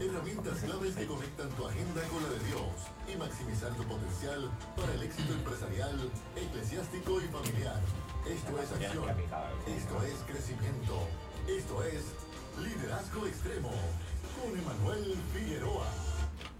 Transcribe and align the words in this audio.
Herramientas 0.00 0.58
claves 0.64 0.96
que 0.96 1.06
conectan 1.06 1.48
tu 1.50 1.66
agenda 1.66 2.02
con 2.08 2.22
la 2.24 2.28
de 2.30 2.38
Dios 2.46 2.74
y 3.06 3.16
maximizar 3.16 3.70
tu 3.76 3.84
potencial 3.84 4.50
para 4.74 4.92
el 4.94 5.02
éxito 5.02 5.32
empresarial, 5.32 6.10
eclesiástico 6.34 7.20
y 7.20 7.28
familiar. 7.28 7.80
Esto 8.26 8.58
es 8.58 8.72
acción. 8.72 9.04
Esto 9.66 10.02
es 10.02 10.14
crecimiento. 10.26 11.06
Esto 11.46 11.84
es 11.84 12.02
liderazgo 12.58 13.26
extremo 13.26 13.70
con 14.40 14.58
Emanuel 14.58 15.14
Figueroa. 15.32 16.09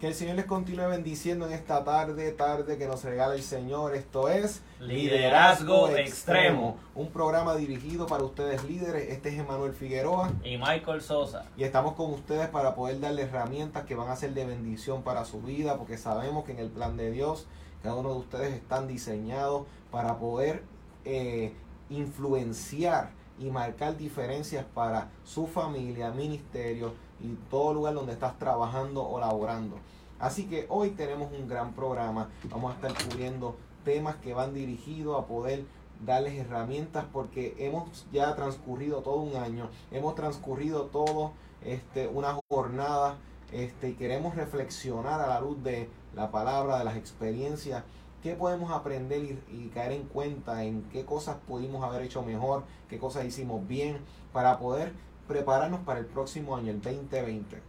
Que 0.01 0.07
el 0.07 0.15
Señor 0.15 0.37
les 0.37 0.47
continúe 0.47 0.89
bendiciendo 0.89 1.47
en 1.47 1.53
esta 1.53 1.85
tarde, 1.85 2.33
tarde 2.33 2.79
que 2.79 2.87
nos 2.87 3.05
regala 3.05 3.35
el 3.35 3.43
Señor. 3.43 3.95
Esto 3.95 4.31
es 4.31 4.63
Liderazgo 4.81 5.91
Extremo. 5.91 6.79
Un 6.95 7.11
programa 7.11 7.55
dirigido 7.55 8.07
para 8.07 8.25
ustedes 8.25 8.65
líderes. 8.65 9.11
Este 9.11 9.29
es 9.29 9.39
Emanuel 9.39 9.75
Figueroa. 9.75 10.33
Y 10.43 10.57
Michael 10.57 11.03
Sosa. 11.03 11.45
Y 11.55 11.65
estamos 11.65 11.97
con 11.97 12.15
ustedes 12.15 12.49
para 12.49 12.75
poder 12.75 12.99
darles 12.99 13.29
herramientas 13.29 13.85
que 13.85 13.95
van 13.95 14.09
a 14.09 14.17
ser 14.17 14.33
de 14.33 14.47
bendición 14.47 15.03
para 15.03 15.27
su 15.27 15.43
vida, 15.43 15.77
porque 15.77 15.99
sabemos 15.99 16.47
que 16.47 16.53
en 16.53 16.61
el 16.61 16.71
plan 16.71 16.97
de 16.97 17.11
Dios 17.11 17.47
cada 17.83 17.95
uno 17.95 18.15
de 18.15 18.21
ustedes 18.21 18.55
están 18.55 18.89
diseñados 18.89 19.67
para 19.91 20.17
poder 20.17 20.63
eh, 21.05 21.53
influenciar 21.91 23.11
y 23.39 23.51
marcar 23.51 23.99
diferencias 23.99 24.65
para 24.65 25.11
su 25.25 25.47
familia, 25.47 26.11
ministerio 26.11 26.95
y 27.23 27.35
todo 27.51 27.75
lugar 27.75 27.95
donde 27.95 28.13
estás 28.13 28.39
trabajando 28.39 29.07
o 29.07 29.21
laborando. 29.21 29.77
Así 30.19 30.47
que 30.47 30.67
hoy 30.69 30.91
tenemos 30.91 31.33
un 31.33 31.49
gran 31.49 31.73
programa. 31.73 32.29
Vamos 32.51 32.73
a 32.73 32.75
estar 32.75 32.93
cubriendo 33.05 33.57
temas 33.85 34.17
que 34.17 34.35
van 34.35 34.53
dirigidos 34.53 35.19
a 35.19 35.27
poder 35.27 35.65
darles 36.05 36.35
herramientas 36.35 37.05
porque 37.13 37.55
hemos 37.59 38.07
ya 38.13 38.35
transcurrido 38.35 39.03
todo 39.03 39.17
un 39.17 39.37
año, 39.37 39.69
hemos 39.91 40.15
transcurrido 40.15 40.87
todo 40.87 41.33
este, 41.63 42.09
una 42.09 42.39
jornada 42.49 43.17
este, 43.53 43.91
y 43.91 43.95
queremos 43.95 44.35
reflexionar 44.35 45.21
a 45.21 45.27
la 45.27 45.41
luz 45.41 45.63
de 45.63 45.91
la 46.15 46.31
palabra, 46.31 46.79
de 46.79 46.85
las 46.85 46.97
experiencias, 46.97 47.85
qué 48.23 48.35
podemos 48.35 48.71
aprender 48.71 49.23
y, 49.23 49.43
y 49.55 49.71
caer 49.75 49.93
en 49.93 50.05
cuenta 50.05 50.65
en 50.65 50.83
qué 50.91 51.05
cosas 51.05 51.37
pudimos 51.47 51.85
haber 51.85 52.03
hecho 52.03 52.23
mejor, 52.23 52.65
qué 52.89 52.99
cosas 52.99 53.25
hicimos 53.25 53.67
bien, 53.67 53.99
para 54.33 54.59
poder 54.59 54.93
prepararnos 55.31 55.81
para 55.83 56.01
el 56.01 56.07
próximo 56.07 56.57
año, 56.57 56.73
el 56.73 56.83
2020. 56.83 57.63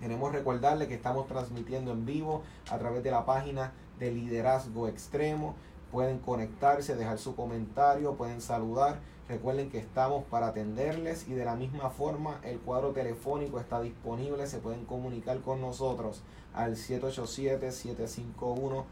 Queremos 0.00 0.32
recordarle 0.32 0.88
que 0.88 0.94
estamos 0.94 1.28
transmitiendo 1.28 1.92
en 1.92 2.04
vivo 2.04 2.42
a 2.68 2.78
través 2.78 3.04
de 3.04 3.12
la 3.12 3.24
página 3.24 3.72
de 4.00 4.10
Liderazgo 4.10 4.88
Extremo. 4.88 5.54
Pueden 5.92 6.18
conectarse, 6.18 6.96
dejar 6.96 7.18
su 7.18 7.36
comentario, 7.36 8.16
pueden 8.16 8.40
saludar. 8.40 8.98
Recuerden 9.28 9.70
que 9.70 9.78
estamos 9.78 10.24
para 10.24 10.48
atenderles 10.48 11.28
y 11.28 11.34
de 11.34 11.44
la 11.44 11.54
misma 11.54 11.90
forma 11.90 12.40
el 12.42 12.58
cuadro 12.58 12.90
telefónico 12.90 13.60
está 13.60 13.80
disponible. 13.80 14.48
Se 14.48 14.58
pueden 14.58 14.84
comunicar 14.84 15.40
con 15.42 15.60
nosotros 15.60 16.22
al 16.54 16.74
787-751-6318, 16.74 18.84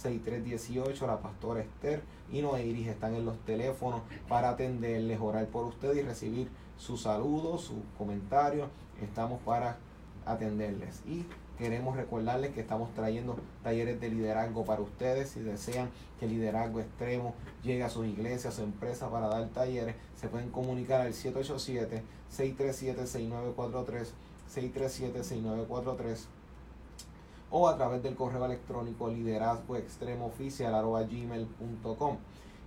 751-6318. 0.00 1.06
La 1.06 1.20
pastora 1.20 1.60
Esther 1.60 2.02
y 2.30 2.42
Noeiris 2.42 2.88
están 2.88 3.14
en 3.14 3.24
los 3.24 3.38
teléfonos 3.44 4.02
para 4.28 4.50
atenderles, 4.50 5.20
orar 5.20 5.46
por 5.46 5.66
ustedes 5.66 5.98
y 5.98 6.02
recibir 6.02 6.48
sus 6.76 7.02
saludos, 7.02 7.62
sus 7.62 7.78
comentarios. 7.98 8.68
Estamos 9.00 9.40
para 9.42 9.76
atenderles. 10.26 11.02
Y 11.06 11.24
queremos 11.58 11.96
recordarles 11.96 12.52
que 12.52 12.60
estamos 12.60 12.92
trayendo 12.94 13.36
talleres 13.62 14.00
de 14.00 14.10
liderazgo 14.10 14.64
para 14.64 14.82
ustedes. 14.82 15.30
Si 15.30 15.40
desean 15.40 15.90
que 16.18 16.26
el 16.26 16.32
liderazgo 16.32 16.80
extremo 16.80 17.34
llegue 17.62 17.84
a 17.84 17.90
sus 17.90 18.06
iglesias, 18.06 18.54
a 18.54 18.56
su 18.56 18.62
empresa 18.62 19.10
para 19.10 19.28
dar 19.28 19.48
talleres, 19.48 19.94
se 20.16 20.28
pueden 20.28 20.50
comunicar 20.50 21.02
al 21.02 21.12
787-637-6943, 21.12 24.08
637-6943 24.54 26.26
o 27.52 27.68
a 27.68 27.76
través 27.76 28.02
del 28.02 28.16
correo 28.16 28.44
electrónico 28.46 29.08
liderazgo 29.08 29.76
gmail.com. 31.08 32.16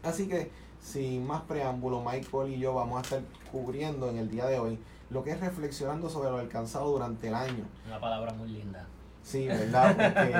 Así 0.02 0.28
que, 0.28 0.50
sin 0.82 1.26
más 1.26 1.40
preámbulo, 1.42 2.02
Michael 2.02 2.52
y 2.52 2.58
yo 2.58 2.74
vamos 2.74 2.98
a 2.98 3.02
estar 3.02 3.22
cubriendo 3.50 4.10
en 4.10 4.18
el 4.18 4.30
día 4.30 4.46
de 4.46 4.58
hoy 4.58 4.78
lo 5.10 5.24
que 5.24 5.30
es 5.30 5.40
reflexionando 5.40 6.10
sobre 6.10 6.30
lo 6.30 6.36
alcanzado 6.38 6.90
durante 6.90 7.28
el 7.28 7.34
año. 7.34 7.64
Una 7.86 8.00
palabra 8.00 8.34
muy 8.34 8.48
linda. 8.48 8.86
Sí, 9.22 9.46
¿verdad? 9.46 9.96
Porque, 9.96 10.34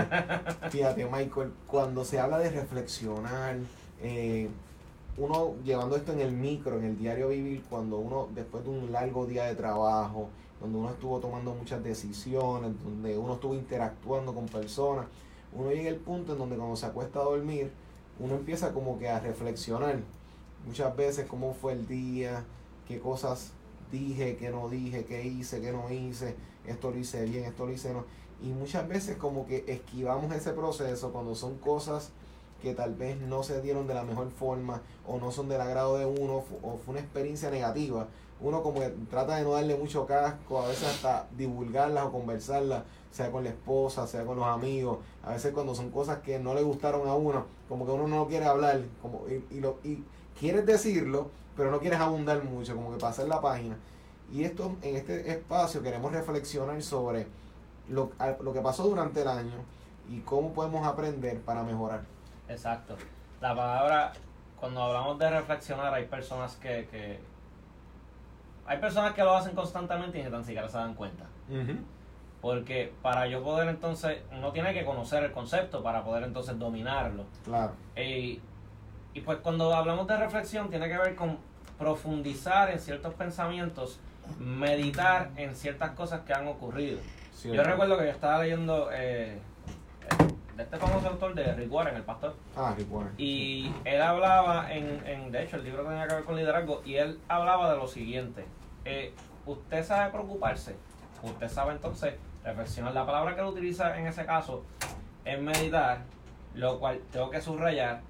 fíjate, 0.71 1.07
Michael, 1.07 1.53
cuando 1.67 2.05
se 2.05 2.21
habla 2.21 2.39
de 2.39 2.51
reflexionar, 2.51 3.57
eh, 4.01 4.49
uno 5.17 5.55
llevando 5.65 5.97
esto 5.97 6.13
en 6.13 6.21
el 6.21 6.33
micro, 6.33 6.79
en 6.79 6.85
el 6.85 6.99
diario 6.99 7.29
vivir, 7.29 7.63
cuando 7.69 7.99
uno, 7.99 8.29
después 8.35 8.65
de 8.65 8.71
un 8.71 8.93
largo 8.93 9.27
día 9.27 9.45
de 9.45 9.55
trabajo, 9.55 10.29
donde 10.61 10.79
uno 10.79 10.91
estuvo 10.91 11.21
tomando 11.21 11.55
muchas 11.55 11.83
decisiones, 11.83 12.73
donde 12.85 13.17
uno 13.17 13.35
estuvo 13.35 13.55
interactuando 13.55 14.35
con 14.35 14.47
personas, 14.47 15.07
uno 15.53 15.71
llega 15.71 15.91
al 15.91 15.97
punto 15.97 16.33
en 16.33 16.39
donde 16.39 16.57
cuando 16.57 16.77
se 16.77 16.87
acuesta 16.87 17.21
a 17.21 17.25
dormir, 17.25 17.71
uno 18.19 18.35
empieza 18.35 18.73
como 18.73 18.99
que 18.99 19.09
a 19.09 19.21
reflexionar. 19.21 20.01
Muchas 20.67 20.95
veces 20.97 21.27
cómo 21.27 21.55
fue 21.55 21.73
el 21.73 21.87
día, 21.87 22.45
qué 22.87 22.99
cosas 22.99 23.53
dije, 23.93 24.37
qué 24.37 24.51
no 24.51 24.69
dije, 24.69 25.05
qué 25.05 25.25
hice, 25.25 25.61
qué 25.61 25.73
no 25.73 25.91
hice, 25.91 26.35
esto 26.67 26.91
lo 26.91 26.99
hice 26.99 27.25
bien, 27.25 27.45
esto 27.45 27.67
lo 27.67 27.73
hice 27.73 27.93
no. 27.93 28.05
Y 28.43 28.49
muchas 28.49 28.87
veces 28.89 29.17
como 29.17 29.47
que 29.47 29.65
esquivamos 29.67 30.33
ese 30.35 30.53
proceso 30.53 31.13
cuando 31.13 31.35
son 31.35 31.59
cosas 31.59 32.11
que 32.61 32.75
tal 32.75 32.95
vez 32.95 33.21
no 33.21 33.43
se 33.43 33.61
dieron 33.61 33.87
de 33.87 33.95
la 33.95 34.03
mejor 34.03 34.31
forma 34.31 34.83
o 35.07 35.19
no 35.19 35.31
son 35.31 35.49
del 35.49 35.61
agrado 35.61 35.99
de 35.99 36.07
uno 36.07 36.45
o 36.63 36.79
fue 36.79 36.93
una 36.93 37.01
experiencia 37.01 37.51
negativa. 37.51 38.09
Uno 38.41 38.63
como 38.63 38.81
que 38.81 38.89
trata 39.11 39.37
de 39.37 39.43
no 39.43 39.53
darle 39.53 39.77
mucho 39.77 40.07
casco, 40.07 40.61
a 40.63 40.69
veces 40.69 40.89
hasta 40.89 41.27
divulgarlas 41.37 42.07
o 42.07 42.13
conversarlas, 42.13 42.85
sea 43.11 43.33
con 43.33 43.43
la 43.43 43.51
esposa, 43.51 44.07
sea 44.07 44.25
con 44.25 44.37
los 44.37 44.47
amigos. 44.47 44.99
A 45.25 45.33
veces 45.33 45.53
cuando 45.53 45.75
son 45.75 45.91
cosas 45.91 46.19
que 46.19 46.39
no 46.39 46.55
le 46.55 46.63
gustaron 46.63 47.09
a 47.09 47.15
uno, 47.15 47.47
como 47.69 47.85
que 47.85 47.93
uno 47.93 48.07
no 48.07 48.29
quiere 48.29 48.45
hablar 48.45 48.81
como, 49.03 49.23
y, 49.29 49.57
y, 49.57 49.61
lo, 49.61 49.79
y 49.83 50.05
quieres 50.39 50.67
decirlo, 50.67 51.31
pero 51.57 51.73
no 51.73 51.81
quieres 51.81 51.99
abundar 51.99 52.45
mucho, 52.45 52.77
como 52.77 52.93
que 52.93 52.99
pasar 52.99 53.27
la 53.27 53.41
página. 53.41 53.77
Y 54.33 54.45
esto, 54.45 54.77
en 54.83 54.97
este 54.97 55.31
espacio 55.31 55.83
queremos 55.83 56.13
reflexionar 56.13 56.81
sobre 56.83 57.27
lo, 57.89 58.13
lo 58.41 58.53
que 58.53 58.61
pasó 58.61 58.85
durante 58.85 59.23
el 59.23 59.29
año 59.29 59.65
y 60.09 60.21
cómo 60.21 60.53
podemos 60.53 60.87
aprender 60.87 61.41
para 61.41 61.63
mejorar. 61.63 62.18
Exacto. 62.49 62.97
La 63.41 63.55
palabra, 63.55 64.13
cuando 64.59 64.83
hablamos 64.83 65.19
de 65.19 65.31
reflexionar, 65.31 65.95
hay 65.95 66.07
personas 66.07 66.57
que, 66.57 66.89
que 66.91 67.21
hay 68.67 68.79
personas 68.79 69.15
que 69.15 69.23
lo 69.23 69.35
hacen 69.35 69.55
constantemente 69.55 70.19
y 70.19 70.23
ni 70.23 70.31
tan 70.31 70.45
siquiera 70.45 70.69
se 70.69 70.77
dan 70.77 70.95
cuenta. 70.95 71.25
Porque 72.41 72.93
para 73.03 73.27
yo 73.27 73.43
poder 73.43 73.69
entonces, 73.69 74.19
uno 74.31 74.53
tiene 74.53 74.73
que 74.75 74.85
conocer 74.85 75.25
el 75.25 75.33
concepto 75.33 75.83
para 75.83 76.05
poder 76.05 76.25
entonces 76.25 76.59
dominarlo. 76.59 77.25
Claro. 77.45 77.73
Y, 77.97 78.41
y 79.15 79.21
pues 79.23 79.39
cuando 79.39 79.75
hablamos 79.75 80.07
de 80.07 80.17
reflexión 80.17 80.69
tiene 80.69 80.89
que 80.89 80.99
ver 80.99 81.17
con 81.17 81.39
profundizar 81.79 82.71
en 82.71 82.79
ciertos 82.79 83.15
pensamientos, 83.15 83.99
meditar 84.39 85.31
en 85.37 85.55
ciertas 85.55 85.93
cosas 85.93 86.21
que 86.21 86.35
han 86.35 86.47
ocurrido. 86.47 86.99
Cierto. 87.33 87.57
Yo 87.57 87.69
recuerdo 87.69 87.97
que 87.97 88.05
yo 88.05 88.11
estaba 88.11 88.43
leyendo 88.43 88.91
eh, 88.93 89.39
de 90.59 90.65
este 90.65 90.77
famoso 90.77 91.09
autor 91.09 91.35
de 91.35 91.55
Rick 91.55 91.73
Warren, 91.73 91.95
el 91.95 92.03
pastor. 92.03 92.35
Ah, 92.57 92.75
Rick 92.77 92.93
Warren. 92.93 93.15
Y 93.17 93.73
él 93.85 94.03
hablaba, 94.03 94.73
en, 94.73 95.07
en, 95.07 95.31
de 95.31 95.45
hecho 95.45 95.55
el 95.55 95.63
libro 95.63 95.85
tenía 95.85 96.09
que 96.09 96.17
ver 96.17 96.25
con 96.25 96.35
liderazgo, 96.35 96.83
y 96.85 96.97
él 96.97 97.21
hablaba 97.29 97.71
de 97.71 97.77
lo 97.77 97.87
siguiente. 97.87 98.45
Eh, 98.85 99.15
usted 99.47 99.85
sabe 99.85 100.11
preocuparse, 100.11 100.75
usted 101.23 101.49
sabe 101.49 101.75
entonces 101.75 102.15
reflexionar. 102.43 102.93
La 102.93 103.07
palabra 103.07 103.37
que 103.37 103.41
él 103.41 103.47
utiliza 103.47 103.97
en 103.97 104.09
ese 104.09 104.27
caso 104.27 104.65
es 105.25 105.41
meditar, 105.41 106.01
lo 106.55 106.81
cual 106.81 107.03
tengo 107.13 107.31
que 107.31 107.41
subrayar, 107.41 108.01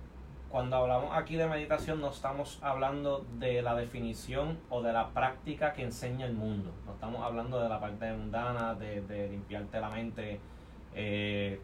cuando 0.49 0.77
hablamos 0.77 1.15
aquí 1.15 1.37
de 1.37 1.47
meditación 1.47 2.01
no 2.01 2.09
estamos 2.09 2.59
hablando 2.63 3.27
de 3.35 3.61
la 3.61 3.75
definición 3.75 4.59
o 4.71 4.81
de 4.81 4.95
la 4.95 5.11
práctica 5.11 5.75
que 5.75 5.83
enseña 5.83 6.25
el 6.25 6.33
mundo. 6.33 6.73
No 6.87 6.95
estamos 6.95 7.23
hablando 7.23 7.61
de 7.61 7.69
la 7.69 7.79
parte 7.79 8.11
mundana, 8.11 8.75
de, 8.75 9.03
de 9.03 9.29
limpiarte 9.29 9.79
la 9.79 9.91
mente, 9.91 10.41
eh, 10.95 11.61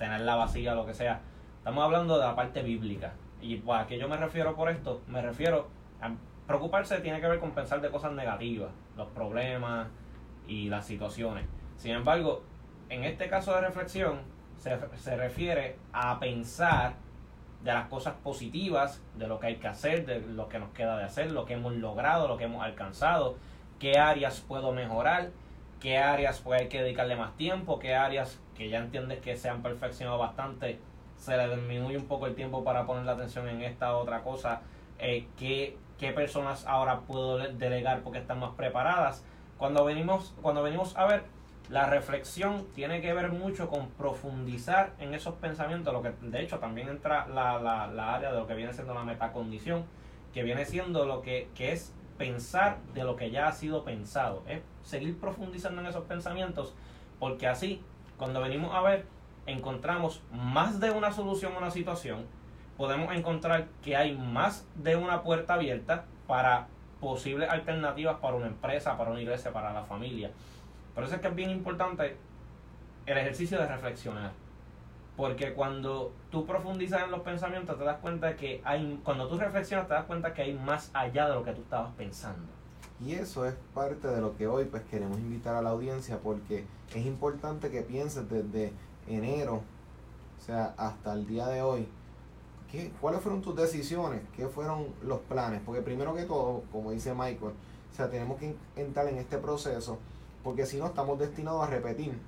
tenerla 0.00 0.34
vacía, 0.34 0.74
lo 0.74 0.86
que 0.86 0.94
sea. 0.94 1.20
Estamos 1.58 1.84
hablando 1.84 2.18
de 2.18 2.24
la 2.24 2.34
parte 2.34 2.62
bíblica. 2.62 3.12
Y 3.42 3.56
pues, 3.56 3.78
a 3.78 3.86
qué 3.86 3.98
yo 3.98 4.08
me 4.08 4.16
refiero 4.16 4.56
por 4.56 4.70
esto, 4.70 5.02
me 5.06 5.20
refiero 5.20 5.68
a 6.00 6.10
preocuparse 6.46 6.98
tiene 7.00 7.20
que 7.20 7.28
ver 7.28 7.38
con 7.38 7.52
pensar 7.52 7.80
de 7.80 7.90
cosas 7.90 8.12
negativas, 8.12 8.70
los 8.96 9.06
problemas 9.08 9.88
y 10.48 10.68
las 10.68 10.86
situaciones. 10.86 11.46
Sin 11.76 11.92
embargo, 11.92 12.42
en 12.88 13.04
este 13.04 13.28
caso 13.28 13.54
de 13.54 13.60
reflexión 13.60 14.22
se, 14.56 14.76
se 14.96 15.16
refiere 15.16 15.76
a 15.92 16.18
pensar 16.18 16.94
de 17.62 17.72
las 17.72 17.88
cosas 17.88 18.14
positivas, 18.24 19.02
de 19.16 19.28
lo 19.28 19.38
que 19.38 19.48
hay 19.48 19.56
que 19.56 19.68
hacer, 19.68 20.06
de 20.06 20.20
lo 20.20 20.48
que 20.48 20.58
nos 20.58 20.70
queda 20.70 20.96
de 20.96 21.04
hacer, 21.04 21.30
lo 21.30 21.44
que 21.44 21.52
hemos 21.52 21.74
logrado, 21.74 22.26
lo 22.26 22.38
que 22.38 22.44
hemos 22.44 22.64
alcanzado, 22.64 23.36
qué 23.78 23.98
áreas 23.98 24.40
puedo 24.40 24.72
mejorar, 24.72 25.30
qué 25.80 25.98
áreas 25.98 26.40
pues 26.40 26.60
hay 26.60 26.68
que 26.68 26.82
dedicarle 26.82 27.16
más 27.16 27.36
tiempo, 27.36 27.78
qué 27.78 27.94
áreas 27.94 28.38
que 28.54 28.68
ya 28.68 28.78
entiendes 28.78 29.20
que 29.20 29.36
se 29.36 29.48
han 29.48 29.62
perfeccionado 29.62 30.18
bastante, 30.18 30.78
se 31.16 31.36
le 31.36 31.56
disminuye 31.56 31.96
un 31.96 32.06
poco 32.06 32.26
el 32.26 32.34
tiempo 32.34 32.62
para 32.62 32.86
poner 32.86 33.04
la 33.04 33.12
atención 33.12 33.48
en 33.48 33.62
esta 33.62 33.96
otra 33.96 34.22
cosa, 34.22 34.62
eh, 34.98 35.26
qué, 35.38 35.76
qué 35.98 36.12
personas 36.12 36.66
ahora 36.66 37.00
puedo 37.00 37.38
delegar 37.38 38.02
porque 38.02 38.18
están 38.18 38.38
más 38.40 38.54
preparadas. 38.54 39.24
Cuando 39.58 39.84
venimos, 39.84 40.34
cuando 40.40 40.62
venimos 40.62 40.96
a 40.96 41.06
ver 41.06 41.24
la 41.70 41.86
reflexión 41.86 42.66
tiene 42.74 43.00
que 43.00 43.12
ver 43.14 43.30
mucho 43.30 43.68
con 43.68 43.90
profundizar 43.90 44.92
en 44.98 45.14
esos 45.14 45.34
pensamientos, 45.36 45.92
lo 45.92 46.02
que 46.02 46.12
de 46.20 46.42
hecho 46.42 46.58
también 46.58 46.88
entra 46.88 47.26
la, 47.28 47.60
la, 47.60 47.86
la 47.86 48.14
área 48.14 48.32
de 48.32 48.38
lo 48.38 48.46
que 48.46 48.54
viene 48.54 48.72
siendo 48.72 48.92
la 48.92 49.04
metacondición, 49.04 49.84
que 50.34 50.42
viene 50.42 50.64
siendo 50.64 51.06
lo 51.06 51.22
que, 51.22 51.48
que 51.54 51.72
es 51.72 51.94
pensar 52.20 52.76
de 52.92 53.02
lo 53.02 53.16
que 53.16 53.30
ya 53.30 53.48
ha 53.48 53.52
sido 53.52 53.82
pensado, 53.82 54.42
es 54.46 54.60
seguir 54.82 55.18
profundizando 55.18 55.80
en 55.80 55.86
esos 55.86 56.04
pensamientos, 56.04 56.74
porque 57.18 57.46
así, 57.48 57.80
cuando 58.18 58.42
venimos 58.42 58.74
a 58.74 58.82
ver, 58.82 59.06
encontramos 59.46 60.20
más 60.30 60.80
de 60.80 60.90
una 60.90 61.12
solución 61.12 61.54
a 61.54 61.58
una 61.58 61.70
situación, 61.70 62.26
podemos 62.76 63.16
encontrar 63.16 63.68
que 63.82 63.96
hay 63.96 64.14
más 64.14 64.68
de 64.74 64.96
una 64.96 65.22
puerta 65.22 65.54
abierta 65.54 66.04
para 66.26 66.68
posibles 67.00 67.48
alternativas 67.48 68.16
para 68.16 68.36
una 68.36 68.48
empresa, 68.48 68.98
para 68.98 69.12
una 69.12 69.22
iglesia, 69.22 69.50
para 69.50 69.72
la 69.72 69.84
familia. 69.84 70.30
Por 70.94 71.04
eso 71.04 71.14
es 71.14 71.22
que 71.22 71.28
es 71.28 71.34
bien 71.34 71.48
importante 71.48 72.18
el 73.06 73.16
ejercicio 73.16 73.58
de 73.58 73.66
reflexionar. 73.66 74.32
Porque 75.20 75.52
cuando 75.52 76.12
tú 76.30 76.46
profundizas 76.46 77.02
en 77.02 77.10
los 77.10 77.20
pensamientos, 77.20 77.76
te 77.76 77.84
das 77.84 77.98
cuenta 77.98 78.36
que 78.36 78.62
hay, 78.64 78.98
cuando 79.04 79.28
tú 79.28 79.38
reflexionas, 79.38 79.86
te 79.86 79.92
das 79.92 80.06
cuenta 80.06 80.32
que 80.32 80.40
hay 80.40 80.54
más 80.54 80.90
allá 80.94 81.28
de 81.28 81.34
lo 81.34 81.44
que 81.44 81.52
tú 81.52 81.60
estabas 81.60 81.92
pensando. 81.92 82.48
Y 83.04 83.12
eso 83.12 83.44
es 83.44 83.54
parte 83.74 84.08
de 84.08 84.18
lo 84.22 84.34
que 84.38 84.46
hoy 84.46 84.64
pues 84.64 84.82
queremos 84.84 85.18
invitar 85.18 85.54
a 85.56 85.60
la 85.60 85.70
audiencia 85.70 86.20
porque 86.20 86.64
es 86.94 87.04
importante 87.04 87.70
que 87.70 87.82
pienses 87.82 88.30
desde 88.30 88.72
enero, 89.06 89.56
o 90.38 90.42
sea, 90.42 90.72
hasta 90.78 91.12
el 91.12 91.26
día 91.26 91.48
de 91.48 91.60
hoy, 91.60 91.86
¿qué, 92.72 92.90
¿cuáles 92.98 93.20
fueron 93.20 93.42
tus 93.42 93.54
decisiones? 93.54 94.22
¿Qué 94.34 94.46
fueron 94.46 94.86
los 95.02 95.18
planes? 95.20 95.60
Porque 95.66 95.82
primero 95.82 96.14
que 96.14 96.22
todo, 96.22 96.62
como 96.72 96.92
dice 96.92 97.12
Michael, 97.12 97.52
o 97.52 97.94
sea, 97.94 98.08
tenemos 98.08 98.38
que 98.38 98.56
entrar 98.74 99.06
en 99.06 99.18
este 99.18 99.36
proceso 99.36 99.98
porque 100.42 100.64
si 100.64 100.78
no 100.78 100.86
estamos 100.86 101.18
destinados 101.18 101.62
a 101.62 101.66
repetir, 101.66 102.18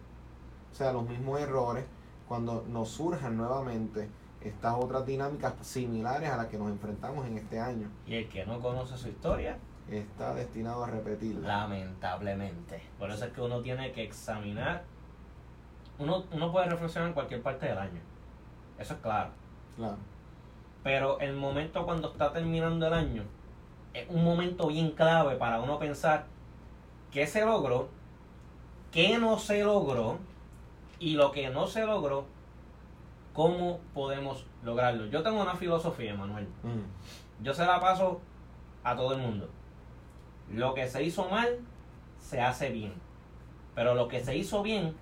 o 0.70 0.74
sea, 0.74 0.92
los 0.92 1.08
mismos 1.08 1.40
errores 1.40 1.86
cuando 2.32 2.64
nos 2.66 2.88
surjan 2.88 3.36
nuevamente 3.36 4.08
estas 4.40 4.74
otras 4.74 5.04
dinámicas 5.04 5.52
similares 5.60 6.30
a 6.30 6.38
las 6.38 6.46
que 6.46 6.56
nos 6.56 6.70
enfrentamos 6.70 7.26
en 7.26 7.36
este 7.36 7.60
año. 7.60 7.90
Y 8.06 8.14
el 8.14 8.26
que 8.30 8.46
no 8.46 8.58
conoce 8.58 8.96
su 8.96 9.08
historia 9.08 9.58
está 9.90 10.32
destinado 10.32 10.82
a 10.82 10.86
repetirla. 10.86 11.46
Lamentablemente. 11.46 12.80
Por 12.98 13.10
eso 13.10 13.26
es 13.26 13.34
que 13.34 13.42
uno 13.42 13.60
tiene 13.60 13.92
que 13.92 14.04
examinar. 14.04 14.82
Uno, 15.98 16.24
uno 16.32 16.50
puede 16.50 16.70
reflexionar 16.70 17.08
en 17.08 17.12
cualquier 17.12 17.42
parte 17.42 17.66
del 17.66 17.76
año. 17.76 18.00
Eso 18.78 18.94
es 18.94 19.00
claro. 19.00 19.28
Claro. 19.76 19.98
Pero 20.82 21.20
el 21.20 21.36
momento 21.36 21.84
cuando 21.84 22.12
está 22.12 22.32
terminando 22.32 22.86
el 22.86 22.94
año 22.94 23.24
es 23.92 24.08
un 24.08 24.24
momento 24.24 24.68
bien 24.68 24.92
clave 24.92 25.36
para 25.36 25.60
uno 25.60 25.78
pensar 25.78 26.24
qué 27.10 27.26
se 27.26 27.44
logró 27.44 27.90
qué 28.90 29.18
no 29.18 29.38
se 29.38 29.64
logró 29.64 30.18
y 31.02 31.14
lo 31.16 31.32
que 31.32 31.50
no 31.50 31.66
se 31.66 31.84
logró, 31.84 32.26
cómo 33.32 33.80
podemos 33.92 34.46
lograrlo. 34.62 35.06
Yo 35.06 35.24
tengo 35.24 35.42
una 35.42 35.56
filosofía, 35.56 36.14
Manuel. 36.14 36.46
Mm. 36.62 37.42
Yo 37.42 37.52
se 37.52 37.66
la 37.66 37.80
paso 37.80 38.20
a 38.84 38.94
todo 38.94 39.14
el 39.14 39.20
mundo. 39.20 39.50
Lo 40.48 40.74
que 40.74 40.86
se 40.86 41.02
hizo 41.02 41.28
mal, 41.28 41.58
se 42.20 42.40
hace 42.40 42.70
bien. 42.70 42.94
Pero 43.74 43.96
lo 43.96 44.06
que 44.06 44.22
se 44.22 44.36
hizo 44.36 44.62
bien, 44.62 44.94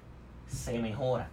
se 0.47 0.79
mejora. 0.79 1.29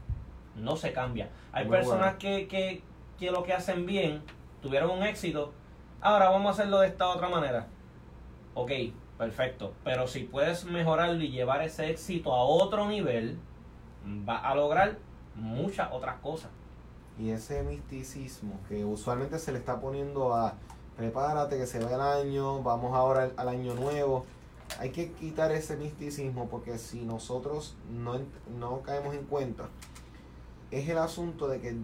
No 0.57 0.75
se 0.75 0.91
cambia. 0.91 1.29
Hay 1.53 1.65
personas 1.69 2.15
que, 2.15 2.49
que, 2.49 2.83
que 3.17 3.31
lo 3.31 3.43
que 3.43 3.53
hacen 3.53 3.85
bien, 3.85 4.21
tuvieron 4.61 4.91
un 4.91 5.03
éxito. 5.03 5.53
Ahora 6.01 6.29
vamos 6.29 6.47
a 6.47 6.51
hacerlo 6.51 6.79
de 6.79 6.87
esta 6.87 7.07
otra 7.07 7.29
manera. 7.29 7.67
Ok, 8.53 8.71
Perfecto. 9.17 9.73
Pero 9.83 10.07
si 10.07 10.23
puedes 10.23 10.65
mejorarlo 10.65 11.23
y 11.23 11.31
llevar 11.31 11.63
ese 11.63 11.89
éxito 11.89 12.33
a 12.33 12.43
otro 12.43 12.87
nivel, 12.87 13.39
va 14.27 14.37
a 14.37 14.55
lograr 14.55 14.97
muchas 15.35 15.91
otras 15.91 16.19
cosas. 16.21 16.51
Y 17.19 17.31
ese 17.31 17.63
misticismo 17.63 18.59
que 18.67 18.85
usualmente 18.85 19.39
se 19.39 19.51
le 19.51 19.59
está 19.59 19.79
poniendo 19.79 20.35
a 20.35 20.53
prepárate 20.95 21.57
que 21.57 21.67
se 21.67 21.79
ve 21.79 21.93
el 21.93 22.01
año, 22.01 22.61
vamos 22.63 22.95
ahora 22.95 23.31
al 23.37 23.49
año 23.49 23.73
nuevo. 23.73 24.25
Hay 24.79 24.91
que 24.91 25.11
quitar 25.13 25.51
ese 25.51 25.77
misticismo 25.77 26.47
porque 26.49 26.77
si 26.77 27.05
nosotros 27.05 27.75
no, 27.89 28.19
no 28.59 28.81
caemos 28.81 29.15
en 29.15 29.25
cuenta, 29.25 29.69
es 30.71 30.89
el 30.89 30.97
asunto 30.97 31.47
de 31.47 31.59
que 31.61 31.75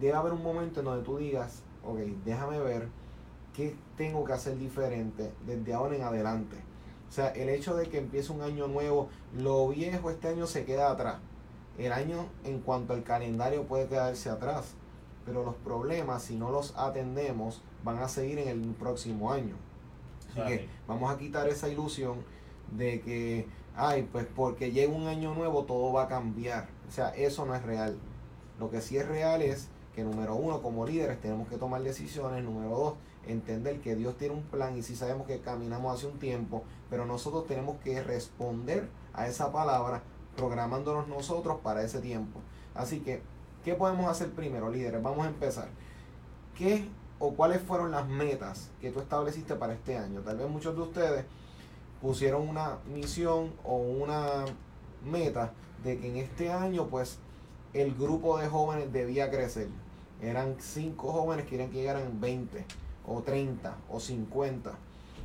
debe 0.00 0.14
haber 0.14 0.32
un 0.32 0.42
momento 0.42 0.80
en 0.80 0.86
donde 0.86 1.04
tú 1.04 1.18
digas, 1.18 1.62
ok, 1.84 1.98
déjame 2.24 2.58
ver 2.58 2.88
qué 3.54 3.76
tengo 3.96 4.24
que 4.24 4.32
hacer 4.32 4.58
diferente 4.58 5.32
desde 5.46 5.74
ahora 5.74 5.94
en 5.94 6.02
adelante 6.02 6.56
o 7.12 7.14
sea, 7.14 7.28
el 7.28 7.50
hecho 7.50 7.76
de 7.76 7.90
que 7.90 7.98
empiece 7.98 8.32
un 8.32 8.40
año 8.40 8.68
nuevo, 8.68 9.10
lo 9.36 9.68
viejo 9.68 10.10
este 10.10 10.28
año 10.28 10.46
se 10.46 10.64
queda 10.64 10.90
atrás. 10.90 11.16
El 11.78 11.92
año 11.92 12.26
en 12.44 12.60
cuanto 12.60 12.92
al 12.92 13.02
calendario 13.02 13.64
puede 13.64 13.86
quedarse 13.86 14.28
atrás, 14.28 14.74
pero 15.24 15.44
los 15.44 15.54
problemas, 15.56 16.22
si 16.22 16.36
no 16.36 16.50
los 16.50 16.76
atendemos, 16.76 17.62
van 17.84 17.98
a 17.98 18.08
seguir 18.08 18.38
en 18.38 18.48
el 18.48 18.60
próximo 18.74 19.32
año. 19.32 19.54
Así 20.30 20.40
que 20.46 20.68
vamos 20.86 21.12
a 21.12 21.18
quitar 21.18 21.48
esa 21.48 21.68
ilusión 21.68 22.24
de 22.70 23.00
que, 23.00 23.46
ay, 23.76 24.08
pues 24.10 24.26
porque 24.26 24.70
llega 24.72 24.92
un 24.92 25.06
año 25.06 25.34
nuevo 25.34 25.64
todo 25.64 25.92
va 25.92 26.04
a 26.04 26.08
cambiar. 26.08 26.68
O 26.88 26.90
sea, 26.90 27.10
eso 27.10 27.44
no 27.44 27.54
es 27.54 27.62
real. 27.62 27.98
Lo 28.58 28.70
que 28.70 28.80
sí 28.80 28.96
es 28.96 29.06
real 29.06 29.42
es 29.42 29.68
que 29.94 30.04
número 30.04 30.34
uno, 30.34 30.62
como 30.62 30.86
líderes 30.86 31.20
tenemos 31.20 31.48
que 31.48 31.56
tomar 31.56 31.82
decisiones. 31.82 32.42
Número 32.44 32.70
dos, 32.70 32.94
entender 33.26 33.80
que 33.80 33.94
Dios 33.94 34.16
tiene 34.16 34.34
un 34.34 34.42
plan 34.42 34.76
y 34.76 34.82
si 34.82 34.96
sabemos 34.96 35.26
que 35.26 35.40
caminamos 35.40 35.94
hace 35.94 36.06
un 36.06 36.18
tiempo, 36.18 36.64
pero 36.90 37.06
nosotros 37.06 37.46
tenemos 37.46 37.76
que 37.80 38.02
responder 38.02 38.88
a 39.12 39.26
esa 39.26 39.52
palabra 39.52 40.02
programándonos 40.36 41.08
nosotros 41.08 41.58
para 41.62 41.82
ese 41.82 42.00
tiempo. 42.00 42.40
Así 42.74 43.00
que, 43.00 43.22
¿qué 43.64 43.74
podemos 43.74 44.10
hacer 44.10 44.30
primero, 44.30 44.70
líderes? 44.70 45.02
Vamos 45.02 45.26
a 45.26 45.28
empezar. 45.28 45.68
¿Qué 46.56 46.88
o 47.18 47.34
cuáles 47.34 47.62
fueron 47.62 47.90
las 47.90 48.08
metas 48.08 48.70
que 48.80 48.90
tú 48.90 49.00
estableciste 49.00 49.54
para 49.54 49.74
este 49.74 49.96
año? 49.96 50.20
Tal 50.20 50.38
vez 50.38 50.48
muchos 50.48 50.74
de 50.74 50.82
ustedes 50.82 51.24
pusieron 52.00 52.48
una 52.48 52.78
misión 52.92 53.52
o 53.64 53.76
una 53.76 54.44
meta 55.04 55.52
de 55.84 55.98
que 55.98 56.08
en 56.08 56.16
este 56.16 56.50
año 56.50 56.88
pues 56.88 57.18
el 57.72 57.94
grupo 57.94 58.38
de 58.38 58.48
jóvenes 58.48 58.92
debía 58.92 59.30
crecer. 59.30 59.68
Eran 60.20 60.56
cinco 60.60 61.12
jóvenes, 61.12 61.46
quieren 61.46 61.70
que 61.70 61.78
llegaran 61.78 62.20
20 62.20 62.64
o 63.06 63.22
30 63.22 63.76
o 63.90 63.98
50. 63.98 64.72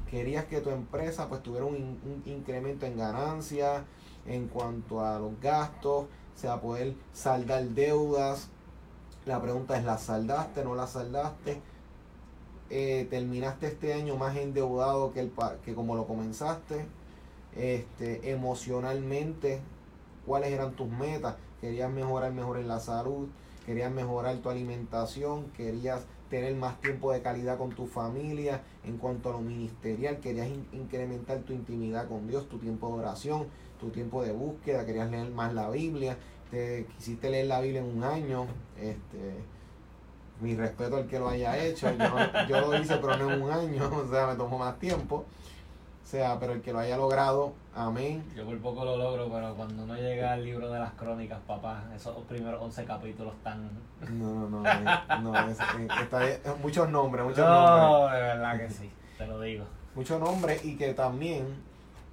Querías 0.10 0.46
que 0.46 0.62
tu 0.62 0.70
empresa 0.70 1.28
pues 1.28 1.44
tuviera 1.44 1.66
un, 1.66 2.24
incremento 2.26 2.86
en 2.86 2.98
ganancias 2.98 3.84
en 4.28 4.48
cuanto 4.48 5.04
a 5.04 5.20
los 5.20 5.40
gastos, 5.42 6.04
o 6.04 6.40
sea, 6.40 6.62
poder 6.62 6.94
saldar 7.14 7.64
deudas. 7.70 8.50
La 9.26 9.42
pregunta 9.42 9.78
es, 9.78 9.86
¿la 9.86 9.98
saldaste? 9.98 10.64
¿No 10.64 10.76
la 10.76 10.88
saldaste? 10.88 11.62
Eh, 12.70 13.08
¿Terminaste 13.10 13.68
este 13.68 13.94
año 13.94 14.18
más 14.18 14.36
endeudado 14.36 15.14
que, 15.14 15.22
el, 15.22 15.32
que 15.66 15.74
como 15.74 15.96
lo 15.96 16.06
comenzaste? 16.06 16.86
Este, 17.56 18.32
emocionalmente, 18.32 19.62
¿cuáles 20.26 20.52
eran 20.52 20.74
tus 20.74 20.90
metas? 20.90 21.36
¿Querías 21.62 21.92
mejorar 21.92 22.32
mejor 22.34 22.58
en 22.58 22.68
la 22.68 22.80
salud? 22.80 23.28
¿Querías 23.66 23.92
mejorar 23.92 24.38
tu 24.38 24.50
alimentación? 24.50 25.46
¿Querías 25.58 26.06
tener 26.30 26.56
más 26.56 26.80
tiempo 26.82 27.12
de 27.12 27.22
calidad 27.22 27.58
con 27.58 27.72
tu 27.72 27.88
familia, 27.88 28.62
en 28.84 28.98
cuanto 28.98 29.30
a 29.30 29.34
lo 29.34 29.40
ministerial, 29.40 30.20
querías 30.20 30.50
incrementar 30.74 31.40
tu 31.40 31.54
intimidad 31.54 32.08
con 32.08 32.28
Dios, 32.28 32.48
tu 32.50 32.58
tiempo 32.58 32.88
de 32.90 32.94
oración, 33.00 33.48
tu 33.80 33.90
tiempo 33.90 34.24
de 34.24 34.32
búsqueda, 34.32 34.86
querías 34.86 35.10
leer 35.10 35.30
más 35.30 35.54
la 35.54 35.70
Biblia, 35.70 36.18
te 36.52 36.86
quisiste 36.96 37.30
leer 37.30 37.48
la 37.48 37.62
Biblia 37.62 37.82
en 37.82 37.98
un 37.98 38.04
año, 38.04 38.48
este, 38.80 39.44
mi 40.40 40.56
respeto 40.56 40.98
al 40.98 41.08
que 41.08 41.20
lo 41.20 41.30
haya 41.30 41.58
hecho. 41.58 41.90
Yo, 41.92 42.48
yo 42.48 42.62
lo 42.62 42.80
hice, 42.80 42.98
pero 42.98 43.18
no 43.18 43.32
en 43.32 43.42
un 43.42 43.52
año, 43.52 43.90
o 43.94 44.08
sea, 44.10 44.28
me 44.28 44.36
tomó 44.36 44.58
más 44.58 44.78
tiempo. 44.80 45.26
O 46.08 46.10
sea, 46.10 46.40
pero 46.40 46.54
el 46.54 46.62
que 46.62 46.72
lo 46.72 46.80
haya 46.80 46.96
logrado, 46.96 47.52
amén. 47.76 48.24
Yo 48.34 48.46
por 48.46 48.58
poco 48.60 48.86
lo 48.86 48.96
logro, 48.96 49.30
pero 49.30 49.54
cuando 49.56 49.86
no 49.86 49.94
llega 49.94 50.32
al 50.32 50.46
libro 50.46 50.72
de 50.72 50.80
las 50.80 50.94
crónicas, 50.94 51.38
papá, 51.46 51.84
esos 51.94 52.16
primeros 52.30 52.62
11 52.62 52.86
capítulos 52.86 53.34
están... 53.36 53.70
No, 54.18 54.48
no, 54.48 54.62
no, 54.62 54.66
eh, 54.66 54.86
no 55.22 55.36
es, 55.50 55.60
eh, 55.60 55.88
está, 56.02 56.22
muchos 56.62 56.90
nombres, 56.90 57.26
muchos 57.26 57.46
no, 57.46 58.00
nombres. 58.00 58.22
de 58.22 58.26
verdad 58.26 58.58
que 58.58 58.70
sí, 58.70 58.90
te 59.18 59.28
lo 59.28 59.42
digo. 59.42 59.66
Muchos 59.96 60.18
nombres 60.22 60.64
y 60.64 60.78
que 60.78 60.94
también 60.94 61.44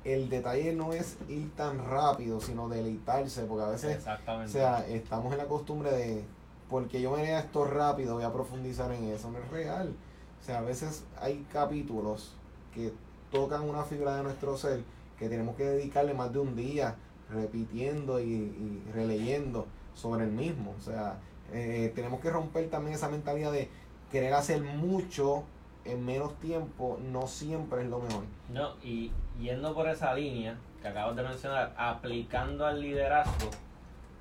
el 0.05 0.29
detalle 0.29 0.75
no 0.75 0.93
es 0.93 1.17
ir 1.29 1.51
tan 1.57 1.85
rápido, 1.85 2.41
sino 2.41 2.69
deleitarse, 2.69 3.45
porque 3.45 3.65
a 3.65 3.69
veces, 3.71 3.97
Exactamente. 3.97 4.51
o 4.51 4.53
sea, 4.53 4.87
estamos 4.87 5.33
en 5.33 5.39
la 5.39 5.47
costumbre 5.47 5.91
de, 5.91 6.25
porque 6.69 7.01
yo 7.01 7.17
me 7.17 7.23
lea 7.23 7.41
esto 7.41 7.65
rápido, 7.65 8.15
voy 8.15 8.25
a 8.25 8.33
profundizar 8.33 8.93
en 8.93 9.05
eso, 9.05 9.31
no 9.31 9.39
es 9.39 9.49
real. 9.49 9.95
O 10.41 10.45
sea, 10.45 10.59
a 10.59 10.63
veces 10.63 11.05
hay 11.21 11.47
capítulos 11.51 12.35
que 12.75 12.93
tocan 13.31 13.63
una 13.63 13.83
fibra 13.85 14.17
de 14.17 14.23
nuestro 14.23 14.57
ser 14.57 14.83
que 15.19 15.29
tenemos 15.29 15.57
que 15.57 15.65
dedicarle 15.65 16.13
más 16.13 16.33
de 16.33 16.39
un 16.39 16.55
día 16.55 16.97
repitiendo 17.31 18.21
y, 18.21 18.83
releyendo 18.93 19.67
sobre 19.95 20.25
el 20.25 20.33
mismo. 20.33 20.75
O 20.79 20.83
sea, 20.83 21.19
eh, 21.53 21.93
tenemos 21.95 22.21
que 22.21 22.31
romper 22.31 22.69
también 22.69 22.95
esa 22.95 23.09
mentalidad 23.09 23.53
de 23.53 23.69
querer 24.11 24.35
hacer 24.35 24.63
mucho 24.63 25.45
en 25.85 26.05
menos 26.05 26.39
tiempo, 26.41 26.99
no 27.03 27.27
siempre 27.27 27.83
es 27.83 27.89
lo 27.89 28.01
mejor. 28.01 28.25
No, 28.49 28.75
y 28.83 29.13
yendo 29.41 29.75
por 29.75 29.89
esa 29.89 30.15
línea 30.15 30.57
que 30.81 30.89
acabas 30.89 31.17
de 31.17 31.23
mencionar, 31.23 31.75
aplicando 31.77 32.67
al 32.67 32.81
liderazgo, 32.81 33.51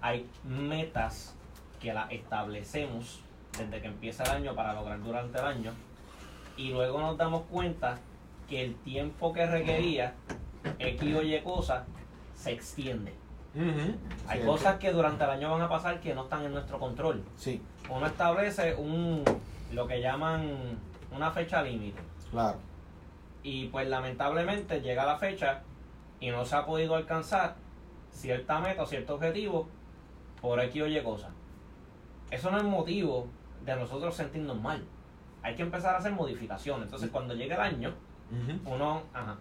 hay 0.01 0.27
metas 0.43 1.35
que 1.79 1.93
las 1.93 2.11
establecemos 2.11 3.21
desde 3.57 3.81
que 3.81 3.87
empieza 3.87 4.23
el 4.23 4.31
año 4.31 4.55
para 4.55 4.73
lograr 4.73 5.01
durante 5.03 5.39
el 5.39 5.45
año 5.45 5.71
y 6.57 6.69
luego 6.69 6.99
nos 6.99 7.17
damos 7.17 7.43
cuenta 7.43 7.97
que 8.49 8.63
el 8.63 8.75
tiempo 8.75 9.33
que 9.33 9.45
requería 9.45 10.13
X 10.79 11.15
o 11.15 11.21
Y 11.21 11.39
cosas 11.41 11.83
se 12.35 12.51
extiende. 12.51 13.13
Hay 14.27 14.41
cosas 14.41 14.79
que 14.79 14.91
durante 14.91 15.23
el 15.23 15.29
año 15.29 15.51
van 15.51 15.61
a 15.61 15.69
pasar 15.69 15.99
que 15.99 16.13
no 16.15 16.23
están 16.23 16.43
en 16.43 16.53
nuestro 16.53 16.79
control. 16.79 17.23
Sí. 17.37 17.61
Uno 17.89 18.07
establece 18.07 18.75
un 18.75 19.23
lo 19.71 19.87
que 19.87 20.01
llaman 20.01 20.77
una 21.15 21.31
fecha 21.31 21.61
límite. 21.61 22.01
Claro. 22.31 22.59
Y 23.43 23.67
pues 23.67 23.87
lamentablemente 23.87 24.81
llega 24.81 25.05
la 25.05 25.17
fecha 25.17 25.61
y 26.19 26.29
no 26.29 26.45
se 26.45 26.55
ha 26.55 26.65
podido 26.65 26.95
alcanzar 26.95 27.55
cierta 28.11 28.59
meta 28.59 28.83
o 28.83 28.85
cierto 28.85 29.15
objetivo 29.15 29.67
por 30.41 30.59
X 30.59 30.81
o 30.81 30.87
Y 30.87 31.01
cosas. 31.03 31.31
Eso 32.31 32.49
no 32.51 32.57
es 32.57 32.63
motivo 32.63 33.27
de 33.65 33.75
nosotros 33.75 34.15
sentirnos 34.15 34.59
mal. 34.59 34.83
Hay 35.41 35.55
que 35.55 35.61
empezar 35.61 35.95
a 35.95 35.97
hacer 35.97 36.13
modificaciones. 36.13 36.85
Entonces, 36.85 37.09
cuando 37.11 37.33
llegue 37.33 37.53
el 37.53 37.59
año, 37.59 37.93
uno. 38.65 39.03
Ajá. 39.13 39.37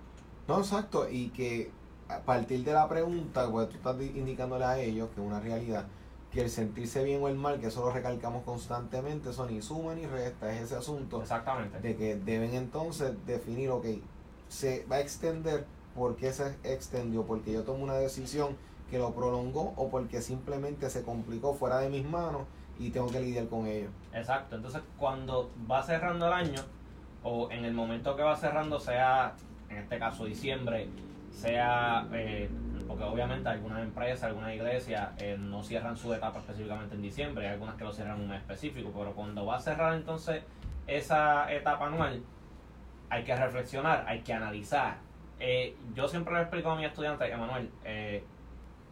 No, 0.49 0.59
exacto. 0.59 1.09
Y 1.09 1.29
que 1.29 1.71
a 2.09 2.21
partir 2.21 2.64
de 2.64 2.73
la 2.73 2.88
pregunta, 2.88 3.49
pues 3.50 3.69
tú 3.69 3.76
estás 3.76 4.00
indicándole 4.00 4.64
a 4.64 4.79
ellos 4.79 5.09
que 5.14 5.21
es 5.21 5.26
una 5.26 5.41
realidad, 5.41 5.87
que 6.33 6.41
el 6.41 6.51
sentirse 6.51 7.05
bien 7.05 7.23
o 7.23 7.29
el 7.29 7.37
mal, 7.37 7.61
que 7.61 7.67
eso 7.67 7.85
lo 7.85 7.93
recalcamos 7.93 8.43
constantemente, 8.45 9.31
eso 9.31 9.47
ni 9.47 9.61
suma 9.61 9.95
ni 9.95 10.07
resta, 10.07 10.53
es 10.53 10.62
ese 10.62 10.77
asunto. 10.77 11.21
Exactamente. 11.21 11.79
De 11.81 11.95
que 11.97 12.17
deben 12.17 12.55
entonces 12.55 13.15
definir, 13.27 13.71
ok, 13.71 13.87
se 14.49 14.87
va 14.91 14.97
a 14.97 15.01
extender, 15.01 15.67
¿por 15.95 16.17
qué 16.17 16.33
se 16.33 16.57
extendió? 16.65 17.25
Porque 17.25 17.53
yo 17.53 17.65
tomo 17.65 17.85
una 17.85 17.95
decisión 17.95 18.57
que 18.91 18.99
lo 18.99 19.12
prolongó 19.15 19.75
o 19.77 19.91
porque 19.91 20.23
simplemente 20.23 20.89
se 20.91 21.03
complicó 21.03 21.55
fuera 21.55 21.79
de 21.79 21.91
mis 21.91 22.05
manos 22.05 22.43
y 22.79 22.91
tengo 22.91 23.09
que 23.09 23.21
lidiar 23.21 23.49
con 23.49 23.67
ello. 23.67 23.89
Exacto, 24.15 24.57
entonces 24.57 24.83
cuando 24.99 25.51
va 25.71 25.83
cerrando 25.83 26.27
el 26.27 26.33
año 26.33 26.61
o 27.23 27.51
en 27.51 27.65
el 27.65 27.75
momento 27.75 28.17
que 28.17 28.23
va 28.23 28.37
cerrando, 28.37 28.81
sea 28.81 29.35
en 29.69 29.79
este 29.79 29.99
caso 29.99 30.25
diciembre, 30.25 30.89
sea, 31.31 32.07
eh, 32.12 32.49
porque 32.92 33.04
obviamente 33.04 33.49
algunas 33.49 33.82
empresas, 33.82 34.25
algunas 34.25 34.54
iglesias 34.54 35.12
eh, 35.16 35.38
no 35.40 35.62
cierran 35.62 35.96
su 35.96 36.12
etapa 36.12 36.40
específicamente 36.40 36.94
en 36.94 37.00
diciembre, 37.00 37.46
hay 37.46 37.54
algunas 37.54 37.76
que 37.76 37.84
lo 37.84 37.92
cierran 37.92 38.16
en 38.16 38.25
un 38.25 38.28
mes 38.28 38.40
específico, 38.42 38.92
pero 38.94 39.14
cuando 39.14 39.46
va 39.46 39.56
a 39.56 39.61
cerrar 39.61 39.94
entonces 39.94 40.42
esa 40.87 41.50
etapa 41.50 41.87
anual, 41.87 42.22
hay 43.08 43.25
que 43.25 43.34
reflexionar, 43.34 44.04
hay 44.06 44.20
que 44.20 44.34
analizar. 44.34 44.99
Eh, 45.40 45.75
yo 45.94 46.06
siempre 46.06 46.34
le 46.34 46.42
explico 46.42 46.68
a 46.68 46.76
mis 46.76 46.87
estudiantes, 46.87 47.32
Emanuel, 47.32 47.70
eh, 47.82 48.22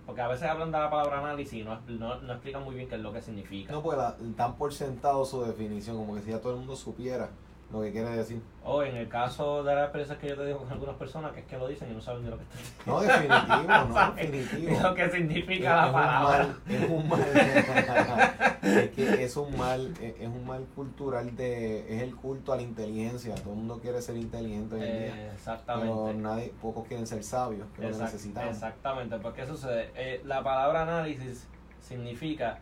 porque 0.07 0.23
a 0.23 0.28
veces 0.28 0.49
hablan 0.49 0.73
de 0.73 0.78
la 0.78 0.88
palabra 0.88 1.19
análisis 1.19 1.61
y 1.61 1.62
no, 1.62 1.78
no, 1.87 2.33
explican 2.33 2.64
muy 2.64 2.76
bien 2.76 2.88
qué 2.88 2.95
es 2.95 3.02
lo 3.02 3.12
que 3.12 3.21
significa. 3.21 3.71
No, 3.71 3.83
pues 3.83 3.99
dan 4.19 4.57
por 4.57 4.73
sentado 4.73 5.26
su 5.26 5.42
definición, 5.42 5.99
como 5.99 6.14
que 6.14 6.23
si 6.23 6.30
ya 6.30 6.40
todo 6.40 6.52
el 6.52 6.59
mundo 6.61 6.75
supiera 6.75 7.28
lo 7.73 7.83
que 7.83 7.93
quiere 7.93 8.11
decir. 8.11 8.43
O 8.65 8.83
en 8.83 8.97
el 8.97 9.09
caso 9.09 9.62
de 9.62 9.75
las 9.75 9.85
experiencias 9.85 10.19
que 10.19 10.29
yo 10.29 10.37
te 10.37 10.47
digo 10.47 10.59
con 10.59 10.73
algunas 10.73 10.97
personas, 10.97 11.33
que 11.33 11.41
es 11.41 11.47
que 11.47 11.57
lo 11.57 11.69
dicen 11.69 11.91
y 11.91 11.95
no 11.95 12.00
saben 12.00 12.25
de 12.25 12.31
lo 12.31 12.37
que 12.37 12.45
están 12.45 12.59
diciendo. 12.59 12.93
No, 12.93 13.00
definitivo, 13.00 13.85
no, 13.89 14.12
definitivo. 14.17 14.81
lo 14.83 14.95
que 14.95 15.11
significa 15.11 15.77
la 15.77 15.93
palabra. 15.93 16.55
es 16.69 16.91
un 16.91 17.09
mal, 17.09 17.21
es 18.62 18.91
que 18.91 19.25
es 19.25 19.37
un 19.37 19.57
mal, 19.57 19.95
es 20.00 20.29
un 20.29 20.47
mal 20.47 20.65
cultural 20.75 21.35
de, 21.37 21.97
es 21.97 22.03
el 22.03 22.17
culto 22.17 22.53
a 22.53 22.57
la 22.57 22.62
inteligencia. 22.62 23.35
Todo 23.37 23.50
el 23.50 23.59
mundo 23.59 23.79
quiere 23.81 24.03
ser 24.03 24.17
inteligente 24.17 24.75
hoy 24.75 24.83
en 24.83 24.99
día. 24.99 25.33
exactamente. 25.33 25.93
Pero 25.93 26.15
nadie, 26.15 26.55
pocos 26.61 26.87
quieren 26.87 27.07
ser 27.07 27.23
sabios, 27.23 27.69
que 27.75 27.83
lo 27.83 27.97
necesitamos. 27.97 28.50
Exactamente, 28.50 29.19
porque 29.19 29.47
sucede. 29.47 29.91
Eh, 29.95 30.21
la 30.25 30.43
palabra 30.43 30.83
análisis 30.83 31.49
significa, 31.81 32.59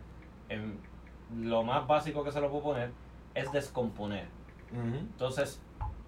en 0.49 0.79
lo 1.35 1.63
más 1.63 1.87
básico 1.87 2.23
que 2.23 2.31
se 2.31 2.39
lo 2.41 2.49
puedo 2.49 2.63
poner, 2.63 2.91
es 3.33 3.51
descomponer 3.51 4.38
entonces, 4.71 5.61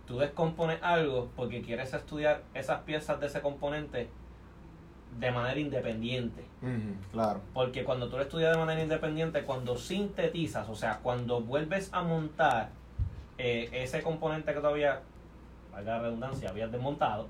tú 0.05 0.19
descompones 0.19 0.79
algo 0.81 1.29
porque 1.35 1.61
quieres 1.61 1.93
estudiar 1.93 2.43
esas 2.53 2.81
piezas 2.81 3.19
de 3.19 3.27
ese 3.27 3.41
componente 3.41 4.09
de 5.19 5.31
manera 5.31 5.59
independiente. 5.59 6.45
claro. 7.11 7.41
Porque 7.53 7.83
cuando 7.83 8.09
tú 8.09 8.17
lo 8.17 8.23
estudias 8.23 8.51
de 8.51 8.57
manera 8.57 8.81
independiente, 8.81 9.43
cuando 9.43 9.77
sintetizas, 9.77 10.69
o 10.69 10.75
sea, 10.75 10.99
cuando 10.99 11.41
vuelves 11.41 11.89
a 11.93 12.03
montar 12.03 12.69
eh, 13.37 13.69
ese 13.73 14.01
componente 14.03 14.53
que 14.53 14.59
todavía, 14.59 15.01
valga 15.71 15.97
la 15.97 16.03
redundancia, 16.03 16.49
habías 16.49 16.71
desmontado, 16.71 17.27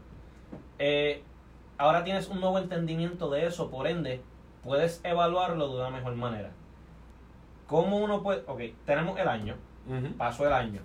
eh, 0.77 1.23
ahora 1.77 2.03
tienes 2.03 2.27
un 2.27 2.39
nuevo 2.39 2.59
entendimiento 2.59 3.29
de 3.29 3.47
eso, 3.47 3.69
por 3.71 3.87
ende, 3.87 4.21
puedes 4.63 5.01
evaluarlo 5.03 5.69
de 5.69 5.81
una 5.81 5.89
mejor 5.89 6.15
manera. 6.15 6.51
¿Cómo 7.67 7.97
uno 7.97 8.21
puede...? 8.21 8.43
Ok, 8.47 8.61
tenemos 8.85 9.17
el 9.17 9.27
año, 9.27 9.55
pasó 10.17 10.45
el 10.45 10.53
año 10.53 10.81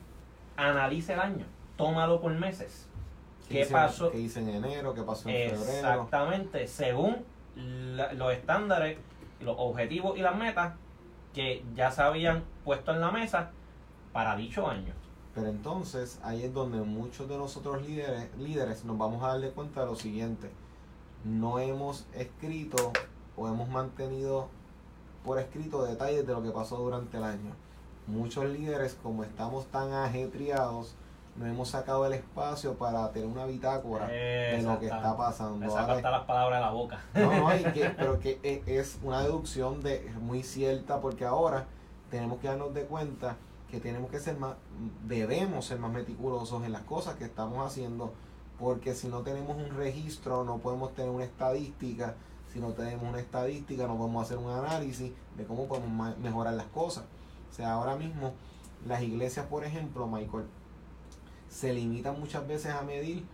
analice 0.56 1.14
el 1.14 1.20
año, 1.20 1.46
tómalo 1.76 2.20
por 2.20 2.32
meses. 2.32 2.88
¿Qué, 3.48 3.64
pasó? 3.66 4.10
¿Qué 4.10 4.18
hice 4.18 4.40
en 4.40 4.48
enero? 4.48 4.92
¿Qué 4.94 5.02
pasó 5.02 5.28
en 5.28 5.50
febrero? 5.50 5.62
Exactamente, 5.62 6.66
según 6.66 7.24
los 7.56 8.32
estándares, 8.32 8.98
los 9.40 9.56
objetivos 9.58 10.18
y 10.18 10.22
las 10.22 10.36
metas 10.36 10.74
que 11.32 11.64
ya 11.74 11.90
se 11.90 12.02
habían 12.02 12.44
puesto 12.64 12.92
en 12.92 13.00
la 13.00 13.10
mesa 13.10 13.50
para 14.12 14.36
dicho 14.36 14.68
año. 14.68 14.92
Pero 15.34 15.48
entonces 15.48 16.18
ahí 16.24 16.44
es 16.44 16.54
donde 16.54 16.78
muchos 16.78 17.28
de 17.28 17.36
nosotros 17.36 17.86
líderes, 17.86 18.34
líderes 18.38 18.84
nos 18.84 18.96
vamos 18.96 19.22
a 19.22 19.28
darle 19.28 19.50
cuenta 19.50 19.82
de 19.82 19.86
lo 19.86 19.94
siguiente. 19.94 20.50
No 21.24 21.58
hemos 21.58 22.06
escrito 22.14 22.92
o 23.36 23.46
hemos 23.46 23.68
mantenido 23.68 24.48
por 25.24 25.38
escrito 25.38 25.84
detalles 25.84 26.26
de 26.26 26.32
lo 26.32 26.42
que 26.42 26.50
pasó 26.50 26.78
durante 26.78 27.18
el 27.18 27.24
año 27.24 27.65
muchos 28.06 28.44
líderes, 28.46 28.96
como 29.02 29.24
estamos 29.24 29.66
tan 29.66 29.92
ajetreados, 29.92 30.94
no 31.36 31.46
hemos 31.46 31.68
sacado 31.68 32.06
el 32.06 32.14
espacio 32.14 32.74
para 32.74 33.12
tener 33.12 33.28
una 33.28 33.44
bitácora 33.44 34.06
de 34.06 34.62
lo 34.62 34.78
que 34.78 34.86
está 34.86 35.16
pasando. 35.16 35.58
Me 35.58 35.66
las 35.66 36.24
palabras 36.24 36.60
de 36.60 36.66
la 36.66 36.70
boca. 36.70 37.00
No, 37.14 37.50
no, 37.50 37.72
que, 37.72 37.90
pero 37.96 38.18
que 38.20 38.40
e, 38.42 38.62
es 38.66 38.98
una 39.02 39.22
deducción 39.22 39.82
de 39.82 40.10
muy 40.20 40.42
cierta 40.42 41.00
porque 41.00 41.24
ahora 41.24 41.66
tenemos 42.10 42.38
que 42.38 42.48
darnos 42.48 42.72
de 42.72 42.84
cuenta 42.84 43.36
que 43.70 43.80
tenemos 43.80 44.10
que 44.10 44.20
ser 44.20 44.38
más, 44.38 44.54
debemos 45.06 45.66
ser 45.66 45.78
más 45.78 45.92
meticulosos 45.92 46.64
en 46.64 46.72
las 46.72 46.82
cosas 46.82 47.16
que 47.16 47.24
estamos 47.24 47.66
haciendo, 47.66 48.12
porque 48.58 48.94
si 48.94 49.08
no 49.08 49.20
tenemos 49.20 49.56
un 49.56 49.76
registro, 49.76 50.44
no 50.44 50.58
podemos 50.58 50.94
tener 50.94 51.10
una 51.10 51.24
estadística, 51.24 52.14
si 52.52 52.60
no 52.60 52.68
tenemos 52.68 53.06
una 53.06 53.18
estadística, 53.18 53.86
no 53.86 53.98
podemos 53.98 54.24
hacer 54.24 54.38
un 54.38 54.50
análisis 54.50 55.12
de 55.36 55.44
cómo 55.44 55.66
podemos 55.66 56.16
mejorar 56.18 56.54
las 56.54 56.66
cosas. 56.66 57.04
O 57.50 57.54
sea, 57.54 57.72
ahora 57.72 57.96
mismo 57.96 58.34
las 58.86 59.02
iglesias, 59.02 59.46
por 59.46 59.64
ejemplo, 59.64 60.06
Michael, 60.06 60.44
se 61.48 61.72
limitan 61.72 62.18
muchas 62.18 62.46
veces 62.46 62.72
a 62.72 62.82
medir, 62.82 63.24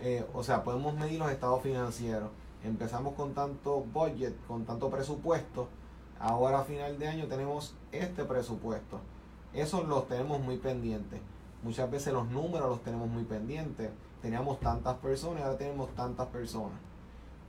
eh, 0.00 0.26
o 0.32 0.42
sea, 0.42 0.64
podemos 0.64 0.94
medir 0.94 1.18
los 1.18 1.30
estados 1.30 1.62
financieros. 1.62 2.30
Empezamos 2.64 3.14
con 3.14 3.34
tanto 3.34 3.80
budget, 3.80 4.34
con 4.46 4.64
tanto 4.64 4.90
presupuesto, 4.90 5.68
ahora 6.18 6.60
a 6.60 6.64
final 6.64 6.98
de 6.98 7.08
año 7.08 7.26
tenemos 7.26 7.74
este 7.92 8.24
presupuesto. 8.24 9.00
Eso 9.52 9.84
los 9.84 10.08
tenemos 10.08 10.40
muy 10.40 10.56
pendientes. 10.58 11.20
Muchas 11.62 11.90
veces 11.90 12.12
los 12.12 12.28
números 12.28 12.68
los 12.68 12.82
tenemos 12.82 13.08
muy 13.08 13.24
pendientes. 13.24 13.90
Teníamos 14.22 14.60
tantas 14.60 14.96
personas, 14.96 15.42
ahora 15.44 15.58
tenemos 15.58 15.94
tantas 15.94 16.26
personas. 16.28 16.78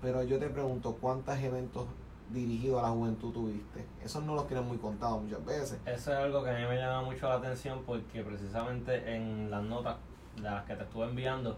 Pero 0.02 0.24
yo 0.24 0.40
te 0.40 0.50
pregunto, 0.50 0.98
¿cuántos 1.00 1.38
eventos 1.40 1.86
dirigido 2.30 2.80
a 2.80 2.84
la 2.84 2.90
juventud 2.90 3.32
tuviste? 3.32 3.86
Eso 4.04 4.22
no 4.22 4.36
lo 4.36 4.44
tienen 4.44 4.68
muy 4.68 4.78
contado 4.78 5.20
muchas 5.20 5.44
veces. 5.46 5.80
Eso 5.86 6.12
es 6.12 6.18
algo 6.18 6.44
que 6.44 6.50
a 6.50 6.54
mí 6.54 6.66
me 6.68 6.78
llama 6.78 7.04
mucho 7.04 7.28
la 7.28 7.36
atención 7.36 7.84
porque 7.86 8.24
precisamente 8.24 9.16
en 9.16 9.50
las 9.50 9.64
notas 9.64 9.98
de 10.36 10.44
las 10.44 10.66
que 10.66 10.76
te 10.76 10.84
estuve 10.84 11.06
enviando 11.06 11.58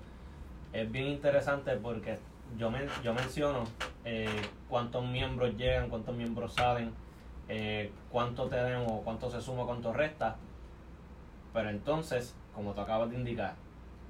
es 0.73 0.91
bien 0.91 1.07
interesante 1.07 1.75
porque 1.75 2.19
yo, 2.57 2.71
men 2.71 2.87
yo 3.03 3.13
menciono 3.13 3.63
eh, 4.05 4.41
cuántos 4.69 5.05
miembros 5.05 5.55
llegan, 5.55 5.89
cuántos 5.89 6.15
miembros 6.15 6.53
salen, 6.53 6.93
eh, 7.47 7.91
cuánto 8.09 8.47
tenemos, 8.47 9.01
cuánto 9.03 9.29
se 9.29 9.41
suma, 9.41 9.65
cuánto 9.65 9.93
resta. 9.93 10.37
Pero 11.53 11.69
entonces, 11.69 12.35
como 12.55 12.73
tú 12.73 12.81
acabas 12.81 13.09
de 13.09 13.17
indicar, 13.17 13.55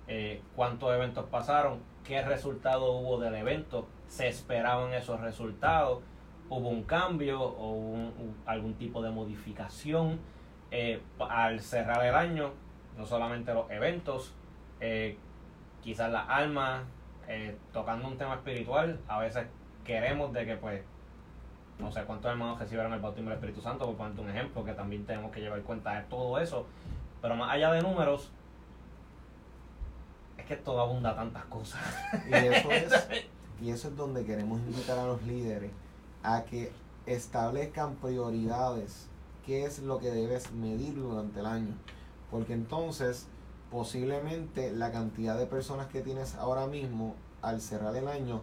eh, 0.08 0.42
cuántos 0.56 0.94
eventos 0.94 1.26
pasaron, 1.26 1.80
qué 2.04 2.22
resultado 2.22 2.92
hubo 2.94 3.20
del 3.20 3.36
evento, 3.36 3.88
se 4.08 4.28
esperaban 4.28 4.94
esos 4.94 5.20
resultados, 5.22 6.00
hubo 6.52 6.68
un 6.68 6.84
cambio 6.84 7.42
o 7.42 8.12
algún 8.46 8.74
tipo 8.74 9.02
de 9.02 9.10
modificación 9.10 10.20
eh, 10.70 11.02
al 11.18 11.62
cerrar 11.62 12.06
el 12.06 12.14
año, 12.14 12.52
no 12.98 13.06
solamente 13.06 13.54
los 13.54 13.72
eventos, 13.72 14.34
eh, 14.82 15.18
quizás 15.82 16.12
las 16.12 16.28
almas, 16.30 16.84
tocando 17.72 18.10
un 18.10 18.18
tema 18.18 18.36
espiritual, 18.36 19.00
a 19.08 19.20
veces 19.20 19.48
queremos 19.86 20.34
de 20.34 20.46
que 20.46 20.58
pues 20.58 20.82
no 21.80 21.90
sé 21.90 22.04
cuántos 22.04 22.30
hermanos 22.30 22.60
recibieron 22.60 22.92
el 22.92 23.00
bautismo 23.00 23.30
del 23.30 23.40
Espíritu 23.40 23.62
Santo, 23.62 23.86
por 23.86 23.96
ponerte 23.96 24.20
un 24.20 24.30
ejemplo, 24.30 24.66
que 24.66 24.74
también 24.74 25.06
tenemos 25.06 25.32
que 25.32 25.40
llevar 25.40 25.62
cuenta 25.62 25.96
de 25.96 26.02
todo 26.04 26.38
eso, 26.40 26.66
pero 27.22 27.36
más 27.36 27.52
allá 27.52 27.72
de 27.72 27.82
números, 27.82 28.30
es 30.38 30.46
que 30.46 30.58
todo 30.58 30.82
abunda 30.82 31.16
tantas 31.16 31.46
cosas. 31.46 31.80
Y 32.30 32.34
eso 32.34 32.72
es, 32.72 33.10
y 33.62 33.70
eso 33.70 33.88
es 33.88 33.96
donde 33.96 34.26
queremos 34.26 34.60
invitar 34.60 35.00
a 35.00 35.06
los 35.06 35.24
líderes 35.24 35.72
a 36.24 36.44
que 36.44 36.72
establezcan 37.06 37.96
prioridades, 37.96 39.08
qué 39.46 39.66
es 39.66 39.80
lo 39.80 40.00
que 40.00 40.12
debes 40.12 40.52
medir 40.52 40.96
durante 40.96 41.40
el 41.40 41.46
año. 41.46 41.74
Porque 42.30 42.54
entonces, 42.54 43.28
posiblemente 43.70 44.72
la 44.72 44.92
cantidad 44.92 45.38
de 45.38 45.46
personas 45.46 45.88
que 45.88 46.02
tienes 46.02 46.36
ahora 46.36 46.68
mismo 46.68 47.16
al 47.42 47.62
cerrar 47.62 47.96
el 47.96 48.08
año 48.08 48.42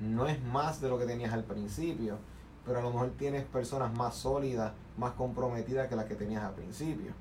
no 0.00 0.26
es 0.26 0.42
más 0.42 0.80
de 0.80 0.88
lo 0.88 0.98
que 0.98 1.06
tenías 1.06 1.32
al 1.32 1.44
principio, 1.44 2.18
pero 2.64 2.78
a 2.78 2.82
lo 2.82 2.90
mejor 2.90 3.10
tienes 3.18 3.44
personas 3.44 3.96
más 3.96 4.14
sólidas, 4.14 4.72
más 4.96 5.12
comprometidas 5.12 5.88
que 5.88 5.96
las 5.96 6.06
que 6.06 6.14
tenías 6.14 6.44
al 6.44 6.54
principio. 6.54 7.12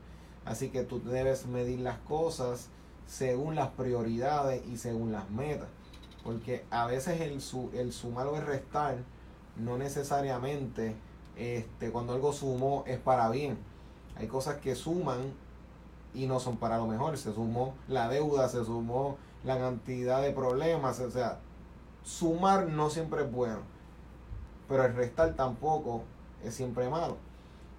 Así 0.45 0.69
que 0.69 0.83
tú 0.83 1.01
debes 1.03 1.45
medir 1.47 1.79
las 1.79 1.97
cosas 1.99 2.69
según 3.05 3.55
las 3.55 3.69
prioridades 3.69 4.65
y 4.67 4.77
según 4.77 5.11
las 5.11 5.29
metas. 5.29 5.67
Porque 6.23 6.65
a 6.69 6.85
veces 6.85 7.21
el, 7.21 7.41
el 7.77 7.93
sumar 7.93 8.27
o 8.27 8.35
el 8.35 8.45
restar 8.45 8.97
no 9.59 9.77
necesariamente 9.77 10.95
este, 11.35 11.91
cuando 11.91 12.13
algo 12.13 12.33
sumó 12.33 12.83
es 12.87 12.99
para 12.99 13.29
bien. 13.29 13.57
Hay 14.17 14.27
cosas 14.27 14.57
que 14.57 14.75
suman 14.75 15.33
y 16.13 16.25
no 16.25 16.39
son 16.39 16.57
para 16.57 16.77
lo 16.77 16.87
mejor. 16.87 17.17
Se 17.17 17.33
sumó 17.33 17.75
la 17.87 18.09
deuda, 18.09 18.49
se 18.49 18.63
sumó 18.65 19.17
la 19.43 19.57
cantidad 19.57 20.21
de 20.21 20.31
problemas. 20.31 20.99
O 20.99 21.11
sea, 21.11 21.39
sumar 22.03 22.67
no 22.67 22.89
siempre 22.89 23.23
es 23.23 23.31
bueno. 23.31 23.59
Pero 24.67 24.85
el 24.85 24.95
restar 24.95 25.33
tampoco 25.35 26.03
es 26.43 26.55
siempre 26.55 26.89
malo. 26.89 27.17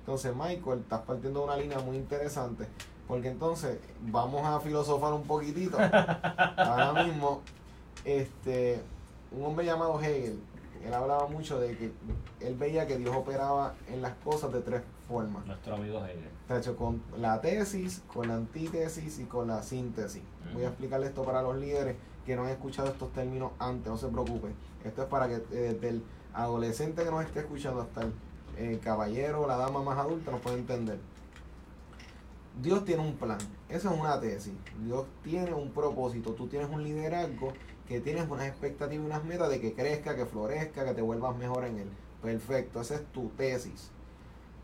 Entonces, 0.01 0.35
Michael, 0.35 0.81
estás 0.81 1.03
partiendo 1.03 1.41
de 1.41 1.47
una 1.47 1.57
línea 1.57 1.81
muy 1.81 1.97
interesante, 1.97 2.67
porque 3.07 3.29
entonces 3.29 3.79
vamos 4.01 4.43
a 4.47 4.59
filosofar 4.61 5.13
un 5.13 5.25
poquitito. 5.25 5.77
Ahora 6.57 7.05
mismo, 7.05 7.43
este, 8.07 8.81
un 9.31 9.45
hombre 9.45 9.67
llamado 9.67 10.01
Hegel, 10.01 10.41
él 10.85 10.95
hablaba 10.95 11.27
mucho 11.27 11.59
de 11.59 11.77
que 11.77 11.93
él 12.41 12.55
veía 12.55 12.87
que 12.87 12.99
Dios 12.99 13.15
operaba 13.15 13.75
en 13.89 14.03
las 14.03 14.15
cosas 14.17 14.53
de 14.53 14.61
tres 14.61 14.83
formas. 15.07 15.45
Nuestro 15.47 15.75
amigo 15.75 16.05
Hegel. 16.05 16.31
Hecho 16.49 16.77
con 16.77 17.03
la 17.19 17.41
tesis, 17.41 18.03
con 18.13 18.29
la 18.29 18.35
antítesis 18.35 19.19
y 19.19 19.25
con 19.25 19.49
la 19.49 19.63
síntesis. 19.63 20.23
Voy 20.55 20.65
a 20.65 20.69
explicarle 20.69 21.07
esto 21.07 21.25
para 21.25 21.43
los 21.43 21.57
líderes 21.57 21.97
que 22.25 22.37
no 22.37 22.45
han 22.45 22.51
escuchado 22.51 22.89
estos 22.89 23.13
términos 23.13 23.53
antes, 23.59 23.91
no 23.91 23.97
se 23.97 24.09
preocupen. 24.09 24.55
Esto 24.85 25.03
es 25.03 25.09
para 25.09 25.29
que 25.29 25.35
eh, 25.37 25.75
desde 25.75 25.89
el 25.89 26.03
adolescente 26.33 27.05
que 27.05 27.11
nos 27.11 27.25
esté 27.25 27.41
escuchando 27.41 27.81
hasta 27.81 28.03
el 28.03 28.13
el 28.59 28.81
caballero 28.81 29.43
o 29.43 29.47
la 29.47 29.57
dama 29.57 29.83
más 29.83 29.99
adulta 29.99 30.31
nos 30.31 30.41
puede 30.41 30.59
entender. 30.59 30.99
Dios 32.61 32.85
tiene 32.85 33.03
un 33.03 33.15
plan, 33.17 33.39
esa 33.69 33.93
es 33.93 34.01
una 34.01 34.21
tesis. 34.21 34.53
Dios 34.85 35.07
tiene 35.23 35.55
un 35.55 35.71
propósito, 35.71 36.33
tú 36.33 36.49
tienes 36.49 36.69
un 36.69 36.83
liderazgo 36.83 37.53
que 37.89 38.01
tienes 38.01 38.29
unas 38.29 38.47
expectativas 38.47 39.03
y 39.03 39.07
unas 39.07 39.25
metas 39.25 39.49
de 39.49 39.61
que 39.61 39.73
crezca, 39.73 40.15
que 40.15 40.27
florezca, 40.27 40.85
que 40.85 40.93
te 40.93 41.01
vuelvas 41.01 41.35
mejor 41.37 41.65
en 41.65 41.79
él. 41.79 41.89
Perfecto, 42.23 42.83
esa 42.83 42.97
es 42.97 43.05
tu 43.13 43.31
tesis. 43.31 43.91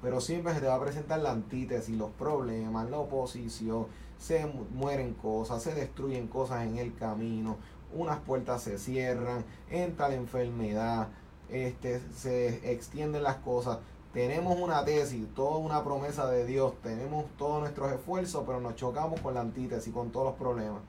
Pero 0.02 0.20
siempre 0.20 0.52
se 0.52 0.60
te 0.60 0.66
va 0.66 0.74
a 0.74 0.80
presentar 0.80 1.20
la 1.20 1.30
antítesis, 1.30 1.96
los 1.96 2.10
problemas, 2.10 2.90
la 2.90 2.98
oposición, 2.98 3.86
se 4.18 4.44
mueren 4.74 5.14
cosas, 5.14 5.62
se 5.62 5.74
destruyen 5.74 6.28
cosas 6.28 6.66
en 6.66 6.76
el 6.76 6.94
camino, 6.94 7.56
unas 7.94 8.18
puertas 8.20 8.62
se 8.62 8.78
cierran, 8.78 9.42
entra 9.70 10.10
la 10.10 10.16
enfermedad, 10.16 11.08
este, 11.48 12.02
se 12.14 12.70
extienden 12.70 13.22
las 13.22 13.36
cosas. 13.36 13.78
Tenemos 14.12 14.58
una 14.60 14.84
tesis, 14.84 15.26
toda 15.34 15.56
una 15.56 15.82
promesa 15.82 16.26
de 16.30 16.44
Dios, 16.44 16.74
tenemos 16.82 17.24
todos 17.38 17.60
nuestros 17.60 17.90
esfuerzos, 17.90 18.44
pero 18.46 18.60
nos 18.60 18.76
chocamos 18.76 19.18
con 19.20 19.32
la 19.32 19.40
antítesis, 19.40 19.92
con 19.92 20.10
todos 20.10 20.26
los 20.26 20.34
problemas. 20.34 20.82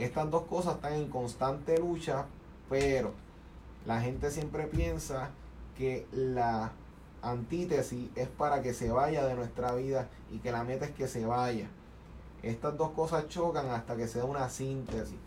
Estas 0.00 0.30
dos 0.30 0.44
cosas 0.44 0.76
están 0.76 0.94
en 0.94 1.10
constante 1.10 1.78
lucha, 1.78 2.24
pero 2.70 3.12
la 3.84 4.00
gente 4.00 4.30
siempre 4.30 4.66
piensa 4.66 5.28
que 5.76 6.06
la 6.10 6.72
antítesis 7.20 8.08
es 8.14 8.28
para 8.28 8.62
que 8.62 8.72
se 8.72 8.90
vaya 8.90 9.26
de 9.26 9.34
nuestra 9.34 9.74
vida 9.74 10.08
y 10.32 10.38
que 10.38 10.52
la 10.52 10.64
meta 10.64 10.86
es 10.86 10.92
que 10.92 11.06
se 11.06 11.26
vaya. 11.26 11.68
Estas 12.42 12.78
dos 12.78 12.92
cosas 12.92 13.28
chocan 13.28 13.68
hasta 13.68 13.94
que 13.94 14.08
se 14.08 14.20
da 14.20 14.24
una 14.24 14.48
síntesis. 14.48 15.18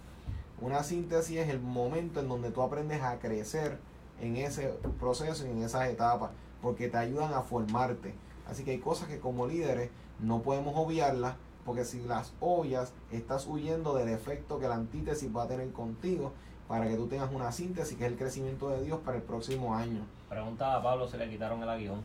Una 0.59 0.81
síntesis 0.81 1.37
es 1.37 1.49
el 1.49 1.59
momento 1.59 2.19
en 2.19 2.27
donde 2.27 2.49
tú 2.49 2.63
aprendes 2.63 3.03
a 3.03 3.19
crecer 3.19 3.77
en 4.19 4.37
ese 4.37 4.69
proceso 4.99 5.45
y 5.45 5.51
en 5.51 5.61
esas 5.61 5.87
etapas, 5.87 6.31
porque 6.63 6.89
te 6.89 6.97
ayudan 6.97 7.31
a 7.35 7.43
formarte. 7.43 8.15
Así 8.49 8.63
que 8.63 8.71
hay 8.71 8.79
cosas 8.79 9.07
que 9.07 9.19
como 9.19 9.45
líderes 9.45 9.91
no 10.19 10.41
podemos 10.41 10.73
obviarlas, 10.75 11.35
porque 11.65 11.85
si 11.85 12.01
las 12.01 12.33
obvias, 12.39 12.93
estás 13.11 13.47
huyendo 13.47 13.95
del 13.95 14.09
efecto 14.09 14.59
que 14.59 14.67
la 14.67 14.75
antítesis 14.75 15.35
va 15.35 15.43
a 15.43 15.47
tener 15.47 15.71
contigo 15.71 16.33
para 16.67 16.87
que 16.87 16.95
tú 16.95 17.07
tengas 17.07 17.31
una 17.31 17.51
síntesis, 17.51 17.97
que 17.97 18.05
es 18.05 18.11
el 18.11 18.17
crecimiento 18.17 18.69
de 18.69 18.83
Dios 18.83 18.99
para 19.05 19.17
el 19.17 19.23
próximo 19.23 19.75
año. 19.75 20.05
Pregunta 20.29 20.75
a 20.75 20.81
Pablo 20.81 21.07
si 21.07 21.17
le 21.17 21.29
quitaron 21.29 21.61
el 21.61 21.69
aguijón. 21.69 22.01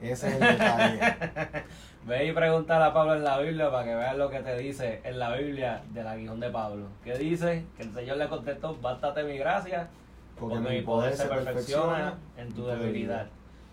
Ese 0.00 0.28
es 0.28 0.34
el 0.34 0.40
detalle. 0.40 1.00
Ve 2.06 2.26
y 2.26 2.32
preguntar 2.32 2.80
a 2.80 2.92
Pablo 2.92 3.14
en 3.14 3.24
la 3.24 3.38
Biblia 3.38 3.70
para 3.70 3.84
que 3.84 3.94
veas 3.94 4.16
lo 4.16 4.30
que 4.30 4.40
te 4.40 4.56
dice 4.56 5.00
en 5.04 5.18
la 5.18 5.36
Biblia 5.36 5.82
del 5.92 6.06
aguijón 6.06 6.40
de 6.40 6.48
Pablo. 6.50 6.86
¿Qué 7.04 7.18
dice? 7.18 7.66
Que 7.76 7.82
el 7.82 7.92
Señor 7.92 8.16
le 8.16 8.28
contestó, 8.28 8.76
bástate 8.80 9.24
mi 9.24 9.36
gracia 9.36 9.90
porque, 10.38 10.58
mi 10.58 10.82
poder, 10.82 11.14
se 11.14 11.26
perfecciona, 11.26 12.14
en 12.36 12.52
tu 12.52 12.64
debilidad. 12.64 13.26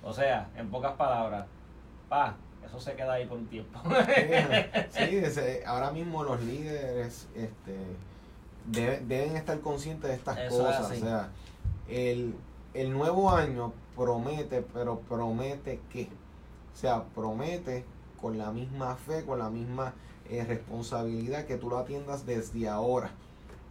O 0.03 0.11
sea, 0.11 0.49
en 0.57 0.69
pocas 0.69 0.93
palabras, 0.93 1.45
pa, 2.09 2.35
eso 2.65 2.79
se 2.79 2.95
queda 2.95 3.13
ahí 3.13 3.25
por 3.25 3.37
un 3.37 3.47
tiempo. 3.47 3.79
sí, 4.91 5.21
ahora 5.65 5.91
mismo 5.91 6.23
los 6.23 6.41
líderes 6.41 7.27
este, 7.35 7.75
deben, 8.65 9.35
estar 9.35 9.59
conscientes 9.59 10.09
de 10.09 10.15
estas 10.15 10.49
cosas. 10.49 10.91
O 10.91 10.95
sea, 10.95 11.29
el, 11.87 12.35
el 12.73 12.91
nuevo 12.91 13.31
año 13.31 13.73
promete, 13.95 14.61
pero 14.61 14.99
promete 14.99 15.79
que, 15.91 16.03
o 16.03 16.77
sea, 16.77 17.03
promete 17.15 17.85
con 18.19 18.37
la 18.37 18.51
misma 18.51 18.95
fe, 18.95 19.23
con 19.23 19.39
la 19.39 19.49
misma 19.49 19.93
eh, 20.29 20.43
responsabilidad 20.43 21.45
que 21.45 21.57
tú 21.57 21.69
lo 21.69 21.77
atiendas 21.77 22.25
desde 22.25 22.67
ahora. 22.67 23.11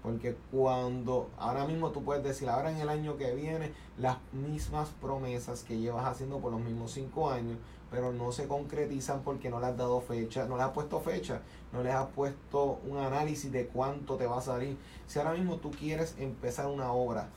Porque 0.05 0.37
cuando 0.53 1.31
ahora 1.38 1.67
mismo 1.67 1.90
tú 1.90 2.05
puedes 2.05 2.23
decir, 2.23 2.51
ahora 2.51 2.71
en 2.71 2.77
el 2.77 2.90
año 2.90 3.17
que 3.17 3.35
viene, 3.35 3.73
las 3.97 4.19
mismas 4.33 4.90
promesas 5.01 5.62
que 5.62 5.79
llevas 5.79 6.05
haciendo 6.05 6.40
por 6.40 6.53
los 6.53 6.61
mismos 6.61 6.93
cinco 6.93 7.31
años, 7.31 7.57
pero 7.90 8.12
no 8.12 8.31
se 8.31 8.47
concretizan 8.47 9.23
porque 9.23 9.49
no 9.49 9.61
le 9.61 9.67
has 9.69 9.79
dado 9.79 10.03
fecha, 10.03 10.45
no 10.45 10.59
le 10.59 10.62
has 10.62 10.73
puesto 10.73 11.01
fecha, 11.01 11.40
no 11.73 11.83
le 11.83 11.90
has 11.90 12.07
puesto 12.09 12.81
un 12.87 12.99
análisis 12.99 13.51
de 13.51 13.67
cuánto 13.67 14.17
te 14.17 14.27
va 14.27 14.40
a 14.40 14.43
salir. 14.43 14.77
Si 15.07 15.19
ahora 15.19 15.33
mismo 15.33 15.57
tú 15.57 15.71
quieres 15.71 16.17
empezar 16.19 16.67
una 16.67 16.93
obra 16.93 17.31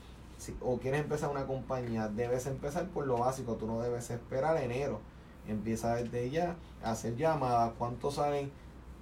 o 0.59 0.77
quieres 0.77 0.99
empezar 0.99 1.29
una 1.29 1.47
compañía, 1.47 2.09
debes 2.09 2.47
empezar 2.47 2.89
por 2.89 3.07
lo 3.07 3.19
básico, 3.19 3.55
tú 3.55 3.65
no 3.65 3.79
debes 3.79 4.09
esperar 4.09 4.61
enero. 4.61 4.99
Empieza 5.47 5.95
desde 5.95 6.29
ya 6.31 6.57
a 6.83 6.91
hacer 6.91 7.15
llamadas, 7.15 7.71
cuánto 7.77 8.11
salen, 8.11 8.51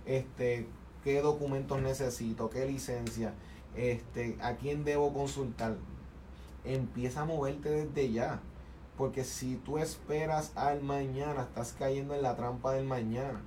este, 0.05 0.67
qué 1.03 1.21
documentos 1.21 1.81
necesito, 1.81 2.51
qué 2.51 2.67
licencia 2.67 3.33
este, 3.75 4.37
a 4.41 4.55
quién 4.55 4.83
debo 4.83 5.13
consultar. 5.13 5.75
Empieza 6.63 7.21
a 7.21 7.25
moverte 7.25 7.69
desde 7.69 8.11
ya. 8.11 8.39
Porque 8.97 9.23
si 9.23 9.57
tú 9.57 9.77
esperas 9.77 10.53
al 10.55 10.81
mañana, 10.81 11.41
estás 11.41 11.75
cayendo 11.77 12.15
en 12.15 12.21
la 12.21 12.35
trampa 12.35 12.73
del 12.73 12.85
mañana. 12.85 13.41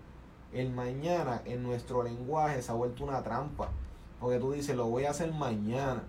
El 0.52 0.70
mañana 0.70 1.42
en 1.44 1.62
nuestro 1.62 2.02
lenguaje 2.02 2.60
se 2.62 2.70
ha 2.70 2.74
vuelto 2.74 3.04
una 3.04 3.22
trampa. 3.22 3.70
Porque 4.20 4.38
tú 4.38 4.52
dices, 4.52 4.76
lo 4.76 4.86
voy 4.86 5.04
a 5.04 5.10
hacer 5.10 5.32
mañana. 5.32 6.02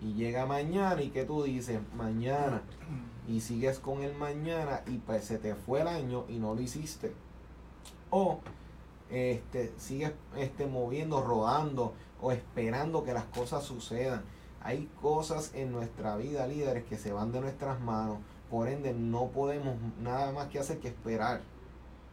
Y 0.00 0.14
llega 0.14 0.46
mañana 0.46 1.00
y 1.02 1.10
que 1.10 1.24
tú 1.24 1.42
dices, 1.42 1.80
mañana. 1.96 2.62
Y 3.28 3.40
sigues 3.40 3.78
con 3.78 4.02
el 4.02 4.14
mañana 4.14 4.82
y 4.86 4.98
pues 4.98 5.24
se 5.24 5.38
te 5.38 5.54
fue 5.54 5.82
el 5.82 5.88
año 5.88 6.24
y 6.28 6.38
no 6.38 6.54
lo 6.54 6.60
hiciste. 6.60 7.12
O 8.10 8.40
este, 9.10 9.72
sigues 9.76 10.12
este, 10.36 10.66
moviendo, 10.66 11.22
rodando 11.22 11.94
o 12.20 12.32
esperando 12.32 13.04
que 13.04 13.12
las 13.12 13.24
cosas 13.24 13.64
sucedan. 13.64 14.22
Hay 14.62 14.90
cosas 15.00 15.52
en 15.54 15.72
nuestra 15.72 16.16
vida, 16.16 16.46
líderes, 16.46 16.84
que 16.84 16.98
se 16.98 17.12
van 17.12 17.32
de 17.32 17.40
nuestras 17.40 17.80
manos. 17.80 18.18
Por 18.50 18.68
ende, 18.68 18.92
no 18.92 19.28
podemos 19.28 19.76
nada 20.00 20.32
más 20.32 20.48
que 20.48 20.58
hacer 20.58 20.78
que 20.80 20.88
esperar. 20.88 21.40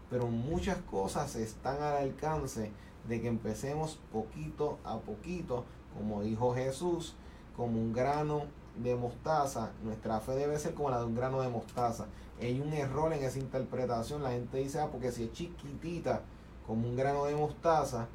Pero 0.10 0.28
muchas 0.28 0.78
cosas 0.78 1.36
están 1.36 1.82
al 1.82 1.98
alcance 1.98 2.72
de 3.08 3.22
que 3.22 3.28
empecemos 3.28 4.00
poquito 4.12 4.78
a 4.84 4.98
poquito, 5.00 5.66
como 5.98 6.22
dijo 6.22 6.54
Jesús, 6.54 7.16
como 7.56 7.80
un 7.80 7.92
grano 7.92 8.44
de 8.78 8.96
mostaza. 8.96 9.72
Nuestra 9.84 10.20
fe 10.20 10.34
debe 10.34 10.58
ser 10.60 10.74
como 10.74 10.90
la 10.90 11.00
de 11.00 11.06
un 11.06 11.16
grano 11.16 11.42
de 11.42 11.50
mostaza. 11.50 12.06
Hay 12.40 12.62
un 12.62 12.72
error 12.74 13.12
en 13.12 13.24
esa 13.24 13.40
interpretación. 13.40 14.24
La 14.24 14.32
gente 14.32 14.58
dice, 14.60 14.80
ah, 14.80 14.90
porque 14.92 15.12
si 15.12 15.24
es 15.24 15.34
chiquitita, 15.34 16.22
como 16.67 16.88
un 16.88 16.95
grano 16.95 17.25
de 17.25 17.36
mostaza, 17.36 18.08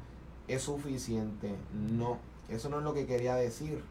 es 0.47 0.61
suficiente. 0.61 1.53
No, 1.73 2.19
eso 2.47 2.69
no 2.69 2.77
es 2.77 2.83
lo 2.83 2.93
que 2.93 3.05
quería 3.05 3.35
decir. 3.35 3.83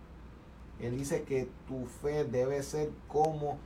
Él 0.80 0.96
dice 0.96 1.24
que 1.24 1.48
tu 1.68 1.86
fe 1.86 2.24
debe 2.24 2.62
ser 2.62 2.90
como 3.08 3.58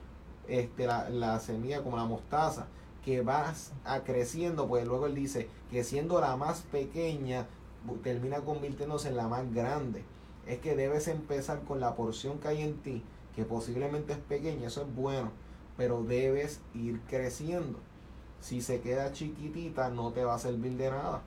este, 0.48 0.86
la, 0.86 1.08
la 1.10 1.38
semilla, 1.40 1.82
como 1.82 1.96
la 1.96 2.04
mostaza, 2.04 2.66
que 3.04 3.22
vas 3.22 3.72
a 3.84 4.00
creciendo, 4.00 4.66
pues 4.66 4.86
luego 4.86 5.06
él 5.06 5.14
dice 5.14 5.48
que 5.70 5.84
siendo 5.84 6.20
la 6.20 6.36
más 6.36 6.62
pequeña, 6.62 7.46
termina 8.02 8.40
convirtiéndose 8.40 9.08
en 9.08 9.16
la 9.16 9.28
más 9.28 9.52
grande. 9.54 10.02
Es 10.46 10.58
que 10.58 10.74
debes 10.74 11.08
empezar 11.08 11.62
con 11.62 11.80
la 11.80 11.94
porción 11.94 12.38
que 12.38 12.48
hay 12.48 12.62
en 12.62 12.76
ti, 12.78 13.02
que 13.34 13.44
posiblemente 13.44 14.12
es 14.12 14.18
pequeña, 14.18 14.66
eso 14.66 14.82
es 14.82 14.94
bueno, 14.94 15.30
pero 15.76 16.02
debes 16.02 16.60
ir 16.74 17.00
creciendo. 17.08 17.78
Si 18.40 18.60
se 18.60 18.80
queda 18.80 19.12
chiquitita, 19.12 19.90
no 19.90 20.12
te 20.12 20.24
va 20.24 20.34
a 20.34 20.38
servir 20.38 20.72
de 20.76 20.90
nada. 20.90 21.22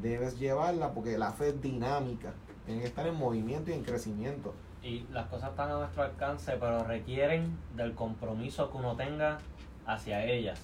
Debes 0.00 0.38
llevarla 0.38 0.92
porque 0.92 1.18
la 1.18 1.32
fe 1.32 1.48
es 1.48 1.62
dinámica, 1.62 2.32
tiene 2.64 2.80
que 2.80 2.86
estar 2.86 3.06
en 3.06 3.14
movimiento 3.14 3.70
y 3.70 3.74
en 3.74 3.82
crecimiento 3.82 4.54
y 4.82 5.06
las 5.12 5.26
cosas 5.26 5.50
están 5.50 5.70
a 5.70 5.74
nuestro 5.74 6.02
alcance, 6.02 6.56
pero 6.58 6.82
requieren 6.84 7.56
del 7.76 7.94
compromiso 7.94 8.70
que 8.70 8.78
uno 8.78 8.96
tenga 8.96 9.38
hacia 9.86 10.24
ellas. 10.24 10.60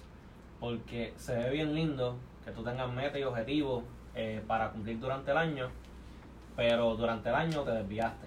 Porque 0.58 1.14
se 1.16 1.36
ve 1.36 1.50
bien 1.50 1.74
lindo 1.74 2.16
que 2.44 2.50
tú 2.50 2.64
tengas 2.64 2.90
metas 2.90 3.20
y 3.20 3.22
objetivos 3.22 3.84
eh, 4.14 4.42
para 4.46 4.70
cumplir 4.70 4.98
durante 4.98 5.30
el 5.30 5.36
año, 5.36 5.68
pero 6.56 6.96
durante 6.96 7.28
el 7.28 7.34
año 7.36 7.62
te 7.62 7.70
desviaste. 7.70 8.26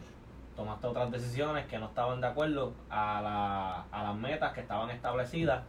Tomaste 0.55 0.87
otras 0.87 1.11
decisiones 1.11 1.65
que 1.65 1.77
no 1.77 1.87
estaban 1.87 2.21
de 2.21 2.27
acuerdo 2.27 2.73
a, 2.89 3.21
la, 3.21 3.81
a 3.91 4.03
las 4.03 4.15
metas 4.15 4.53
que 4.53 4.61
estaban 4.61 4.89
establecidas 4.91 5.63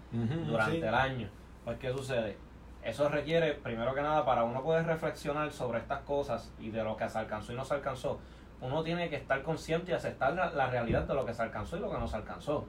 durante 0.47 0.87
el 0.87 0.95
año. 0.95 1.29
Pues, 1.65 1.79
¿qué 1.79 1.93
sucede? 1.93 2.37
Eso 2.83 3.09
requiere, 3.09 3.55
primero 3.55 3.95
que 3.95 4.03
nada, 4.03 4.25
para 4.25 4.43
uno 4.43 4.63
poder 4.63 4.85
reflexionar 4.85 5.53
sobre 5.53 5.79
estas 5.79 6.01
cosas 6.01 6.53
y 6.59 6.71
de 6.71 6.83
lo 6.83 6.97
que 6.97 7.09
se 7.09 7.19
alcanzó 7.19 7.53
y 7.53 7.57
no 7.57 7.65
se 7.65 7.75
alcanzó, 7.75 8.19
uno 8.61 8.83
tiene 8.83 9.09
que 9.09 9.17
estar 9.17 9.43
consciente 9.43 9.93
y 9.93 9.95
aceptar 9.95 10.35
la, 10.35 10.67
realidad 10.67 11.03
de 11.03 11.15
lo 11.15 11.25
que 11.25 11.33
se 11.35 11.43
alcanzó 11.43 11.77
y 11.77 11.81
lo 11.81 11.91
que 11.91 11.99
no 11.99 12.09
se 12.09 12.17
alcanzó. 12.17 12.67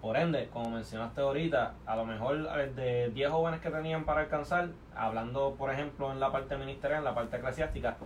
Por 0.00 0.16
ende, 0.16 0.48
como 0.50 0.70
mencionaste 0.70 1.20
ahorita, 1.20 1.74
a 1.84 1.96
lo 1.96 2.06
mejor 2.06 2.48
eh, 2.56 2.72
de 2.74 3.10
10 3.10 3.30
jóvenes 3.30 3.60
que 3.60 3.68
tenían 3.70 4.04
para 4.04 4.22
alcanzar, 4.22 4.70
hablando 4.96 5.54
por 5.58 5.70
ejemplo 5.70 6.10
en 6.10 6.20
la 6.20 6.32
parte 6.32 6.56
ministerial, 6.56 7.00
en 7.00 7.04
la 7.04 7.14
parte 7.14 7.36
eclesiástica, 7.36 7.96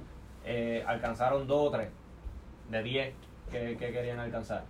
eh, 0.45 0.83
alcanzaron 0.87 1.47
2 1.47 1.69
o 1.69 1.71
3 1.71 1.89
de 2.71 2.83
10 2.83 3.15
que, 3.51 3.77
querían 3.77 4.19
alcanzar. 4.19 4.65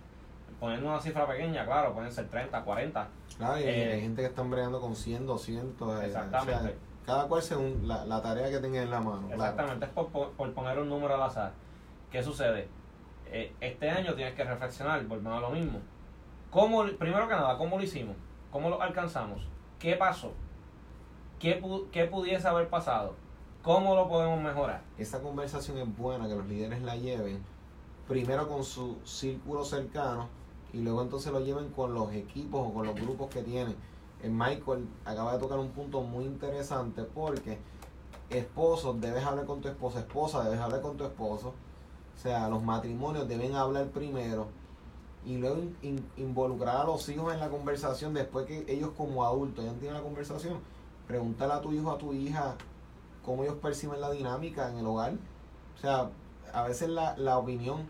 Poniendo 0.59 0.89
una 0.89 0.99
cifra 0.99 1.27
pequeña, 1.27 1.65
claro, 1.65 1.93
pueden 1.93 2.11
ser 2.11 2.29
30, 2.29 2.63
40. 2.63 3.07
Claro, 3.37 3.59
y 3.59 3.63
hay 3.63 3.81
eh, 3.81 3.99
gente 4.01 4.21
que 4.21 4.27
están 4.27 4.49
bregando 4.49 4.79
con 4.79 4.95
100, 4.95 5.25
200. 5.25 6.03
Exactamente. 6.03 6.77
cada 7.05 7.27
cual 7.27 7.41
según 7.41 7.87
la, 7.87 8.21
tarea 8.21 8.49
que 8.49 8.59
tenga 8.59 8.81
en 8.81 8.89
la 8.89 9.01
mano. 9.01 9.29
Exactamente, 9.31 9.85
es 9.85 9.91
por, 9.91 10.09
por 10.31 10.53
poner 10.53 10.79
un 10.79 10.89
número 10.89 11.15
al 11.15 11.23
azar. 11.23 11.51
¿Qué 12.11 12.23
sucede? 12.23 12.69
Eh, 13.27 13.53
este 13.59 13.89
año 13.89 14.13
tienes 14.13 14.33
que 14.35 14.43
reflexionar, 14.43 15.05
volvemos 15.05 15.37
a 15.37 15.41
lo 15.41 15.49
mismo. 15.49 15.79
¿Cómo, 16.49 16.85
primero 16.97 17.27
que 17.27 17.33
nada, 17.33 17.57
¿cómo 17.57 17.77
lo 17.77 17.83
hicimos? 17.83 18.15
¿Cómo 18.51 18.69
lo 18.69 18.81
alcanzamos? 18.81 19.45
¿Qué 19.79 19.95
pasó? 19.95 20.31
¿Qué, 21.39 21.61
¿Qué 21.91 22.05
pudiese 22.05 22.47
haber 22.47 22.69
pasado? 22.69 23.15
¿Cómo 23.61 23.95
lo 23.95 24.07
podemos 24.07 24.39
mejorar? 24.41 24.81
Esa 24.97 25.19
conversación 25.21 25.77
es 25.79 25.97
buena, 25.97 26.27
que 26.27 26.35
los 26.35 26.45
líderes 26.45 26.81
la 26.81 26.95
lleven 26.95 27.43
primero 28.07 28.47
con 28.47 28.63
su 28.63 28.97
círculo 29.03 29.65
cercano 29.65 30.27
y 30.73 30.79
luego 30.79 31.01
entonces 31.01 31.31
lo 31.31 31.39
lleven 31.39 31.69
con 31.69 31.93
los 31.93 32.11
equipos 32.13 32.67
o 32.67 32.73
con 32.73 32.85
los 32.85 32.95
grupos 32.95 33.29
que 33.29 33.41
tienen. 33.41 33.75
Eh, 34.21 34.29
Michael 34.29 34.87
acaba 35.05 35.33
de 35.33 35.39
tocar 35.39 35.59
un 35.59 35.69
punto 35.69 36.01
muy 36.01 36.25
interesante 36.25 37.03
porque 37.03 37.57
esposo, 38.29 38.93
debes 38.93 39.23
hablar 39.23 39.45
con 39.45 39.61
tu 39.61 39.67
esposa, 39.67 39.99
esposa, 39.99 40.43
debes 40.43 40.59
hablar 40.59 40.81
con 40.81 40.97
tu 40.97 41.03
esposo, 41.03 41.53
o 42.15 42.17
sea, 42.17 42.49
los 42.49 42.63
matrimonios 42.63 43.27
deben 43.27 43.55
hablar 43.55 43.87
primero 43.89 44.47
y 45.25 45.37
luego 45.37 45.61
involucrar 46.17 46.77
a 46.77 46.83
los 46.85 47.07
hijos 47.09 47.33
en 47.33 47.39
la 47.39 47.49
conversación 47.49 48.13
después 48.13 48.45
que 48.45 48.65
ellos 48.67 48.91
como 48.95 49.25
adultos 49.25 49.65
ya 49.65 49.73
tienen 49.73 49.95
la 49.95 50.03
conversación. 50.03 50.59
Pregúntale 51.07 51.53
a 51.53 51.61
tu 51.61 51.71
hijo, 51.73 51.91
a 51.91 51.97
tu 51.97 52.13
hija, 52.13 52.55
cómo 53.23 53.43
ellos 53.43 53.55
perciben 53.61 54.01
la 54.01 54.11
dinámica 54.11 54.69
en 54.69 54.77
el 54.77 54.85
hogar. 54.85 55.13
O 55.75 55.79
sea, 55.79 56.09
a 56.53 56.63
veces 56.63 56.89
la, 56.89 57.17
la 57.17 57.37
opinión 57.37 57.87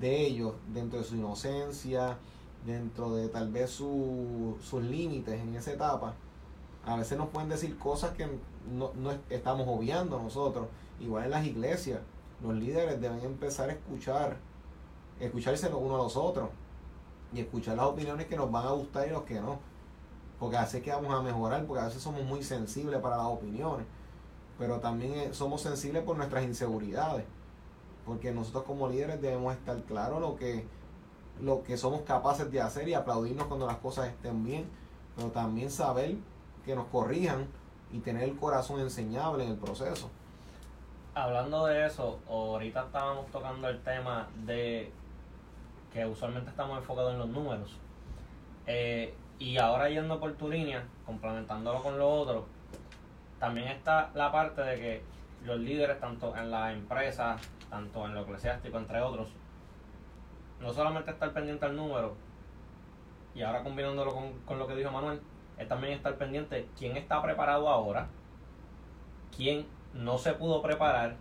de 0.00 0.26
ellos 0.26 0.54
dentro 0.72 0.98
de 0.98 1.04
su 1.04 1.16
inocencia, 1.16 2.18
dentro 2.66 3.14
de 3.14 3.28
tal 3.28 3.50
vez 3.50 3.70
su, 3.70 4.56
sus 4.62 4.82
límites 4.82 5.40
en 5.40 5.54
esa 5.54 5.72
etapa, 5.72 6.14
a 6.84 6.96
veces 6.96 7.18
nos 7.18 7.28
pueden 7.28 7.48
decir 7.48 7.78
cosas 7.78 8.12
que 8.12 8.26
no, 8.70 8.92
no 8.94 9.12
estamos 9.30 9.66
obviando 9.68 10.20
nosotros, 10.20 10.66
igual 11.00 11.24
en 11.24 11.30
las 11.30 11.46
iglesias 11.46 12.00
los 12.42 12.54
líderes 12.54 13.00
deben 13.00 13.20
empezar 13.20 13.70
a 13.70 13.72
escuchar, 13.72 14.36
escucharse 15.20 15.70
los 15.70 15.80
unos 15.80 16.00
a 16.00 16.02
los 16.02 16.16
otros 16.16 16.50
y 17.32 17.40
escuchar 17.40 17.76
las 17.76 17.86
opiniones 17.86 18.26
que 18.26 18.36
nos 18.36 18.50
van 18.50 18.66
a 18.66 18.70
gustar 18.70 19.06
y 19.06 19.10
los 19.10 19.22
que 19.22 19.40
no. 19.40 19.58
Porque 20.38 20.56
hace 20.56 20.82
que 20.82 20.90
vamos 20.90 21.14
a 21.14 21.22
mejorar, 21.22 21.64
porque 21.66 21.82
a 21.82 21.86
veces 21.86 22.02
somos 22.02 22.24
muy 22.24 22.42
sensibles 22.42 23.00
para 23.00 23.16
las 23.16 23.26
opiniones, 23.26 23.86
pero 24.58 24.80
también 24.80 25.12
eh, 25.14 25.28
somos 25.32 25.60
sensibles 25.60 26.02
por 26.02 26.16
nuestras 26.16 26.42
inseguridades. 26.42 27.24
Porque 28.06 28.32
nosotros 28.32 28.64
como 28.64 28.88
líderes 28.88 29.20
debemos 29.20 29.54
estar 29.54 29.76
claros 29.82 30.20
lo 30.20 30.36
que, 30.36 30.66
lo 31.40 31.62
que 31.62 31.76
somos 31.76 32.02
capaces 32.02 32.50
de 32.50 32.60
hacer 32.60 32.88
y 32.88 32.94
aplaudirnos 32.94 33.46
cuando 33.46 33.66
las 33.66 33.76
cosas 33.76 34.08
estén 34.08 34.44
bien, 34.44 34.66
pero 35.16 35.28
también 35.28 35.70
saber 35.70 36.16
que 36.64 36.74
nos 36.74 36.86
corrijan 36.86 37.46
y 37.92 37.98
tener 38.00 38.24
el 38.24 38.36
corazón 38.36 38.80
enseñable 38.80 39.44
en 39.44 39.50
el 39.50 39.56
proceso 39.56 40.10
hablando 41.14 41.66
de 41.66 41.86
eso, 41.86 42.20
ahorita 42.28 42.84
estábamos 42.84 43.26
tocando 43.30 43.68
el 43.68 43.80
tema 43.82 44.28
de 44.44 44.90
que 45.92 46.06
usualmente 46.06 46.50
estamos 46.50 46.78
enfocados 46.78 47.12
en 47.12 47.18
los 47.18 47.28
números. 47.28 47.78
Eh, 48.66 49.14
y 49.38 49.58
ahora 49.58 49.88
yendo 49.88 50.18
por 50.18 50.32
tu 50.34 50.48
línea, 50.48 50.84
complementándolo 51.04 51.82
con 51.82 51.98
lo 51.98 52.08
otro, 52.08 52.46
también 53.38 53.68
está 53.68 54.10
la 54.14 54.30
parte 54.30 54.62
de 54.62 54.76
que 54.76 55.02
los 55.44 55.58
líderes, 55.58 56.00
tanto 56.00 56.34
en 56.36 56.50
la 56.50 56.72
empresa, 56.72 57.36
tanto 57.72 58.04
en 58.04 58.14
lo 58.14 58.20
eclesiástico, 58.20 58.76
entre 58.76 59.00
otros, 59.00 59.32
no 60.60 60.72
solamente 60.72 61.10
estar 61.10 61.32
pendiente 61.32 61.64
al 61.64 61.74
número, 61.74 62.14
y 63.34 63.40
ahora 63.40 63.62
combinándolo 63.62 64.12
con, 64.12 64.32
con 64.44 64.58
lo 64.58 64.66
que 64.66 64.76
dijo 64.76 64.90
Manuel, 64.90 65.20
es 65.56 65.66
también 65.66 65.94
estar 65.94 66.16
pendiente 66.16 66.68
quién 66.78 66.96
está 66.98 67.22
preparado 67.22 67.68
ahora, 67.70 68.08
quién 69.34 69.66
no 69.94 70.18
se 70.18 70.34
pudo 70.34 70.60
preparar, 70.60 71.16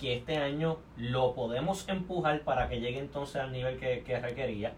que 0.00 0.16
este 0.16 0.36
año 0.36 0.78
lo 0.96 1.34
podemos 1.34 1.88
empujar 1.88 2.40
para 2.40 2.68
que 2.68 2.80
llegue 2.80 2.98
entonces 2.98 3.36
al 3.36 3.52
nivel 3.52 3.78
que, 3.78 4.18
requería. 4.20 4.72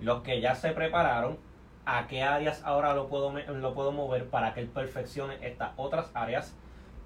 Los 0.00 0.22
que 0.22 0.40
ya 0.40 0.56
se 0.56 0.72
prepararon, 0.72 1.38
a 1.84 2.08
qué 2.08 2.24
áreas 2.24 2.64
ahora 2.64 2.94
lo 2.94 3.06
puedo, 3.06 3.32
lo 3.32 3.74
puedo 3.74 3.92
mover 3.92 4.28
para 4.28 4.54
que 4.54 4.60
él 4.60 4.68
perfeccione 4.68 5.38
estas 5.40 5.70
otras 5.76 6.10
áreas. 6.14 6.56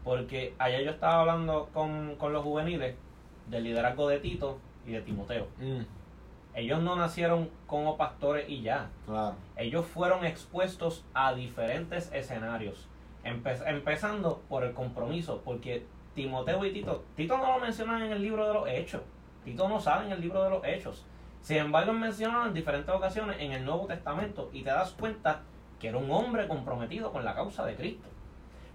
Porque 0.05 0.55
ayer 0.59 0.85
yo 0.85 0.92
estaba 0.92 1.20
hablando 1.20 1.68
con, 1.75 2.16
los 2.18 2.42
juveniles 2.42 2.96
del 3.50 3.64
liderazgo 3.64 4.08
de 4.08 4.18
Tito 4.18 4.58
y 4.86 4.92
de 4.92 5.02
Timoteo. 5.02 5.48
Mm. 5.58 5.82
Ellos 6.54 6.82
no 6.82 6.96
nacieron 6.96 7.50
como 7.66 7.96
pastores 7.96 8.48
y 8.48 8.62
ya. 8.62 8.90
Ellos 9.56 9.86
fueron 9.86 10.24
expuestos 10.24 11.04
a 11.14 11.34
diferentes 11.34 12.10
escenarios 12.12 12.88
empezando 13.24 14.42
por 14.48 14.64
el 14.64 14.72
compromiso, 14.72 15.42
porque 15.44 15.86
Timoteo 16.14 16.64
y 16.64 16.72
Tito, 16.72 17.04
Tito 17.16 17.36
no 17.36 17.52
lo 17.52 17.60
mencionan 17.60 18.02
en 18.02 18.12
el 18.12 18.22
libro 18.22 18.46
de 18.46 18.54
los 18.54 18.68
hechos, 18.68 19.02
Tito 19.44 19.68
no 19.68 19.80
sabe 19.80 20.06
en 20.06 20.12
el 20.12 20.20
libro 20.20 20.42
de 20.42 20.50
los 20.50 20.64
hechos, 20.64 21.04
sin 21.40 21.58
embargo 21.58 21.92
mencionan 21.92 22.48
en 22.48 22.54
diferentes 22.54 22.94
ocasiones 22.94 23.36
en 23.40 23.52
el 23.52 23.64
Nuevo 23.64 23.86
Testamento 23.86 24.50
y 24.52 24.62
te 24.62 24.70
das 24.70 24.92
cuenta 24.92 25.42
que 25.78 25.88
era 25.88 25.98
un 25.98 26.10
hombre 26.10 26.46
comprometido 26.46 27.12
con 27.12 27.24
la 27.24 27.34
causa 27.34 27.64
de 27.64 27.74
Cristo. 27.74 28.08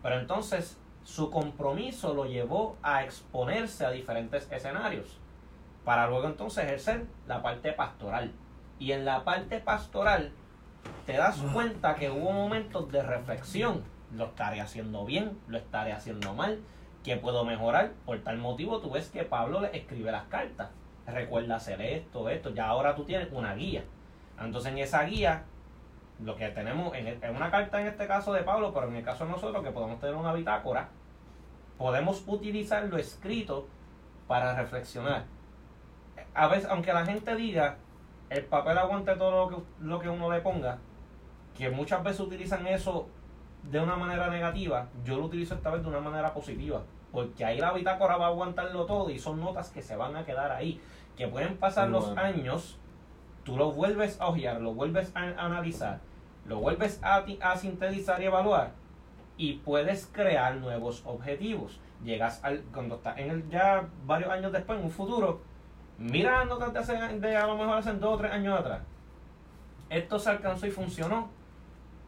Pero 0.02 0.20
entonces 0.20 0.80
su 1.06 1.30
compromiso 1.30 2.14
lo 2.14 2.26
llevó 2.26 2.78
a 2.82 3.04
exponerse 3.04 3.86
a 3.86 3.92
diferentes 3.92 4.52
escenarios. 4.52 5.20
para 5.86 6.08
luego 6.08 6.26
entonces 6.26 6.64
ejercer 6.64 7.06
la 7.28 7.44
parte 7.44 7.72
pastoral. 7.72 8.32
Y 8.80 8.92
en 8.92 9.06
la 9.06 9.24
parte 9.24 9.60
pastoral 9.60 10.32
te 11.06 11.14
das 11.14 11.38
cuenta 11.54 11.94
que 11.94 12.10
hubo 12.10 12.32
momentos 12.32 12.92
de 12.92 13.04
reflexión. 13.04 13.84
Lo 14.12 14.26
estaré 14.26 14.62
haciendo 14.62 15.06
bien, 15.06 15.38
lo 15.48 15.60
estaré 15.60 15.94
haciendo 15.94 16.34
mal, 16.34 16.60
¿qué 17.04 17.18
puedo 17.18 17.46
mejorar? 17.46 17.92
Por 18.04 18.20
tal 18.24 18.40
motivo 18.40 18.80
tú 18.80 18.90
ves 18.90 19.10
que 19.10 19.24
Pablo 19.24 19.62
le 19.62 19.78
escribe 19.78 20.12
las 20.12 20.24
cartas. 20.24 20.70
Recuerda 21.06 21.58
hacer 21.58 21.80
esto, 21.82 22.30
esto. 22.30 22.50
Ya 22.50 22.66
ahora 22.66 22.96
tú 22.96 23.04
tienes 23.04 23.28
una 23.32 23.54
guía. 23.54 23.84
Entonces 24.40 24.72
en 24.72 24.80
esa 24.80 25.04
guía, 25.04 25.44
lo 26.24 26.36
que 26.36 26.50
tenemos 26.50 26.94
en, 26.96 27.36
una 27.36 27.52
carta 27.52 27.82
en 27.82 27.88
este 27.88 28.08
caso 28.08 28.34
de 28.34 28.44
Pablo, 28.44 28.74
pero 28.74 28.88
en 28.88 28.96
el 28.96 29.04
caso 29.04 29.26
de 29.26 29.32
nosotros 29.32 29.64
que 29.64 29.72
podemos 29.72 30.00
tener 30.00 30.16
una 30.16 30.34
bitácora, 30.34 30.90
podemos 31.78 32.24
utilizar 32.28 32.86
lo 32.86 32.98
escrito 32.98 33.68
para 34.28 34.56
reflexionar. 34.56 35.26
A 36.34 36.48
veces, 36.48 36.70
aunque 36.70 36.94
la 36.94 37.06
gente 37.06 37.36
diga, 37.36 37.78
el 38.30 38.46
papel 38.46 38.78
aguante 38.78 39.16
todo 39.16 39.32
lo 39.32 39.50
que, 39.50 39.64
lo 39.82 40.00
que 40.00 40.10
uno 40.10 40.32
le 40.32 40.42
ponga, 40.42 40.80
que 41.58 41.70
muchas 41.70 42.04
veces 42.04 42.22
utilizan 42.22 42.66
eso 42.68 43.08
de 43.64 43.80
una 43.80 43.96
manera 43.96 44.28
negativa, 44.28 44.88
yo 45.04 45.18
lo 45.18 45.26
utilizo 45.26 45.56
esta 45.56 45.72
vez 45.72 45.82
de 45.82 45.90
una 45.90 46.00
manera 46.00 46.34
positiva. 46.34 46.84
Porque 47.12 47.46
ahí 47.46 47.60
la 47.60 47.72
bitácora 47.72 48.18
va 48.18 48.26
a 48.26 48.30
aguantarlo 48.30 48.86
todo 48.86 49.10
y 49.10 49.20
son 49.20 49.40
notas 49.40 49.70
que 49.70 49.82
se 49.82 49.96
van 49.96 50.16
a 50.16 50.26
quedar 50.26 50.52
ahí. 50.52 50.82
Que 51.16 51.28
pueden 51.28 51.58
pasar 51.58 51.88
los 51.90 52.16
años, 52.18 52.78
tú 53.46 53.56
lo 53.56 53.72
vuelves 53.72 54.20
a 54.20 54.28
ojear, 54.28 54.60
lo 54.60 54.74
vuelves 54.74 55.14
a 55.16 55.22
analizar, 55.46 56.02
lo 56.46 56.60
vuelves 56.60 57.00
a, 57.02 57.24
a 57.42 57.56
sintetizar 57.56 58.22
y 58.22 58.26
evaluar 58.26 58.74
y 59.38 59.54
puedes 59.54 60.08
crear 60.08 60.58
nuevos 60.58 61.02
objetivos. 61.06 61.80
Llegas 62.04 62.44
al, 62.44 62.62
cuando 62.74 62.96
estás 62.96 63.18
en 63.18 63.30
el, 63.30 63.50
ya 63.50 63.88
varios 64.06 64.30
años 64.30 64.52
después, 64.52 64.78
en 64.78 64.86
un 64.86 64.92
futuro, 64.92 65.40
mira 65.98 66.44
notas 66.44 66.74
de, 66.74 66.80
hace, 66.80 67.20
de 67.20 67.38
a 67.38 67.48
lo 67.48 67.56
mejor 67.56 67.78
hace 67.78 67.94
dos 67.94 68.16
o 68.16 68.18
tres 68.18 68.34
años 68.34 68.60
atrás. 68.60 68.82
Esto 69.90 70.20
se 70.20 70.30
alcanzó 70.30 70.68
y 70.68 70.72
funcionó 70.72 71.30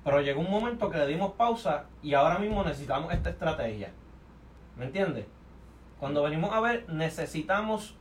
pero 0.07 0.21
llegó 0.21 0.39
un 0.39 0.49
momento 0.49 0.89
que 0.89 0.97
le 0.99 1.05
dimos 1.05 1.33
pausa 1.33 1.83
y 2.01 2.13
ahora 2.13 2.39
mismo 2.39 2.63
necesitamos 2.63 3.11
esta 3.13 3.29
estrategia. 3.29 3.91
¿Me 4.77 4.85
entiendes? 4.85 5.25
Cuando 5.99 6.23
venimos 6.23 6.53
a 6.53 6.61
ver, 6.61 6.87
necesitamos. 6.87 7.97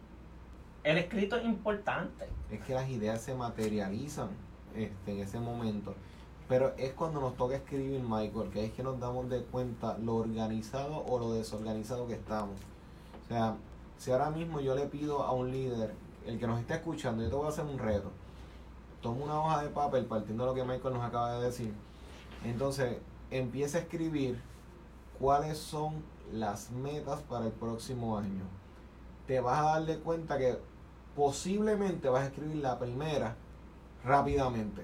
El 0.87 0.99
escrito 0.99 1.37
es 1.37 1.45
importante. 1.45 2.29
Es 2.51 2.61
que 2.61 2.73
las 2.73 2.89
ideas 2.89 3.21
se 3.21 3.35
materializan 3.35 4.29
este, 4.75 5.13
en 5.13 5.19
ese 5.19 5.41
momento. 5.41 5.95
Pero 6.49 6.75
es 6.79 6.93
cuando 6.93 7.21
nos 7.21 7.37
toca 7.37 7.57
escribir, 7.57 8.01
Michael, 8.01 8.51
que 8.51 8.67
es 8.67 8.73
que 8.73 8.85
nos 8.85 9.01
damos 9.01 9.29
de 9.29 9.43
cuenta 9.43 9.99
lo 9.99 10.15
organizado 10.15 11.05
o 11.05 11.19
lo 11.19 11.33
desorganizado 11.33 12.07
que 12.07 12.15
estamos. 12.15 12.61
O 13.25 13.29
sea, 13.29 13.57
si 13.99 14.13
ahora 14.13 14.31
mismo 14.31 14.61
yo 14.61 14.77
le 14.77 14.87
pido 14.87 15.25
a 15.25 15.33
un 15.33 15.51
líder, 15.51 15.93
el 16.25 16.39
que 16.39 16.47
nos 16.47 16.61
esté 16.61 16.75
escuchando, 16.75 17.25
yo 17.25 17.31
te 17.31 17.35
voy 17.35 17.47
a 17.47 17.49
hacer 17.49 17.65
un 17.65 17.79
reto. 17.79 18.13
Toma 19.03 19.25
una 19.25 19.41
hoja 19.41 19.65
de 19.65 19.71
papel 19.71 20.07
partiendo 20.07 20.45
de 20.45 20.51
lo 20.51 20.55
que 20.55 20.65
Michael 20.65 20.95
nos 20.95 21.05
acaba 21.05 21.39
de 21.39 21.47
decir 21.47 21.75
entonces, 22.45 22.99
empieza 23.31 23.79
a 23.79 23.81
escribir 23.81 24.41
cuáles 25.19 25.59
son 25.59 25.95
las 26.33 26.71
metas 26.71 27.21
para 27.23 27.47
el 27.47 27.53
próximo 27.53 28.19
año. 28.19 28.45
Te 29.27 29.41
vas 29.41 29.59
a 29.59 29.81
dar 29.81 29.99
cuenta 29.99 30.39
que 30.39 30.59
posiblemente 31.17 32.09
vas 32.09 32.25
a 32.25 32.27
escribir 32.27 32.57
la 32.57 32.79
primera 32.79 33.35
rápidamente. 34.05 34.83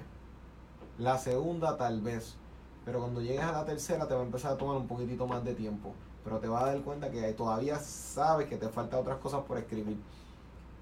La 0.99 1.19
segunda 1.19 1.77
tal 1.77 2.01
vez. 2.01 2.37
Pero 2.85 3.01
cuando 3.01 3.21
llegues 3.21 3.45
a 3.45 3.53
la 3.53 3.65
tercera 3.65 4.09
te 4.09 4.15
va 4.15 4.21
a 4.21 4.25
empezar 4.25 4.53
a 4.53 4.57
tomar 4.57 4.77
un 4.77 4.89
poquitito 4.89 5.27
más 5.27 5.45
de 5.45 5.55
tiempo. 5.55 5.95
Pero 6.25 6.39
te 6.39 6.49
vas 6.49 6.65
a 6.65 6.67
dar 6.67 6.81
cuenta 6.81 7.11
que 7.11 7.21
todavía 7.33 7.79
sabes 7.79 8.49
que 8.49 8.57
te 8.57 8.69
faltan 8.69 9.01
otras 9.01 9.19
cosas 9.19 9.43
por 9.45 9.59
escribir. 9.59 9.99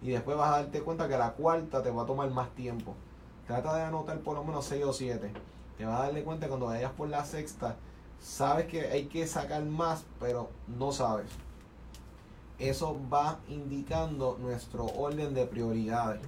Y 0.00 0.10
después 0.10 0.36
vas 0.36 0.54
a 0.54 0.62
darte 0.62 0.80
cuenta 0.80 1.08
que 1.08 1.18
la 1.18 1.32
cuarta 1.32 1.82
te 1.82 1.90
va 1.90 2.04
a 2.04 2.06
tomar 2.06 2.30
más 2.30 2.48
tiempo. 2.54 2.94
Trata 3.46 3.74
de 3.76 3.82
anotar 3.82 4.18
por 4.20 4.36
lo 4.36 4.44
menos 4.44 4.64
6 4.64 4.84
o 4.84 4.92
7 4.92 5.32
te 5.80 5.86
vas 5.86 5.98
a 5.98 6.02
darle 6.02 6.22
cuenta 6.22 6.46
cuando 6.46 6.66
vayas 6.66 6.92
por 6.92 7.08
la 7.08 7.24
sexta, 7.24 7.74
sabes 8.20 8.66
que 8.66 8.82
hay 8.82 9.06
que 9.06 9.26
sacar 9.26 9.62
más, 9.62 10.04
pero 10.20 10.50
no 10.68 10.92
sabes. 10.92 11.30
Eso 12.61 12.96
va 13.11 13.38
indicando 13.49 14.37
nuestro 14.38 14.85
orden 14.85 15.33
de 15.33 15.46
prioridades. 15.46 16.20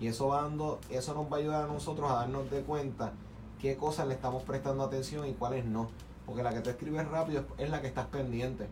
Y 0.00 0.06
eso, 0.06 0.28
va 0.28 0.40
dando, 0.40 0.80
eso 0.88 1.12
nos 1.12 1.30
va 1.30 1.36
a 1.36 1.40
ayudar 1.40 1.64
a 1.64 1.72
nosotros 1.72 2.10
a 2.10 2.14
darnos 2.14 2.50
de 2.50 2.62
cuenta 2.62 3.12
qué 3.60 3.76
cosas 3.76 4.08
le 4.08 4.14
estamos 4.14 4.42
prestando 4.42 4.82
atención 4.82 5.28
y 5.28 5.34
cuáles 5.34 5.66
no. 5.66 5.90
Porque 6.24 6.42
la 6.42 6.54
que 6.54 6.60
te 6.60 6.70
escribes 6.70 7.06
rápido 7.06 7.44
es 7.58 7.68
la 7.68 7.82
que 7.82 7.88
estás 7.88 8.06
pendiente. 8.06 8.68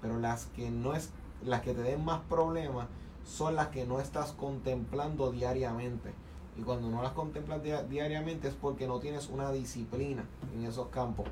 Pero 0.00 0.20
las 0.20 0.46
que 0.46 0.70
no 0.70 0.94
es, 0.94 1.10
las 1.44 1.62
que 1.62 1.74
te 1.74 1.82
den 1.82 2.04
más 2.04 2.20
problemas 2.28 2.86
son 3.26 3.56
las 3.56 3.68
que 3.68 3.84
no 3.84 3.98
estás 3.98 4.30
contemplando 4.30 5.32
diariamente. 5.32 6.12
Y 6.56 6.62
cuando 6.62 6.88
no 6.88 7.02
las 7.02 7.12
contemplas 7.12 7.62
diariamente 7.90 8.46
es 8.46 8.54
porque 8.54 8.86
no 8.86 9.00
tienes 9.00 9.28
una 9.28 9.50
disciplina 9.50 10.24
en 10.54 10.66
esos 10.66 10.86
campos. 10.88 11.26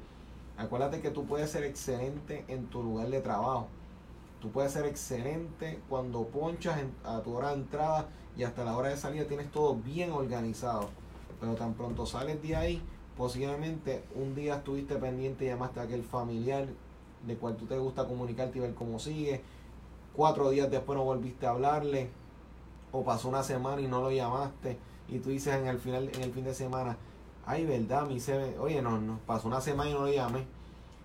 Acuérdate 0.57 1.01
que 1.01 1.11
tú 1.11 1.27
puedes 1.27 1.49
ser 1.49 1.63
excelente 1.63 2.45
en 2.49 2.67
tu 2.67 2.83
lugar 2.83 3.09
de 3.09 3.21
trabajo. 3.21 3.69
Tú 4.41 4.51
puedes 4.51 4.73
ser 4.73 4.87
excelente 4.87 5.81
cuando 5.89 6.27
ponchas 6.27 6.79
a 7.05 7.21
tu 7.21 7.35
hora 7.35 7.49
de 7.49 7.55
entrada 7.57 8.09
y 8.37 8.45
hasta 8.45 8.65
la 8.65 8.77
hora 8.77 8.89
de 8.89 8.97
salida 8.97 9.27
tienes 9.27 9.51
todo 9.51 9.75
bien 9.77 10.13
organizado. 10.13 10.89
Pero 11.41 11.55
tan 11.55 11.75
pronto 11.75 12.07
sales 12.07 12.43
de 12.43 12.57
ahí, 12.57 12.83
posiblemente 13.17 14.05
un 14.15 14.35
día 14.35 14.57
estuviste 14.57 14.97
pendiente 14.97 15.45
y 15.45 15.49
llamaste 15.49 15.81
a 15.81 15.83
aquel 15.85 16.03
familiar 16.03 16.67
de 17.27 17.37
cual 17.37 17.57
tú 17.57 17.67
te 17.67 17.79
gusta 17.79 18.07
comunicarte 18.07 18.59
y 18.59 18.63
ver 18.63 18.75
cómo 18.75 18.99
sigue. 18.99 19.43
Cuatro 20.15 20.51
días 20.51 20.71
después 20.71 20.97
no 20.97 21.05
volviste 21.05 21.47
a 21.47 21.51
hablarle. 21.51 22.11
O 22.93 23.05
pasó 23.05 23.29
una 23.29 23.43
semana 23.43 23.81
y 23.81 23.87
no 23.87 24.01
lo 24.01 24.11
llamaste 24.11 24.79
y 25.11 25.19
tú 25.19 25.31
dices 25.31 25.55
en 25.55 25.67
el 25.67 25.79
final, 25.79 26.11
en 26.15 26.23
el 26.23 26.33
fin 26.33 26.45
de 26.45 26.55
semana, 26.55 26.97
ay, 27.45 27.67
verdad, 27.67 28.07
mi 28.07 28.21
se 28.21 28.59
oye, 28.59 28.81
no, 28.81 29.01
no, 29.01 29.19
pasó 29.27 29.49
una 29.49 29.61
semana 29.61 29.91
y 29.91 29.93
no 29.93 30.01
lo 30.01 30.13
llamé. 30.13 30.47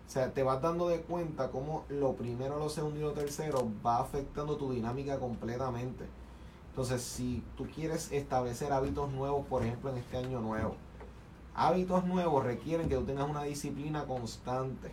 O 0.05 0.09
sea, 0.09 0.31
te 0.31 0.43
vas 0.43 0.61
dando 0.61 0.87
de 0.87 1.01
cuenta 1.01 1.49
cómo 1.49 1.83
lo 1.89 2.13
primero, 2.13 2.59
lo 2.59 2.69
segundo 2.69 2.99
y 2.99 3.03
lo 3.03 3.13
tercero 3.13 3.67
va 3.85 3.99
afectando 3.99 4.55
tu 4.55 4.71
dinámica 4.71 5.19
completamente. 5.19 6.05
Entonces, 6.69 7.01
si 7.01 7.43
tú 7.57 7.65
quieres 7.73 8.11
establecer 8.11 8.71
hábitos 8.71 9.09
nuevos, 9.11 9.45
por 9.47 9.63
ejemplo, 9.63 9.89
en 9.89 9.97
este 9.97 10.17
año 10.17 10.41
nuevo, 10.41 10.75
hábitos 11.55 12.05
nuevos 12.05 12.43
requieren 12.43 12.89
que 12.89 12.95
tú 12.95 13.03
tengas 13.03 13.29
una 13.29 13.43
disciplina 13.43 14.05
constante. 14.05 14.91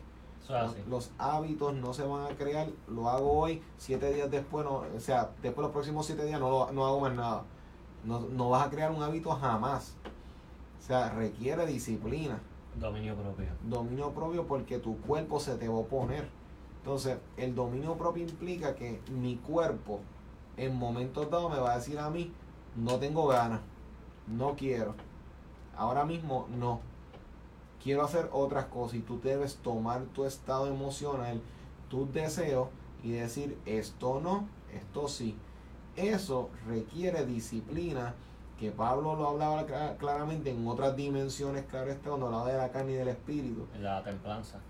Los, 0.88 1.10
hábitos 1.18 1.74
no 1.74 1.94
se 1.94 2.02
van 2.02 2.30
a 2.30 2.36
crear, 2.36 2.68
lo 2.88 3.08
hago 3.08 3.32
hoy, 3.32 3.62
siete 3.78 4.12
días 4.12 4.30
después, 4.30 4.64
no, 4.64 4.84
o 4.94 5.00
sea, 5.00 5.30
después 5.40 5.56
de 5.56 5.62
los 5.62 5.70
próximos 5.70 6.04
siete 6.04 6.24
días 6.24 6.40
no, 6.40 6.70
no 6.72 6.86
hago 6.86 7.00
más 7.00 7.14
nada. 7.14 7.44
No, 8.04 8.20
no 8.20 8.50
vas 8.50 8.66
a 8.66 8.70
crear 8.70 8.90
un 8.90 9.02
hábito 9.02 9.30
jamás. 9.30 9.94
O 10.80 10.86
sea, 10.86 11.10
requiere 11.10 11.66
disciplina. 11.66 12.40
Dominio 12.78 13.14
propio. 13.14 13.46
Dominio 13.62 14.10
propio 14.10 14.46
porque 14.46 14.78
tu 14.78 14.98
cuerpo 14.98 15.38
se 15.40 15.56
te 15.56 15.68
va 15.68 15.74
a 15.74 15.78
oponer. 15.78 16.28
Entonces, 16.78 17.18
el 17.36 17.54
dominio 17.54 17.96
propio 17.96 18.24
implica 18.24 18.74
que 18.74 19.00
mi 19.10 19.36
cuerpo 19.36 20.00
en 20.56 20.74
momentos 20.74 21.30
dados 21.30 21.52
me 21.52 21.58
va 21.58 21.72
a 21.72 21.76
decir 21.76 21.98
a 21.98 22.10
mí, 22.10 22.32
no 22.76 22.98
tengo 22.98 23.26
ganas, 23.28 23.60
no 24.26 24.56
quiero. 24.56 24.94
Ahora 25.76 26.04
mismo 26.04 26.46
no. 26.58 26.80
Quiero 27.82 28.02
hacer 28.02 28.28
otras 28.32 28.66
cosas 28.66 28.96
y 28.96 29.00
tú 29.00 29.20
debes 29.20 29.56
tomar 29.56 30.02
tu 30.06 30.24
estado 30.24 30.66
emocional, 30.68 31.40
tus 31.88 32.12
deseos 32.12 32.68
y 33.02 33.12
decir, 33.12 33.58
esto 33.66 34.20
no, 34.20 34.46
esto 34.72 35.08
sí. 35.08 35.36
Eso 35.96 36.48
requiere 36.66 37.26
disciplina, 37.26 38.14
que 38.62 38.70
Pablo 38.70 39.16
lo 39.16 39.30
hablaba 39.30 39.66
claramente 39.98 40.50
en 40.52 40.68
otras 40.68 40.94
dimensiones, 40.94 41.64
claro 41.64 41.90
está, 41.90 42.10
cuando 42.10 42.26
hablaba 42.26 42.48
de 42.48 42.58
la 42.58 42.70
carne 42.70 42.92
y 42.92 42.94
del 42.94 43.08
espíritu. 43.08 43.66
La 43.80 44.04
templanza. 44.04 44.60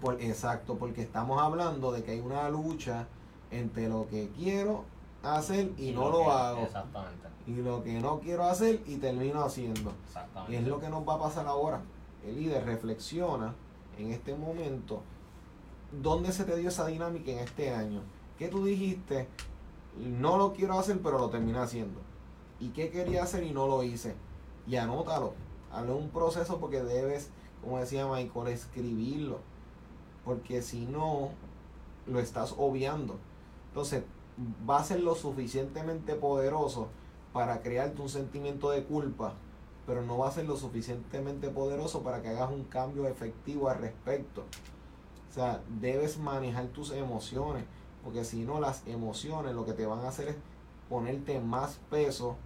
Por, 0.00 0.22
exacto, 0.22 0.76
porque 0.76 1.02
estamos 1.02 1.42
hablando 1.42 1.90
de 1.90 2.04
que 2.04 2.12
hay 2.12 2.20
una 2.20 2.48
lucha 2.50 3.08
entre 3.50 3.88
lo 3.88 4.06
que 4.06 4.30
quiero 4.30 4.84
hacer 5.24 5.72
y, 5.76 5.90
no 5.90 6.08
lo, 6.08 6.30
hago. 6.30 6.62
Exactamente. 6.62 7.26
Y 7.48 7.56
lo 7.56 7.82
que 7.82 7.98
no 7.98 8.20
quiero 8.20 8.44
hacer 8.44 8.80
y 8.86 8.98
termino 8.98 9.42
haciendo. 9.42 9.90
Exactamente. 10.06 10.52
Y 10.52 10.56
es 10.58 10.68
lo 10.68 10.78
que 10.78 10.88
nos 10.88 11.08
va 11.08 11.14
a 11.14 11.18
pasar 11.18 11.48
ahora. 11.48 11.80
El 12.24 12.36
líder 12.36 12.64
reflexiona 12.64 13.56
en 13.98 14.12
este 14.12 14.36
momento 14.36 15.02
dónde 16.00 16.30
se 16.30 16.44
te 16.44 16.54
dio 16.54 16.68
esa 16.68 16.86
dinámica 16.86 17.32
en 17.32 17.40
este 17.40 17.74
año. 17.74 18.02
¿Qué 18.38 18.46
tú 18.46 18.64
dijiste? 18.64 19.26
no 19.98 20.36
lo 20.36 20.52
quiero 20.52 20.78
hacer, 20.78 21.00
pero 21.02 21.18
lo 21.18 21.30
terminé 21.30 21.58
haciendo. 21.58 22.00
¿Y 22.60 22.68
qué 22.70 22.90
quería 22.90 23.22
hacer 23.22 23.44
y 23.44 23.52
no 23.52 23.66
lo 23.66 23.82
hice? 23.82 24.14
Y 24.66 24.76
anótalo. 24.76 25.34
Hazle 25.72 25.92
un 25.92 26.08
proceso 26.10 26.58
porque 26.58 26.82
debes, 26.82 27.30
como 27.62 27.78
decía 27.78 28.06
Michael, 28.06 28.48
escribirlo. 28.48 29.40
Porque 30.24 30.62
si 30.62 30.86
no, 30.86 31.30
lo 32.06 32.20
estás 32.20 32.54
obviando. 32.56 33.16
Entonces, 33.68 34.04
va 34.68 34.78
a 34.78 34.84
ser 34.84 35.00
lo 35.00 35.14
suficientemente 35.14 36.14
poderoso 36.14 36.88
para 37.32 37.60
crearte 37.60 38.00
un 38.00 38.08
sentimiento 38.08 38.70
de 38.70 38.84
culpa, 38.84 39.34
pero 39.86 40.02
no 40.02 40.18
va 40.18 40.28
a 40.28 40.32
ser 40.32 40.46
lo 40.46 40.56
suficientemente 40.56 41.50
poderoso 41.50 42.02
para 42.02 42.22
que 42.22 42.28
hagas 42.28 42.50
un 42.50 42.64
cambio 42.64 43.06
efectivo 43.06 43.68
al 43.68 43.78
respecto. 43.78 44.44
O 45.30 45.32
sea, 45.32 45.62
debes 45.80 46.18
manejar 46.18 46.68
tus 46.68 46.92
emociones 46.92 47.64
porque 48.06 48.24
si 48.24 48.44
no 48.44 48.60
las 48.60 48.86
emociones 48.86 49.52
lo 49.52 49.66
que 49.66 49.72
te 49.72 49.84
van 49.84 49.98
a 50.04 50.08
hacer 50.10 50.28
es 50.28 50.36
ponerte 50.88 51.40
más 51.40 51.80
peso 51.90 52.36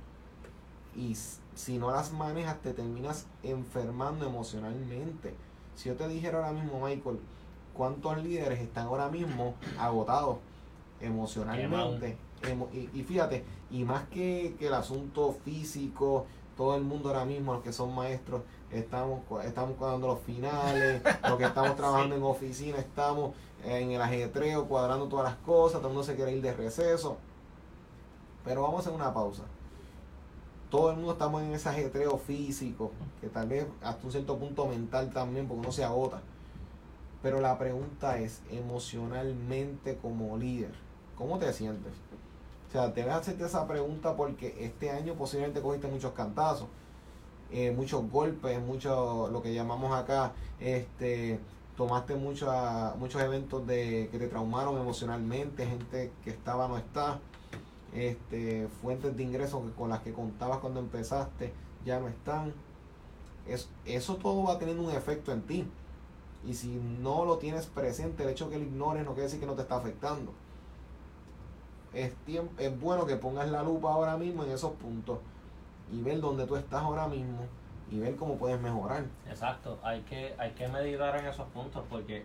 y 0.96 1.16
si 1.54 1.78
no 1.78 1.90
las 1.90 2.12
manejas 2.12 2.60
te 2.62 2.72
terminas 2.72 3.26
enfermando 3.42 4.26
emocionalmente. 4.26 5.34
Si 5.74 5.88
yo 5.88 5.96
te 5.96 6.08
dijera 6.08 6.38
ahora 6.38 6.52
mismo, 6.52 6.84
Michael, 6.84 7.20
cuántos 7.74 8.22
líderes 8.22 8.60
están 8.60 8.86
ahora 8.86 9.08
mismo 9.08 9.54
agotados 9.78 10.38
emocionalmente. 11.00 12.16
y, 12.72 13.02
fíjate, 13.02 13.44
y 13.70 13.84
más 13.84 14.04
que, 14.08 14.56
que, 14.58 14.66
el 14.66 14.74
asunto 14.74 15.36
físico, 15.44 16.26
todo 16.56 16.76
el 16.76 16.82
mundo 16.82 17.10
ahora 17.10 17.24
mismo, 17.24 17.54
los 17.54 17.62
que 17.62 17.72
son 17.72 17.94
maestros, 17.94 18.42
estamos, 18.70 19.20
estamos 19.44 19.76
cuadrando 19.76 20.08
los 20.08 20.20
finales, 20.20 21.02
los 21.28 21.38
que 21.38 21.44
estamos 21.44 21.76
trabajando 21.76 22.16
en 22.16 22.22
oficina, 22.22 22.78
estamos 22.78 23.34
en 23.64 23.92
el 23.92 24.00
ajetreo, 24.00 24.66
cuadrando 24.66 25.06
todas 25.06 25.24
las 25.24 25.36
cosas, 25.36 25.80
todo 25.80 25.88
el 25.88 25.94
mundo 25.94 26.06
se 26.06 26.16
quiere 26.16 26.32
ir 26.32 26.42
de 26.42 26.52
receso. 26.52 27.18
Pero 28.44 28.62
vamos 28.62 28.78
a 28.78 28.80
hacer 28.80 28.92
una 28.92 29.12
pausa. 29.12 29.42
Todo 30.70 30.90
el 30.90 30.96
mundo 30.96 31.12
estamos 31.12 31.42
en 31.42 31.52
ese 31.52 31.68
ajetreo 31.68 32.16
físico, 32.16 32.92
que 33.20 33.28
tal 33.28 33.48
vez 33.48 33.66
hasta 33.82 34.04
un 34.04 34.12
cierto 34.12 34.38
punto 34.38 34.66
mental 34.66 35.10
también, 35.10 35.48
porque 35.48 35.60
uno 35.60 35.72
se 35.72 35.84
agota. 35.84 36.22
Pero 37.22 37.40
la 37.40 37.58
pregunta 37.58 38.18
es, 38.18 38.40
emocionalmente 38.50 39.96
como 39.96 40.36
líder, 40.36 40.72
¿cómo 41.16 41.38
te 41.38 41.52
sientes? 41.52 41.92
O 42.68 42.72
sea, 42.72 42.88
debes 42.88 43.12
hacerte 43.12 43.44
esa 43.44 43.66
pregunta 43.66 44.16
porque 44.16 44.56
este 44.60 44.90
año 44.90 45.14
posiblemente 45.14 45.60
cogiste 45.60 45.88
muchos 45.88 46.12
cantazos, 46.12 46.68
eh, 47.50 47.72
muchos 47.72 48.08
golpes, 48.08 48.60
mucho 48.60 49.28
lo 49.32 49.42
que 49.42 49.52
llamamos 49.52 49.92
acá, 49.92 50.32
este, 50.60 51.40
tomaste 51.76 52.14
muchos 52.14 52.48
muchos 52.96 53.20
eventos 53.22 53.66
de, 53.66 54.08
que 54.12 54.18
te 54.18 54.28
traumaron 54.28 54.78
emocionalmente, 54.78 55.66
gente 55.66 56.12
que 56.22 56.30
estaba 56.30 56.68
no 56.68 56.78
está, 56.78 57.18
este, 57.92 58.68
fuentes 58.80 59.16
de 59.16 59.22
ingresos 59.22 59.62
con 59.76 59.90
las 59.90 60.00
que 60.00 60.12
contabas 60.12 60.58
cuando 60.58 60.80
empezaste 60.80 61.52
ya 61.84 61.98
no 61.98 62.08
están. 62.08 62.52
Es, 63.46 63.68
eso 63.84 64.16
todo 64.16 64.44
va 64.44 64.58
tener 64.58 64.78
un 64.78 64.90
efecto 64.90 65.32
en 65.32 65.42
ti. 65.42 65.66
Y 66.46 66.54
si 66.54 66.68
no 67.00 67.24
lo 67.24 67.38
tienes 67.38 67.66
presente, 67.66 68.22
el 68.22 68.30
hecho 68.30 68.48
que 68.48 68.58
lo 68.58 68.64
ignores 68.64 69.04
no 69.04 69.12
quiere 69.12 69.24
decir 69.24 69.40
que 69.40 69.46
no 69.46 69.54
te 69.54 69.62
está 69.62 69.76
afectando. 69.76 70.32
Es, 71.92 72.12
es 72.58 72.80
bueno 72.80 73.04
que 73.04 73.16
pongas 73.16 73.50
la 73.50 73.62
lupa 73.62 73.92
ahora 73.92 74.16
mismo 74.16 74.44
en 74.44 74.52
esos 74.52 74.72
puntos 74.72 75.18
y 75.92 76.00
ver 76.02 76.20
dónde 76.20 76.46
tú 76.46 76.56
estás 76.56 76.82
ahora 76.82 77.08
mismo 77.08 77.40
y 77.90 77.98
ver 77.98 78.16
cómo 78.16 78.36
puedes 78.36 78.60
mejorar. 78.60 79.04
Exacto, 79.28 79.78
hay 79.82 80.02
que, 80.02 80.34
hay 80.38 80.52
que 80.52 80.68
meditar 80.68 81.16
en 81.18 81.26
esos 81.26 81.48
puntos 81.48 81.84
porque 81.90 82.24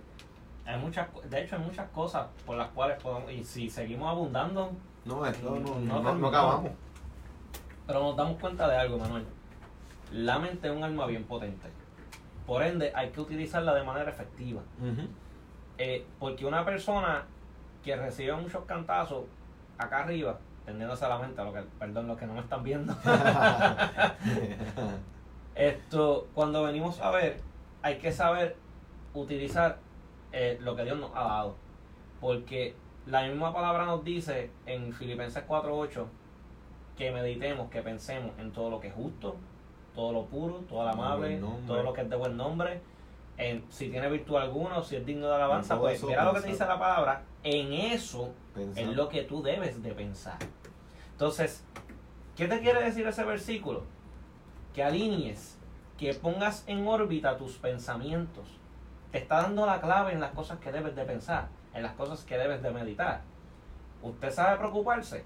hay 0.66 0.80
muchas, 0.80 1.08
de 1.30 1.44
hecho 1.44 1.56
hay 1.56 1.64
muchas 1.64 1.90
cosas 1.90 2.28
por 2.46 2.58
las 2.58 2.70
cuales 2.70 3.02
podemos, 3.02 3.32
y 3.32 3.44
si 3.44 3.70
seguimos 3.70 4.10
abundando, 4.10 4.72
no, 5.06 5.26
esto 5.26 5.60
no, 5.60 6.14
no, 6.16 6.28
acabamos. 6.28 6.72
Pero 7.86 8.02
nos 8.02 8.18
damos 8.18 8.40
cuenta 8.40 8.68
de 8.68 8.76
algo, 8.76 8.98
Manuel. 8.98 9.26
La 10.12 10.40
mente 10.40 10.68
es 10.68 10.76
un 10.76 10.84
arma 10.84 11.06
bien 11.06 11.24
potente. 11.26 11.70
Por 12.48 12.64
ende, 12.64 12.92
hay 12.96 13.10
que 13.10 13.22
utilizarla 13.22 13.74
de 13.76 13.84
manera 13.84 14.10
efectiva. 14.10 14.62
Eh, 15.78 16.06
porque 16.20 16.46
una 16.46 16.66
persona 16.66 17.26
que 17.84 17.96
recibe 17.96 18.34
muchos 18.36 18.66
cantazos 18.66 19.26
acá 19.78 20.04
arriba, 20.04 20.40
tendiéndose 20.66 21.06
a 21.06 21.10
la 21.10 21.20
mente, 21.20 21.44
lo 21.44 21.54
que, 21.54 21.62
perdón, 21.78 22.08
los 22.08 22.18
que 22.18 22.26
no 22.26 22.34
me 22.34 22.40
están 22.40 22.64
viendo. 22.64 22.96
Esto, 25.56 26.28
cuando 26.34 26.64
venimos 26.64 27.00
a 27.00 27.12
ver, 27.12 27.42
hay 27.82 27.98
que 28.00 28.12
saber 28.12 28.56
utilizar 29.14 29.78
eh, 30.32 30.58
lo 30.62 30.76
que 30.76 30.84
Dios 30.84 30.98
nos 30.98 31.12
ha 31.16 31.24
dado. 31.24 31.56
Porque 32.20 32.76
la 33.08 33.24
misma 33.24 33.54
palabra 33.54 33.86
nos 33.86 34.04
dice 34.04 34.50
en 34.66 34.92
Filipenses 34.94 35.44
4.8 35.48 36.06
que 36.98 37.12
meditemos, 37.12 37.70
que 37.70 37.82
pensemos 37.82 38.32
en 38.40 38.52
todo 38.52 38.70
lo 38.70 38.80
que 38.80 38.88
es 38.88 38.94
justo, 38.94 39.36
todo 39.94 40.12
lo 40.12 40.26
puro, 40.26 40.56
todo 40.68 40.84
lo 40.84 40.90
amable, 40.90 41.40
todo 41.68 41.84
lo 41.84 41.94
que 41.94 42.02
es 42.02 42.10
de 42.10 42.16
buen 42.16 42.36
nombre. 42.36 42.82
En, 43.38 43.66
si 43.70 43.90
tiene 43.90 44.10
virtud 44.10 44.38
alguna, 44.38 44.82
si 44.82 44.96
es 44.96 45.06
digno 45.06 45.28
de 45.28 45.36
alabanza, 45.36 45.78
pues 45.78 46.02
mira 46.04 46.24
lo 46.24 46.34
que 46.34 46.42
te 46.42 46.48
dice 46.48 46.66
la 46.66 46.80
palabra. 46.80 47.24
En 47.44 47.74
eso 47.74 48.34
es 48.76 48.88
lo 48.88 49.10
que 49.10 49.24
tú 49.24 49.44
debes 49.44 49.84
de 49.84 49.92
pensar. 49.92 50.38
Entonces, 51.12 51.64
¿qué 52.36 52.48
te 52.48 52.60
quiere 52.62 52.82
decir 52.82 53.06
ese 53.06 53.24
versículo? 53.24 53.84
Que 54.74 54.84
alinees, 54.84 55.58
que 55.98 56.14
pongas 56.14 56.64
en 56.68 56.88
órbita 56.88 57.38
tus 57.38 57.58
pensamientos. 57.58 58.48
Te 59.12 59.20
está 59.20 59.44
dando 59.44 59.66
la 59.66 59.80
clave 59.80 60.14
en 60.14 60.22
las 60.22 60.32
cosas 60.32 60.60
que 60.60 60.72
debes 60.72 60.96
de 60.96 61.04
pensar 61.04 61.50
en 61.76 61.84
las 61.84 61.94
cosas 61.94 62.24
que 62.24 62.38
debes 62.38 62.64
de 62.64 62.72
meditar. 62.72 63.22
¿Usted 64.02 64.32
sabe 64.32 64.58
preocuparse? 64.58 65.24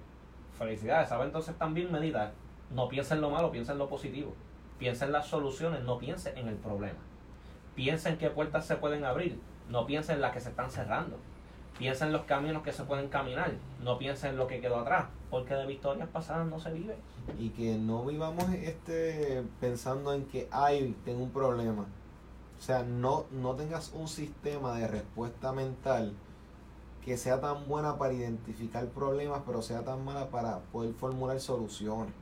Felicidades, 0.57 1.09
sabe 1.09 1.25
entonces 1.25 1.55
también 1.57 1.91
meditar. 1.91 2.33
No 2.71 2.89
piense 2.89 3.13
en 3.13 3.21
lo 3.21 3.29
malo, 3.29 3.51
piensa 3.51 3.71
en 3.71 3.77
lo 3.77 3.87
positivo. 3.87 4.33
Piensa 4.77 5.05
en 5.05 5.11
las 5.11 5.27
soluciones, 5.27 5.83
no 5.83 5.97
piense 5.99 6.37
en 6.37 6.47
el 6.47 6.55
problema. 6.55 6.99
Piensa 7.75 8.09
en 8.09 8.17
qué 8.17 8.29
puertas 8.29 8.65
se 8.65 8.75
pueden 8.75 9.05
abrir, 9.05 9.39
no 9.69 9.85
piense 9.85 10.13
en 10.13 10.21
las 10.21 10.33
que 10.33 10.39
se 10.39 10.49
están 10.49 10.71
cerrando. 10.71 11.17
Piensa 11.77 12.05
en 12.05 12.11
los 12.11 12.23
caminos 12.23 12.63
que 12.63 12.73
se 12.73 12.83
pueden 12.83 13.07
caminar, 13.07 13.53
no 13.81 13.97
piense 13.97 14.27
en 14.27 14.35
lo 14.35 14.47
que 14.47 14.59
quedó 14.59 14.79
atrás, 14.79 15.05
porque 15.29 15.53
de 15.53 15.65
victorias 15.65 16.09
pasadas 16.09 16.47
no 16.47 16.59
se 16.59 16.73
vive. 16.73 16.97
Y 17.37 17.49
que 17.49 17.77
no 17.77 18.03
vivamos 18.03 18.49
este 18.51 19.43
pensando 19.61 20.13
en 20.13 20.25
que 20.25 20.49
hay, 20.51 20.95
tengo 21.05 21.23
un 21.23 21.31
problema. 21.31 21.85
O 22.57 22.61
sea, 22.61 22.83
no, 22.83 23.25
no 23.31 23.55
tengas 23.55 23.93
un 23.93 24.09
sistema 24.09 24.75
de 24.77 24.87
respuesta 24.87 25.53
mental 25.53 26.13
que 27.09 27.17
sea 27.17 27.41
tan 27.41 27.67
buena 27.67 27.97
para 27.97 28.13
identificar 28.13 28.87
problemas, 28.89 29.41
pero 29.43 29.63
sea 29.63 29.83
tan 29.83 30.05
mala 30.05 30.29
para 30.29 30.59
poder 30.71 30.93
formular 30.93 31.39
soluciones. 31.39 32.13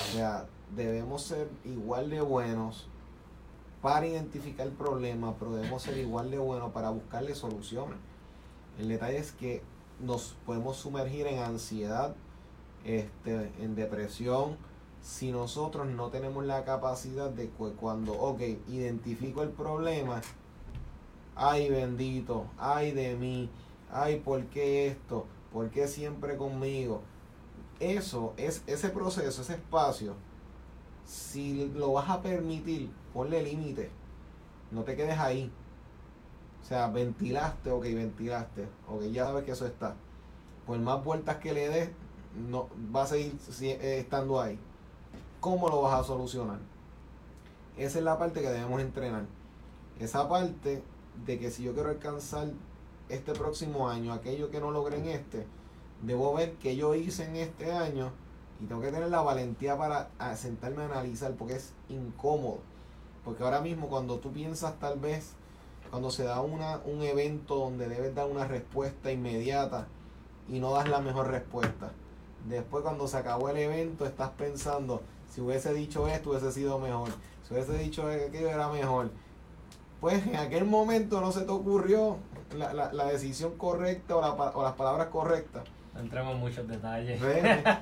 O 0.00 0.16
sea, 0.16 0.46
debemos 0.74 1.24
ser 1.24 1.50
igual 1.62 2.08
de 2.08 2.22
buenos 2.22 2.88
para 3.82 4.06
identificar 4.06 4.66
problemas, 4.70 5.34
pero 5.38 5.52
debemos 5.52 5.82
ser 5.82 5.98
igual 5.98 6.30
de 6.30 6.38
buenos 6.38 6.72
para 6.72 6.88
buscarle 6.88 7.34
soluciones. 7.34 7.98
El 8.78 8.88
detalle 8.88 9.18
es 9.18 9.32
que 9.32 9.62
nos 10.00 10.36
podemos 10.46 10.78
sumergir 10.78 11.26
en 11.26 11.40
ansiedad, 11.40 12.16
este, 12.86 13.52
en 13.60 13.74
depresión, 13.74 14.56
si 15.02 15.32
nosotros 15.32 15.86
no 15.86 16.08
tenemos 16.08 16.46
la 16.46 16.64
capacidad 16.64 17.28
de 17.28 17.50
cuando, 17.50 18.14
ok, 18.14 18.40
identifico 18.68 19.42
el 19.42 19.50
problema, 19.50 20.22
ay 21.36 21.68
bendito, 21.68 22.46
ay 22.56 22.92
de 22.92 23.16
mí, 23.16 23.50
ay, 23.90 24.20
¿por 24.20 24.44
qué 24.46 24.88
esto? 24.88 25.26
¿Por 25.52 25.70
qué 25.70 25.88
siempre 25.88 26.36
conmigo? 26.36 27.02
Eso, 27.80 28.34
es 28.36 28.62
ese 28.66 28.90
proceso, 28.90 29.42
ese 29.42 29.54
espacio, 29.54 30.14
si 31.04 31.68
lo 31.74 31.92
vas 31.92 32.08
a 32.08 32.22
permitir, 32.22 32.90
ponle 33.12 33.42
límite. 33.42 33.90
No 34.70 34.82
te 34.82 34.96
quedes 34.96 35.18
ahí. 35.18 35.52
O 36.62 36.66
sea, 36.66 36.88
ventilaste, 36.88 37.70
ok, 37.70 37.82
ventilaste. 37.82 38.68
Ok, 38.88 39.02
ya 39.12 39.26
sabes 39.26 39.44
que 39.44 39.52
eso 39.52 39.66
está. 39.66 39.96
Por 40.66 40.78
más 40.78 41.04
vueltas 41.04 41.36
que 41.36 41.52
le 41.52 41.68
des, 41.68 41.90
no, 42.48 42.68
va 42.94 43.02
a 43.02 43.06
seguir 43.06 43.38
eh, 43.60 43.98
estando 44.00 44.40
ahí. 44.40 44.58
¿Cómo 45.40 45.68
lo 45.68 45.82
vas 45.82 46.00
a 46.00 46.04
solucionar? 46.04 46.58
Esa 47.76 47.98
es 47.98 48.04
la 48.04 48.18
parte 48.18 48.40
que 48.40 48.48
debemos 48.48 48.80
entrenar. 48.80 49.26
Esa 50.00 50.28
parte 50.28 50.82
de 51.26 51.38
que 51.38 51.50
si 51.50 51.62
yo 51.64 51.74
quiero 51.74 51.90
alcanzar 51.90 52.48
este 53.08 53.32
próximo 53.32 53.88
año, 53.88 54.12
aquello 54.12 54.50
que 54.50 54.60
no 54.60 54.70
logré 54.70 54.98
en 54.98 55.08
este, 55.08 55.46
debo 56.02 56.34
ver 56.34 56.54
qué 56.54 56.76
yo 56.76 56.94
hice 56.94 57.24
en 57.24 57.36
este 57.36 57.72
año 57.72 58.12
y 58.60 58.66
tengo 58.66 58.80
que 58.80 58.90
tener 58.90 59.10
la 59.10 59.20
valentía 59.20 59.76
para 59.76 60.08
sentarme 60.36 60.82
a 60.82 60.86
analizar 60.86 61.32
porque 61.34 61.54
es 61.54 61.72
incómodo. 61.88 62.60
Porque 63.24 63.42
ahora 63.42 63.60
mismo 63.60 63.88
cuando 63.88 64.18
tú 64.18 64.32
piensas 64.32 64.78
tal 64.78 64.98
vez, 64.98 65.32
cuando 65.90 66.10
se 66.10 66.24
da 66.24 66.40
una, 66.40 66.80
un 66.84 67.02
evento 67.02 67.56
donde 67.56 67.88
debes 67.88 68.14
dar 68.14 68.26
una 68.26 68.46
respuesta 68.46 69.10
inmediata 69.10 69.86
y 70.48 70.60
no 70.60 70.72
das 70.72 70.88
la 70.88 71.00
mejor 71.00 71.28
respuesta. 71.28 71.92
Después 72.48 72.82
cuando 72.82 73.08
se 73.08 73.16
acabó 73.16 73.48
el 73.48 73.56
evento 73.56 74.04
estás 74.04 74.30
pensando, 74.30 75.02
si 75.30 75.40
hubiese 75.40 75.72
dicho 75.72 76.06
esto 76.08 76.30
hubiese 76.30 76.52
sido 76.52 76.78
mejor, 76.78 77.08
si 77.46 77.54
hubiese 77.54 77.78
dicho 77.78 78.06
aquello 78.06 78.48
era 78.48 78.68
mejor. 78.68 79.10
Pues 80.00 80.26
en 80.26 80.36
aquel 80.36 80.64
momento 80.64 81.20
no 81.20 81.32
se 81.32 81.42
te 81.42 81.50
ocurrió 81.50 82.18
la, 82.54 82.72
la, 82.72 82.92
la 82.92 83.04
decisión 83.06 83.56
correcta 83.56 84.16
o, 84.16 84.20
la, 84.20 84.30
o, 84.32 84.62
las 84.62 84.74
palabras 84.74 85.08
correctas. 85.08 85.64
No 85.94 86.00
entremos 86.00 86.34
en 86.34 86.40
muchos 86.40 86.66
detalles. 86.66 87.20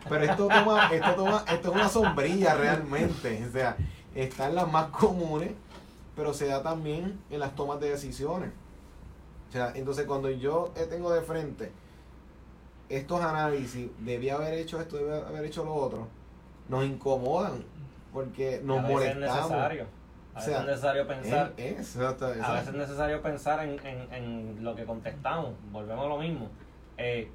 Pero 0.08 0.24
esto 0.24 0.48
toma, 0.48 0.88
esto 0.92 1.14
toma, 1.14 1.44
esto 1.50 1.68
es 1.70 1.74
una 1.74 1.88
sombrilla 1.88 2.54
realmente. 2.54 3.44
O 3.48 3.52
sea, 3.52 3.76
están 4.14 4.54
las 4.54 4.70
más 4.70 4.86
comunes, 4.88 5.52
pero 6.14 6.34
se 6.34 6.46
da 6.46 6.62
también 6.62 7.18
en 7.30 7.40
las 7.40 7.54
tomas 7.54 7.80
de 7.80 7.90
decisiones. 7.90 8.50
O 9.48 9.52
sea, 9.52 9.72
entonces 9.74 10.06
cuando 10.06 10.30
yo 10.30 10.72
tengo 10.88 11.12
de 11.12 11.22
frente 11.22 11.72
estos 12.88 13.20
análisis, 13.22 13.90
debía 14.00 14.34
haber 14.34 14.54
hecho 14.54 14.80
esto, 14.80 14.96
debía 14.96 15.26
haber 15.26 15.44
hecho 15.46 15.64
lo 15.64 15.74
otro, 15.74 16.08
nos 16.68 16.84
incomodan 16.84 17.64
porque 18.12 18.60
nos 18.62 18.82
molestamos. 18.82 19.86
A 20.34 20.38
veces 20.38 20.58
es 20.58 20.66
necesario 20.66 21.06
pensar. 21.06 21.52
A 22.42 22.52
veces 22.52 22.68
es 22.68 22.74
necesario 22.74 23.22
pensar 23.22 23.64
en, 23.64 23.86
en, 23.86 24.14
en, 24.14 24.64
lo 24.64 24.74
que 24.74 24.84
contestamos. 24.84 25.52
Volvemos 25.70 26.06
a 26.06 26.08
lo 26.08 26.18
mismo. 26.18 26.48
Eh, 26.96 27.30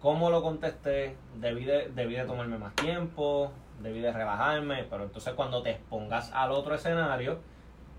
cómo 0.00 0.30
lo 0.30 0.42
contesté, 0.42 1.16
debí 1.36 1.64
de, 1.64 1.90
debí 1.94 2.14
de 2.14 2.24
tomarme 2.24 2.58
más 2.58 2.74
tiempo, 2.74 3.50
debí 3.82 4.00
de 4.00 4.12
relajarme, 4.12 4.84
pero 4.84 5.04
entonces 5.04 5.34
cuando 5.34 5.62
te 5.62 5.70
expongas 5.70 6.30
al 6.32 6.52
otro 6.52 6.74
escenario, 6.74 7.40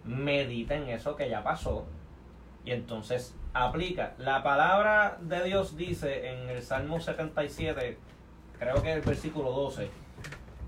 medita 0.06 0.76
en 0.76 0.90
eso 0.90 1.16
que 1.16 1.30
ya 1.30 1.44
pasó 1.44 1.86
y 2.64 2.72
entonces 2.72 3.36
aplica. 3.54 4.14
La 4.18 4.44
palabra 4.44 5.18
de 5.22 5.44
Dios 5.44 5.78
dice 5.78 6.32
en 6.32 6.50
el 6.50 6.62
Salmo 6.62 7.00
77, 7.00 7.98
creo 8.60 8.82
que 8.82 8.94
el 8.94 9.02
versículo 9.02 9.52
12, 9.52 9.90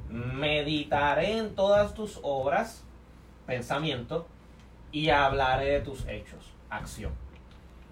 meditaré 0.10 1.38
en 1.38 1.56
todas 1.56 1.94
tus 1.94 2.20
obras, 2.24 2.86
pensamiento, 3.50 4.28
y 4.92 5.10
hablaré 5.10 5.72
de 5.72 5.80
tus 5.82 6.08
hechos, 6.08 6.54
acción. 6.70 7.12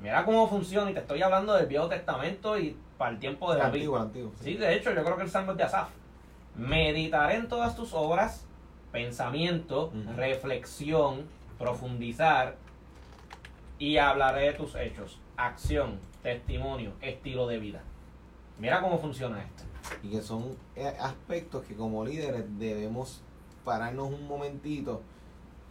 Mira 0.02 0.24
cómo 0.24 0.48
funciona, 0.48 0.92
y 0.92 0.94
te 0.94 1.00
estoy 1.00 1.22
hablando 1.22 1.54
del 1.54 1.66
Viejo 1.66 1.88
Testamento 1.88 2.58
y 2.58 2.78
para 2.98 3.12
el 3.12 3.20
tiempo 3.20 3.52
de 3.52 3.60
David. 3.60 3.74
Antiguo, 3.74 3.98
antiguo, 3.98 4.32
sí. 4.40 4.54
de 4.54 4.76
hecho, 4.76 4.94
yo 4.94 5.04
creo 5.04 5.18
que 5.18 5.24
el 5.24 5.30
Salmo 5.30 5.52
es 5.52 5.58
de 5.58 5.64
Asaf. 5.64 5.90
Meditaré 6.56 7.36
en 7.36 7.48
todas 7.48 7.76
tus 7.76 7.94
obras, 7.94 8.46
pensamiento, 8.92 9.92
reflexión, 10.16 11.26
profundizar, 11.58 12.56
y 13.80 13.98
hablaré 13.98 14.52
de 14.52 14.54
tus 14.54 14.76
hechos, 14.76 15.20
acción, 15.38 16.00
testimonio, 16.22 16.94
estilo 17.02 17.48
de 17.48 17.60
vida. 17.60 17.82
Mira 18.60 18.82
cómo 18.82 19.00
funciona 19.00 19.44
esto. 19.44 19.64
Y 20.04 20.12
que 20.12 20.22
son 20.22 20.56
eh, 20.76 20.94
aspectos 21.00 21.64
que 21.66 21.76
como 21.76 22.04
líderes 22.06 22.44
debemos 22.60 23.22
pararnos 23.64 24.08
un 24.08 24.28
momentito 24.28 25.02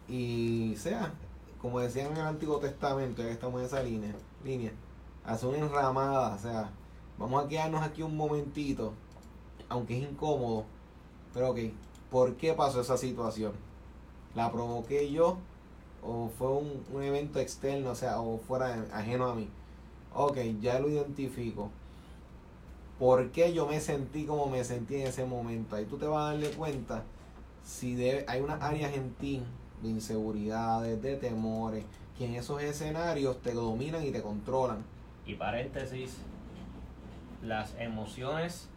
y 0.07 0.75
sea, 0.77 1.13
como 1.61 1.79
decían 1.79 2.11
en 2.11 2.17
el 2.17 2.27
Antiguo 2.27 2.59
Testamento, 2.59 3.21
ya 3.21 3.29
estamos 3.29 3.59
en 3.59 3.67
esa 3.67 3.83
línea, 3.83 4.15
línea, 4.43 4.71
hacer 5.25 5.49
una 5.49 5.59
enramada, 5.59 6.35
o 6.35 6.39
sea, 6.39 6.69
vamos 7.17 7.43
a 7.43 7.47
quedarnos 7.47 7.81
aquí 7.81 8.03
un 8.03 8.15
momentito, 8.15 8.93
aunque 9.69 9.97
es 9.97 10.09
incómodo, 10.09 10.65
pero 11.33 11.51
ok, 11.51 11.59
¿por 12.09 12.35
qué 12.37 12.53
pasó 12.53 12.81
esa 12.81 12.97
situación? 12.97 13.53
¿La 14.35 14.51
provoqué 14.51 15.11
yo? 15.11 15.37
¿O 16.03 16.29
fue 16.29 16.49
un, 16.49 16.85
un 16.93 17.03
evento 17.03 17.39
externo, 17.39 17.91
o 17.91 17.95
sea, 17.95 18.21
o 18.21 18.37
fuera 18.37 18.85
ajeno 18.93 19.25
a 19.25 19.35
mí? 19.35 19.49
Ok, 20.13 20.37
ya 20.61 20.79
lo 20.79 20.89
identifico. 20.89 21.69
¿Por 22.99 23.31
qué 23.31 23.53
yo 23.53 23.67
me 23.67 23.79
sentí 23.79 24.25
como 24.25 24.47
me 24.47 24.63
sentí 24.63 24.95
en 24.95 25.07
ese 25.07 25.25
momento? 25.25 25.75
Ahí 25.75 25.85
tú 25.85 25.97
te 25.97 26.07
vas 26.07 26.19
a 26.19 26.31
darle 26.31 26.49
cuenta 26.51 27.03
si 27.63 28.01
hay 28.27 28.41
unas 28.41 28.61
áreas 28.61 28.93
en 28.93 29.13
ti 29.15 29.43
de 29.81 29.89
inseguridades, 29.89 31.01
de 31.01 31.15
temores, 31.15 31.85
que 32.17 32.25
en 32.25 32.35
esos 32.35 32.61
escenarios 32.61 33.41
te 33.41 33.53
dominan 33.53 34.03
y 34.03 34.11
te 34.11 34.21
controlan. 34.21 34.83
Y 35.25 35.35
paréntesis, 35.35 36.17
las 37.43 37.75
emociones, 37.79 38.69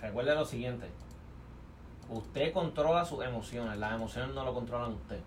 recuerde 0.00 0.34
lo 0.34 0.44
siguiente, 0.44 0.88
usted 2.10 2.52
controla 2.52 3.04
sus 3.04 3.24
emociones, 3.24 3.78
las 3.78 3.92
emociones 3.92 4.34
no 4.34 4.44
lo 4.44 4.54
controlan 4.54 4.92
usted. 4.92 5.20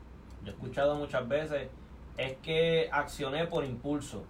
Yo 0.44 0.50
he 0.50 0.54
escuchado 0.54 0.96
muchas 0.96 1.28
veces, 1.28 1.70
es 2.18 2.38
que 2.38 2.90
accioné 2.92 3.46
por 3.48 3.64
impulso. 3.64 4.24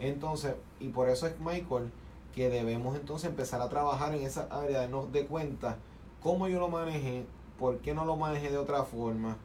Entonces, 0.00 0.54
y 0.80 0.88
por 0.88 1.08
eso 1.08 1.26
es 1.26 1.38
Michael 1.38 1.92
que 2.34 2.48
debemos 2.48 2.96
entonces 2.96 3.28
empezar 3.28 3.60
a 3.60 3.68
trabajar 3.68 4.14
en 4.14 4.22
esa 4.22 4.48
área 4.50 4.80
de 4.80 4.88
nos 4.88 5.12
de 5.12 5.26
cuenta 5.26 5.76
cómo 6.22 6.48
yo 6.48 6.58
lo 6.58 6.68
manejé, 6.68 7.26
por 7.58 7.78
qué 7.78 7.94
no 7.94 8.04
lo 8.04 8.16
manejé 8.16 8.50
de 8.50 8.58
otra 8.58 8.84
forma. 8.84 9.36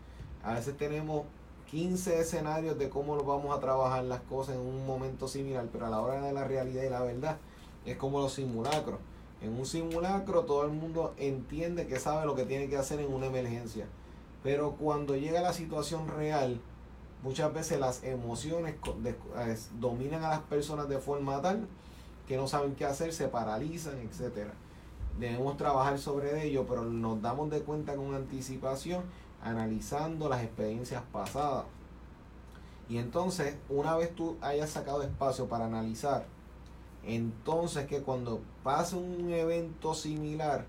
A 0.43 0.53
veces 0.53 0.77
tenemos 0.77 1.25
15 1.71 2.19
escenarios 2.19 2.77
de 2.77 2.89
cómo 2.89 3.17
vamos 3.23 3.55
a 3.55 3.59
trabajar 3.59 4.03
las 4.05 4.21
cosas 4.21 4.55
en 4.55 4.61
un 4.61 4.85
momento 4.85 5.27
similar, 5.27 5.67
pero 5.71 5.87
a 5.87 5.89
la 5.89 6.01
hora 6.01 6.21
de 6.21 6.31
la 6.31 6.45
realidad 6.45 6.83
y 6.83 6.89
la 6.89 7.01
verdad 7.01 7.37
es 7.85 7.97
como 7.97 8.19
los 8.19 8.33
simulacros. 8.33 8.99
En 9.41 9.57
un 9.57 9.65
simulacro 9.65 10.45
todo 10.45 10.63
el 10.63 10.71
mundo 10.71 11.13
entiende 11.17 11.87
que 11.87 11.99
sabe 11.99 12.25
lo 12.25 12.35
que 12.35 12.45
tiene 12.45 12.69
que 12.69 12.77
hacer 12.77 12.99
en 12.99 13.13
una 13.13 13.25
emergencia, 13.25 13.87
pero 14.43 14.71
cuando 14.73 15.15
llega 15.15 15.41
la 15.41 15.53
situación 15.53 16.07
real, 16.07 16.61
Muchas 17.25 17.51
veces 17.51 17.79
las 17.79 18.03
emociones 18.03 18.75
dominan 19.79 20.23
a 20.23 20.29
las 20.29 20.41
personas 20.41 20.87
de 20.87 20.99
forma 20.99 21.41
tal 21.41 21.67
que 22.27 22.37
no 22.37 22.47
saben 22.47 22.75
qué 22.75 22.85
hacer, 22.85 23.13
se 23.13 23.27
paralizan, 23.27 23.97
etc. 23.97 24.49
Debemos 25.19 25.57
trabajar 25.57 25.97
sobre 25.97 26.45
ello, 26.45 26.67
pero 26.69 26.83
nos 26.83 27.19
damos 27.23 27.49
de 27.49 27.61
cuenta 27.61 27.95
con 27.95 28.13
anticipación 28.13 29.01
analizando 29.41 30.29
las 30.29 30.43
experiencias 30.43 31.01
pasadas. 31.11 31.65
Y 32.89 32.99
entonces, 32.99 33.55
una 33.69 33.95
vez 33.95 34.13
tú 34.13 34.37
hayas 34.41 34.69
sacado 34.69 35.01
espacio 35.01 35.47
para 35.47 35.65
analizar, 35.65 36.27
entonces 37.03 37.87
que 37.87 38.03
cuando 38.03 38.41
pase 38.63 38.97
un 38.97 39.31
evento 39.31 39.95
similar, 39.95 40.67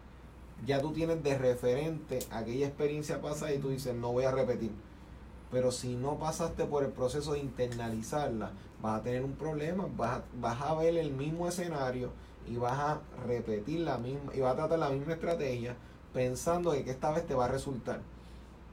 ya 0.64 0.80
tú 0.80 0.94
tienes 0.94 1.22
de 1.22 1.36
referente 1.36 2.20
aquella 2.30 2.66
experiencia 2.66 3.20
pasada 3.20 3.52
y 3.52 3.58
tú 3.58 3.68
dices, 3.68 3.94
no 3.94 4.12
voy 4.12 4.24
a 4.24 4.30
repetir 4.30 4.85
pero 5.50 5.70
si 5.70 5.94
no 5.94 6.16
pasaste 6.16 6.64
por 6.64 6.84
el 6.84 6.90
proceso 6.90 7.32
de 7.32 7.40
internalizarla, 7.40 8.50
vas 8.82 9.00
a 9.00 9.02
tener 9.02 9.24
un 9.24 9.32
problema, 9.32 9.86
vas 9.96 10.18
a, 10.18 10.22
vas 10.40 10.60
a 10.60 10.74
ver 10.74 10.96
el 10.96 11.12
mismo 11.12 11.48
escenario 11.48 12.10
y 12.48 12.56
vas 12.56 12.78
a 12.78 13.00
repetir 13.26 13.80
la 13.80 13.98
misma, 13.98 14.34
y 14.34 14.40
vas 14.40 14.52
a 14.54 14.56
tratar 14.56 14.78
la 14.78 14.90
misma 14.90 15.14
estrategia 15.14 15.76
pensando 16.12 16.72
que 16.72 16.90
esta 16.90 17.10
vez 17.12 17.26
te 17.26 17.34
va 17.34 17.44
a 17.44 17.48
resultar. 17.48 18.00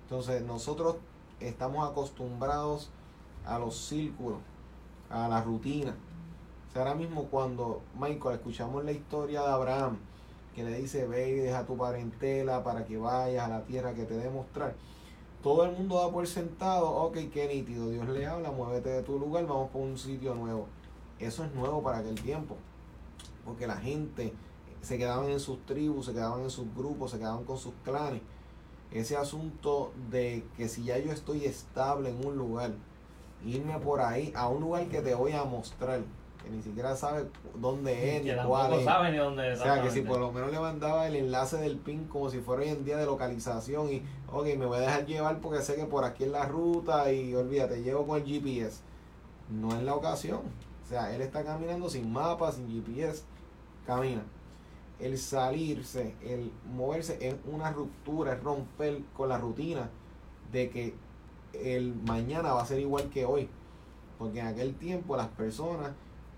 Entonces 0.04 0.42
nosotros 0.44 0.96
estamos 1.40 1.90
acostumbrados 1.90 2.90
a 3.46 3.60
los 3.60 3.76
círculos, 3.76 4.40
a 5.10 5.28
la 5.28 5.42
rutina. 5.42 5.96
Ahora 6.76 6.96
mismo 6.96 7.26
cuando 7.26 7.82
Michael 8.00 8.36
escuchamos 8.36 8.84
la 8.84 8.92
historia 8.92 9.42
de 9.42 9.48
Abraham, 9.48 9.98
que 10.56 10.64
le 10.64 10.78
dice 10.78 11.08
ve 11.08 11.30
y 11.30 11.36
deja 11.36 11.66
tu 11.66 11.78
parentela 11.78 12.64
para 12.64 12.86
que 12.86 12.98
vayas 12.98 13.46
a 13.46 13.50
la 13.50 13.64
tierra 13.64 13.94
que 13.94 14.06
te 14.06 14.16
dé 14.16 14.30
mostrar 14.30 14.74
todo 15.44 15.66
el 15.66 15.74
mundo 15.74 15.98
da 15.98 16.10
por 16.10 16.26
sentado, 16.26 16.90
ok, 16.90 17.18
qué 17.32 17.50
nítido, 17.50 17.90
Dios 17.90 18.08
le 18.08 18.26
habla, 18.26 18.50
muévete 18.50 18.90
de 18.90 19.04
tu 19.04 19.20
lugar, 19.20 19.46
vamos 19.46 19.70
por 19.72 19.82
un 19.82 19.98
sitio 19.98 20.34
nuevo. 20.34 20.68
Eso 21.20 21.44
es 21.44 21.54
nuevo 21.54 21.84
para 21.84 21.98
aquel 21.98 22.16
tiempo, 22.16 22.56
porque 23.44 23.68
la 23.68 23.76
gente 23.76 24.34
se 24.82 24.98
quedaban 24.98 25.30
en 25.30 25.42
sus 25.42 25.66
tribus, 25.66 26.06
se 26.06 26.14
quedaban 26.14 26.44
en 26.44 26.50
sus 26.50 26.74
grupos, 26.74 27.12
se 27.12 27.20
quedaban 27.20 27.44
con 27.44 27.58
sus 27.58 27.74
clanes. 27.84 28.22
Ese 28.92 29.18
asunto 29.18 29.92
de 30.10 30.46
que 30.56 30.70
si 30.70 30.86
ya 30.86 30.98
yo 30.98 31.12
estoy 31.12 31.44
estable 31.44 32.12
en 32.12 32.26
un 32.26 32.38
lugar, 32.38 32.72
irme 33.46 33.78
por 33.80 34.00
ahí 34.00 34.32
a 34.36 34.48
un 34.48 34.62
lugar 34.62 34.88
que 34.88 35.02
te 35.02 35.14
voy 35.14 35.34
a 35.34 35.44
mostrar, 35.44 36.04
que 36.44 36.50
ni 36.50 36.62
siquiera 36.62 36.96
sabe 36.96 37.28
dónde 37.56 38.18
es, 38.18 38.24
ni 38.24 38.32
cuál 38.46 38.74
es. 38.74 38.84
Sabe 38.84 39.12
ni 39.12 39.18
dónde 39.18 39.54
es. 39.54 39.60
O 39.60 39.64
sea, 39.64 39.82
que 39.82 39.90
si 39.90 40.02
por 40.02 40.20
lo 40.20 40.32
menos 40.32 40.52
le 40.52 40.60
mandaba 40.60 41.08
el 41.08 41.16
enlace 41.16 41.58
del 41.58 41.78
PIN 41.78 42.06
como 42.06 42.30
si 42.30 42.40
fuera 42.40 42.64
hoy 42.64 42.70
en 42.70 42.84
día 42.84 42.98
de 42.98 43.06
localización 43.06 43.92
y, 43.92 44.04
ok, 44.32 44.46
me 44.58 44.66
voy 44.66 44.78
a 44.78 44.82
dejar 44.82 45.06
llevar 45.06 45.40
porque 45.40 45.62
sé 45.62 45.76
que 45.76 45.86
por 45.86 46.04
aquí 46.04 46.26
es 46.26 46.32
la 46.32 46.46
ruta 46.46 47.12
y 47.12 47.34
olvídate, 47.34 47.82
llevo 47.82 48.06
con 48.06 48.22
el 48.22 48.26
GPS. 48.26 48.82
No 49.50 49.76
es 49.76 49.84
la 49.84 49.96
ocasión. 49.96 50.42
O 50.84 50.88
sea, 50.88 51.16
él 51.16 51.22
está 51.22 51.44
caminando 51.44 51.90
sin 51.90 52.12
mapa, 52.12 52.52
sin 52.52 52.68
GPS, 52.68 53.24
camina. 53.86 54.24
El 55.00 55.18
salirse, 55.18 56.16
el 56.24 56.52
moverse 56.76 57.18
es 57.22 57.36
una 57.52 57.72
ruptura, 57.72 58.34
es 58.34 58.44
romper 58.44 59.02
con 59.16 59.30
la 59.30 59.38
rutina 59.38 59.90
de 60.52 60.70
que 60.70 60.94
el 61.54 61.96
mañana 61.96 62.54
va 62.54 62.62
a 62.62 62.66
ser 62.66 62.80
igual 62.80 63.10
que 63.10 63.26
hoy. 63.26 63.50
Porque 64.20 64.40
en 64.40 64.48
aquel 64.48 64.76
tiempo 64.76 65.16
las 65.16 65.28
personas 65.30 65.92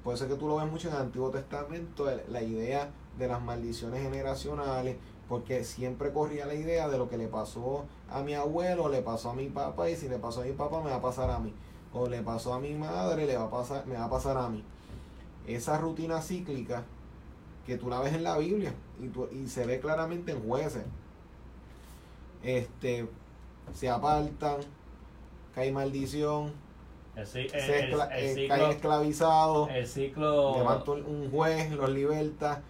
Puede 0.06 0.20
ser 0.20 0.28
que 0.28 0.36
tú 0.36 0.48
lo 0.48 0.58
ves 0.58 0.72
mucho 0.72 0.88
en 0.88 0.94
el 0.94 1.02
Antiguo 1.02 1.32
Testamento, 1.32 2.06
la 2.30 2.44
idea 2.44 2.92
de 3.18 3.28
las 3.28 3.42
maldiciones 3.42 4.04
generacionales, 4.04 4.98
porque 5.28 5.64
siempre 5.64 6.14
corría 6.14 6.46
la 6.46 6.54
idea 6.54 6.88
de 6.88 7.00
lo 7.00 7.10
que 7.10 7.18
le 7.18 7.28
pasó 7.28 7.86
a 8.08 8.22
mi 8.22 8.36
abuelo, 8.36 8.88
le 8.88 9.02
pasó 9.02 9.32
a 9.32 9.34
mi 9.34 9.48
papá, 9.48 9.90
y 9.90 9.96
si 9.96 10.08
le 10.08 10.20
pasó 10.20 10.42
a 10.42 10.46
mi 10.46 10.52
papá, 10.52 10.84
me 10.84 10.92
va 10.92 10.98
a 10.98 11.02
pasar 11.02 11.32
a 11.32 11.40
mí. 11.40 11.52
O 11.92 12.08
le 12.08 12.22
pasó 12.22 12.54
a 12.54 12.60
mi 12.60 12.76
madre, 12.76 13.26
le 13.26 13.36
va 13.36 13.46
a 13.46 13.50
pasar, 13.50 13.88
me 13.88 13.96
va 13.96 14.06
a 14.06 14.10
pasar 14.12 14.38
a 14.38 14.48
mí. 14.48 14.64
Esa 15.48 15.80
rutina 15.80 16.22
cíclica 16.22 16.84
que 17.66 17.76
tú 17.76 17.90
la 17.90 18.00
ves 18.00 18.14
en 18.14 18.24
la 18.24 18.38
Biblia 18.38 18.76
y, 19.00 19.36
y 19.36 19.50
se 19.50 19.66
ve 19.66 19.80
claramente 19.80 20.34
en 20.34 20.48
jueces. 20.48 20.84
este, 22.44 23.10
se 23.74 23.90
apartan, 23.90 24.58
cae 25.56 25.72
maldición, 25.72 26.52
el, 27.16 27.22
eh, 27.24 28.34
ciclo, 28.36 28.48
caen 28.50 28.72
esclavizados, 28.72 29.70
el 29.70 29.88
ciclo 29.88 30.58
levanta 30.58 30.92
un- 30.92 31.06
un 31.06 31.32
juez, 31.32 31.72
los 31.72 31.90
liberta. 31.90 32.62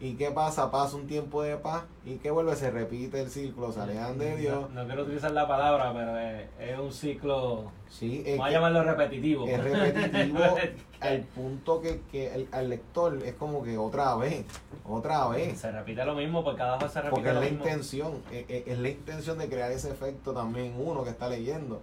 ¿Y 0.00 0.14
qué 0.14 0.30
pasa? 0.30 0.70
Pasa 0.70 0.94
un 0.94 1.08
tiempo 1.08 1.42
de 1.42 1.56
paz 1.56 1.82
y 2.06 2.18
que 2.18 2.30
vuelve, 2.30 2.54
se 2.54 2.70
repite 2.70 3.20
el 3.20 3.30
círculo, 3.30 3.72
se 3.72 3.80
alejan 3.80 4.16
de 4.16 4.36
Dios. 4.36 4.70
No, 4.70 4.82
no 4.82 4.86
quiero 4.86 5.02
utilizar 5.02 5.32
la 5.32 5.48
palabra, 5.48 5.92
pero 5.92 6.16
es, 6.16 6.46
es 6.70 6.78
un 6.78 6.92
ciclo, 6.92 7.72
Sí, 7.88 8.22
es, 8.24 8.38
vamos 8.38 8.46
a 8.48 8.52
llamarlo 8.54 8.84
repetitivo. 8.84 9.48
es 9.48 9.60
repetitivo 9.60 10.38
al 11.00 11.20
punto 11.22 11.80
que, 11.80 12.00
que 12.12 12.32
el, 12.32 12.48
al 12.52 12.68
lector 12.70 13.18
es 13.24 13.34
como 13.34 13.64
que 13.64 13.76
otra 13.76 14.14
vez, 14.14 14.44
otra 14.84 15.26
vez. 15.30 15.58
Se 15.58 15.72
repite 15.72 16.04
lo 16.04 16.14
mismo, 16.14 16.44
por 16.44 16.54
cada 16.54 16.76
vez 16.78 16.92
se 16.92 17.00
repite 17.00 17.10
Porque 17.16 17.28
es 17.30 17.34
lo 17.34 17.40
la 17.40 17.46
mismo. 17.50 17.64
intención, 17.64 18.12
es- 18.30 18.68
es 18.68 18.78
la 18.78 18.88
intención 18.90 19.36
de 19.38 19.48
crear 19.48 19.72
ese 19.72 19.90
efecto 19.90 20.32
también 20.32 20.74
uno 20.78 21.02
que 21.02 21.10
está 21.10 21.28
leyendo. 21.28 21.82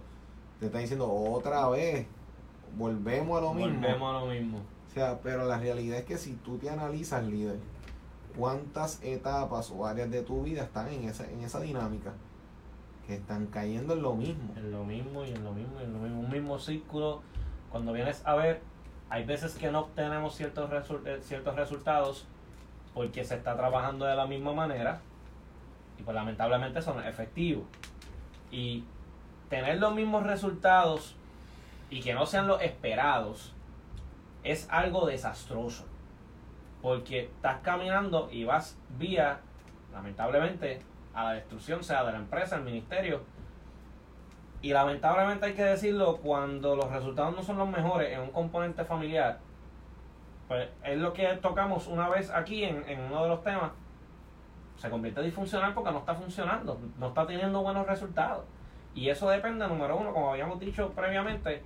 Te 0.60 0.66
está 0.66 0.78
diciendo 0.78 1.10
otra 1.12 1.68
vez, 1.68 2.06
volvemos 2.76 3.38
a 3.38 3.40
lo 3.42 3.54
mismo. 3.54 3.74
Volvemos 3.74 4.14
a 4.14 4.20
lo 4.20 4.26
mismo. 4.32 4.58
O 4.58 4.90
sea, 4.94 5.18
pero 5.22 5.44
la 5.46 5.58
realidad 5.58 5.98
es 5.98 6.04
que 6.04 6.16
si 6.16 6.34
tú 6.36 6.56
te 6.58 6.70
analizas, 6.70 7.24
líder, 7.24 7.58
cuántas 8.36 9.02
etapas 9.02 9.70
o 9.70 9.86
áreas 9.86 10.10
de 10.10 10.22
tu 10.22 10.42
vida 10.42 10.62
están 10.62 10.88
en 10.88 11.04
esa, 11.04 11.30
en 11.30 11.40
esa 11.42 11.60
dinámica, 11.60 12.12
que 13.06 13.14
están 13.16 13.46
cayendo 13.46 13.94
en 13.94 14.02
lo 14.02 14.14
mismo. 14.14 14.52
En 14.56 14.70
lo 14.72 14.84
mismo 14.84 15.24
y 15.24 15.30
en 15.30 15.44
lo 15.44 15.52
mismo 15.52 15.80
y 15.80 15.84
en 15.84 15.92
lo 15.92 15.98
mismo. 16.00 16.20
Un 16.20 16.30
mismo 16.30 16.58
círculo. 16.58 17.20
Cuando 17.70 17.92
vienes 17.92 18.22
a 18.26 18.34
ver, 18.34 18.62
hay 19.10 19.24
veces 19.24 19.54
que 19.54 19.70
no 19.70 19.80
obtenemos 19.80 20.34
ciertos, 20.34 20.70
resu- 20.70 21.06
eh, 21.06 21.18
ciertos 21.22 21.54
resultados 21.54 22.26
porque 22.94 23.22
se 23.24 23.34
está 23.36 23.54
trabajando 23.56 24.06
de 24.06 24.16
la 24.16 24.26
misma 24.26 24.52
manera 24.54 25.00
y 25.98 26.02
pues 26.02 26.14
lamentablemente 26.14 26.80
son 26.80 27.04
efectivos. 27.04 27.64
Y 28.50 28.84
tener 29.48 29.78
los 29.78 29.94
mismos 29.94 30.24
resultados 30.24 31.16
y 31.90 32.00
que 32.00 32.14
no 32.14 32.26
sean 32.26 32.46
los 32.46 32.60
esperados 32.62 33.54
es 34.42 34.68
algo 34.70 35.06
desastroso. 35.06 35.84
Porque 36.82 37.24
estás 37.24 37.58
caminando 37.62 38.28
y 38.30 38.44
vas 38.44 38.78
vía, 38.98 39.40
lamentablemente, 39.92 40.80
a 41.14 41.24
la 41.24 41.32
destrucción, 41.32 41.82
sea 41.82 42.04
de 42.04 42.12
la 42.12 42.18
empresa, 42.18 42.56
el 42.56 42.62
ministerio. 42.62 43.22
Y 44.62 44.72
lamentablemente 44.72 45.46
hay 45.46 45.54
que 45.54 45.64
decirlo, 45.64 46.18
cuando 46.18 46.76
los 46.76 46.90
resultados 46.90 47.34
no 47.34 47.42
son 47.42 47.58
los 47.58 47.68
mejores 47.68 48.12
en 48.12 48.20
un 48.20 48.30
componente 48.30 48.84
familiar, 48.84 49.38
pues 50.48 50.68
es 50.84 50.98
lo 50.98 51.12
que 51.12 51.26
tocamos 51.36 51.86
una 51.88 52.08
vez 52.08 52.30
aquí 52.30 52.64
en, 52.64 52.88
en 52.88 53.00
uno 53.00 53.22
de 53.22 53.28
los 53.28 53.42
temas, 53.42 53.72
se 54.76 54.90
convierte 54.90 55.20
en 55.20 55.26
disfuncional 55.26 55.74
porque 55.74 55.90
no 55.90 55.98
está 55.98 56.14
funcionando, 56.14 56.78
no 56.98 57.08
está 57.08 57.26
teniendo 57.26 57.62
buenos 57.62 57.86
resultados. 57.86 58.44
Y 58.96 59.08
eso 59.10 59.28
depende, 59.28 59.68
número 59.68 59.96
uno, 59.96 60.12
como 60.12 60.32
habíamos 60.32 60.58
dicho 60.58 60.90
previamente, 60.90 61.62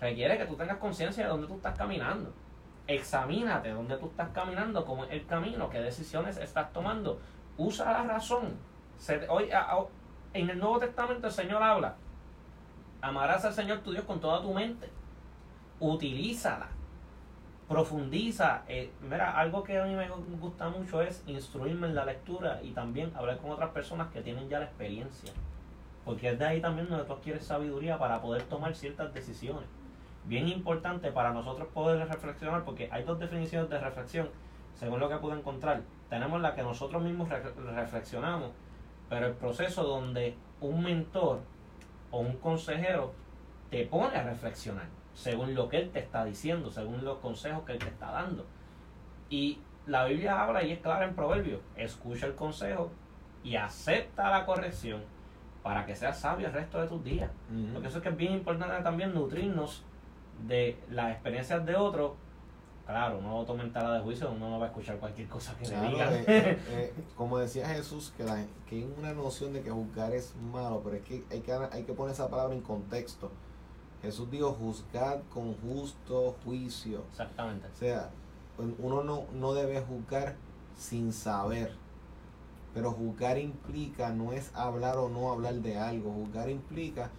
requiere 0.00 0.36
que 0.36 0.44
tú 0.44 0.56
tengas 0.56 0.76
conciencia 0.78 1.22
de 1.24 1.30
dónde 1.30 1.46
tú 1.46 1.54
estás 1.54 1.78
caminando. 1.78 2.32
Examínate 2.86 3.70
dónde 3.70 3.96
tú 3.96 4.06
estás 4.08 4.28
caminando, 4.34 4.84
cómo 4.84 5.04
es 5.04 5.12
el 5.12 5.24
camino, 5.24 5.70
qué 5.70 5.80
decisiones 5.80 6.36
estás 6.36 6.70
tomando. 6.74 7.18
Usa 7.56 7.90
la 7.92 8.02
razón. 8.04 8.58
Se- 8.98 9.26
hoy, 9.28 9.50
a- 9.52 9.78
en 10.34 10.50
el 10.50 10.58
Nuevo 10.58 10.78
Testamento 10.80 11.28
el 11.28 11.32
Señor 11.32 11.62
habla, 11.62 11.94
amarás 13.00 13.44
al 13.44 13.54
Señor 13.54 13.78
tu 13.78 13.92
Dios 13.92 14.04
con 14.04 14.20
toda 14.20 14.42
tu 14.42 14.52
mente. 14.52 14.90
Utilízala. 15.80 16.66
Profundiza. 17.68 18.62
eh, 18.68 18.92
mira, 19.00 19.38
algo 19.38 19.62
que 19.62 19.78
a 19.78 19.84
mí 19.84 19.94
me 19.94 20.08
gusta 20.08 20.68
mucho 20.68 21.00
es 21.00 21.22
instruirme 21.26 21.86
en 21.86 21.94
la 21.94 22.04
lectura 22.04 22.60
y 22.62 22.72
también 22.72 23.10
hablar 23.16 23.38
con 23.38 23.52
otras 23.52 23.70
personas 23.70 24.08
que 24.12 24.20
tienen 24.20 24.48
ya 24.48 24.58
la 24.58 24.66
experiencia. 24.66 25.32
Porque 26.04 26.30
es 26.30 26.38
de 26.38 26.44
ahí 26.46 26.60
también 26.60 26.88
donde 26.88 27.04
tú 27.04 27.14
adquieres 27.14 27.44
sabiduría 27.46 27.98
para 27.98 28.20
poder 28.20 28.42
tomar 28.42 28.74
ciertas 28.74 29.12
decisiones. 29.14 29.64
Bien 30.24 30.48
importante 30.48 31.10
para 31.12 31.32
nosotros 31.32 31.68
poder 31.68 32.06
reflexionar, 32.08 32.64
porque 32.64 32.88
hay 32.92 33.04
dos 33.04 33.18
definiciones 33.18 33.70
de 33.70 33.78
reflexión, 33.78 34.28
según 34.74 35.00
lo 35.00 35.08
que 35.08 35.16
pude 35.16 35.38
encontrar. 35.38 35.82
Tenemos 36.10 36.40
la 36.40 36.54
que 36.54 36.62
nosotros 36.62 37.02
mismos 37.02 37.28
re- 37.28 37.42
reflexionamos, 37.74 38.50
pero 39.08 39.26
el 39.26 39.34
proceso 39.34 39.84
donde 39.84 40.36
un 40.60 40.82
mentor 40.82 41.40
o 42.10 42.20
un 42.20 42.36
consejero 42.38 43.12
te 43.70 43.86
pone 43.86 44.16
a 44.16 44.22
reflexionar, 44.24 44.86
según 45.14 45.54
lo 45.54 45.68
que 45.68 45.78
él 45.78 45.90
te 45.90 45.98
está 46.00 46.24
diciendo, 46.24 46.70
según 46.70 47.04
los 47.04 47.18
consejos 47.18 47.64
que 47.64 47.72
él 47.72 47.78
te 47.78 47.88
está 47.88 48.12
dando. 48.12 48.46
Y 49.30 49.58
la 49.86 50.04
Biblia 50.04 50.42
habla 50.42 50.62
y 50.62 50.72
es 50.72 50.78
clara 50.80 51.04
en 51.06 51.14
Proverbios, 51.14 51.60
escucha 51.76 52.26
el 52.26 52.34
consejo 52.34 52.90
y 53.42 53.56
acepta 53.56 54.30
la 54.30 54.46
corrección 54.46 55.02
para 55.64 55.84
que 55.86 55.96
seas 55.96 56.20
sabio 56.20 56.46
el 56.46 56.52
resto 56.52 56.80
de 56.80 56.86
tus 56.86 57.02
días. 57.02 57.30
Ujú. 57.50 57.72
Porque 57.72 57.88
eso 57.88 57.96
es 57.96 58.02
que 58.04 58.10
es 58.10 58.16
bien 58.16 58.34
importante 58.34 58.80
también 58.84 59.12
nutrirnos 59.12 59.82
de 60.46 60.78
las 60.90 61.10
experiencias 61.12 61.64
de 61.66 61.74
otros. 61.74 62.12
Claro, 62.86 63.18
no 63.22 63.42
tomen 63.46 63.72
tala 63.72 63.94
de 63.94 64.00
juicio, 64.00 64.30
uno 64.30 64.50
no 64.50 64.58
va 64.58 64.66
a 64.66 64.68
escuchar 64.68 64.98
cualquier 64.98 65.26
cosa 65.26 65.56
que 65.56 65.64
Claro, 65.64 65.84
le 65.84 65.90
digan. 65.90 66.12
eh, 66.12 66.24
eh, 66.28 66.58
eh, 66.68 66.92
como 67.16 67.38
decía 67.38 67.66
Jesús, 67.66 68.12
que, 68.14 68.24
la- 68.24 68.44
que 68.68 68.76
hay 68.76 68.94
una 68.98 69.14
noción 69.14 69.54
de 69.54 69.62
que 69.62 69.70
juzgar 69.70 70.12
es 70.12 70.34
malo, 70.52 70.82
pero 70.84 70.96
es 70.96 71.02
que 71.02 71.24
hay 71.30 71.40
que, 71.40 71.52
hay 71.72 71.82
que 71.84 71.92
poner 71.94 72.12
esa 72.12 72.28
palabra 72.28 72.54
en 72.54 72.60
contexto. 72.60 73.30
Jesús 74.02 74.30
dijo 74.30 74.52
juzgar 74.52 75.22
con 75.32 75.54
justo 75.54 76.36
juicio. 76.44 77.02
Exactamente. 77.10 77.66
O 77.68 77.74
sea, 77.78 78.10
uno 78.78 79.02
no, 79.02 79.24
no 79.32 79.54
debe 79.54 79.80
juzgar 79.80 80.36
sin 80.76 81.10
saber. 81.10 81.72
Pero 82.74 82.90
juzgar 82.92 83.38
implica 83.38 84.10
no 84.10 84.32
es 84.32 84.50
hablar 84.54 84.98
o 84.98 85.08
no 85.08 85.30
hablar 85.30 85.54
de 85.54 85.78
algo. 85.78 86.10
Juzgar 86.12 86.50
implica 86.50 87.10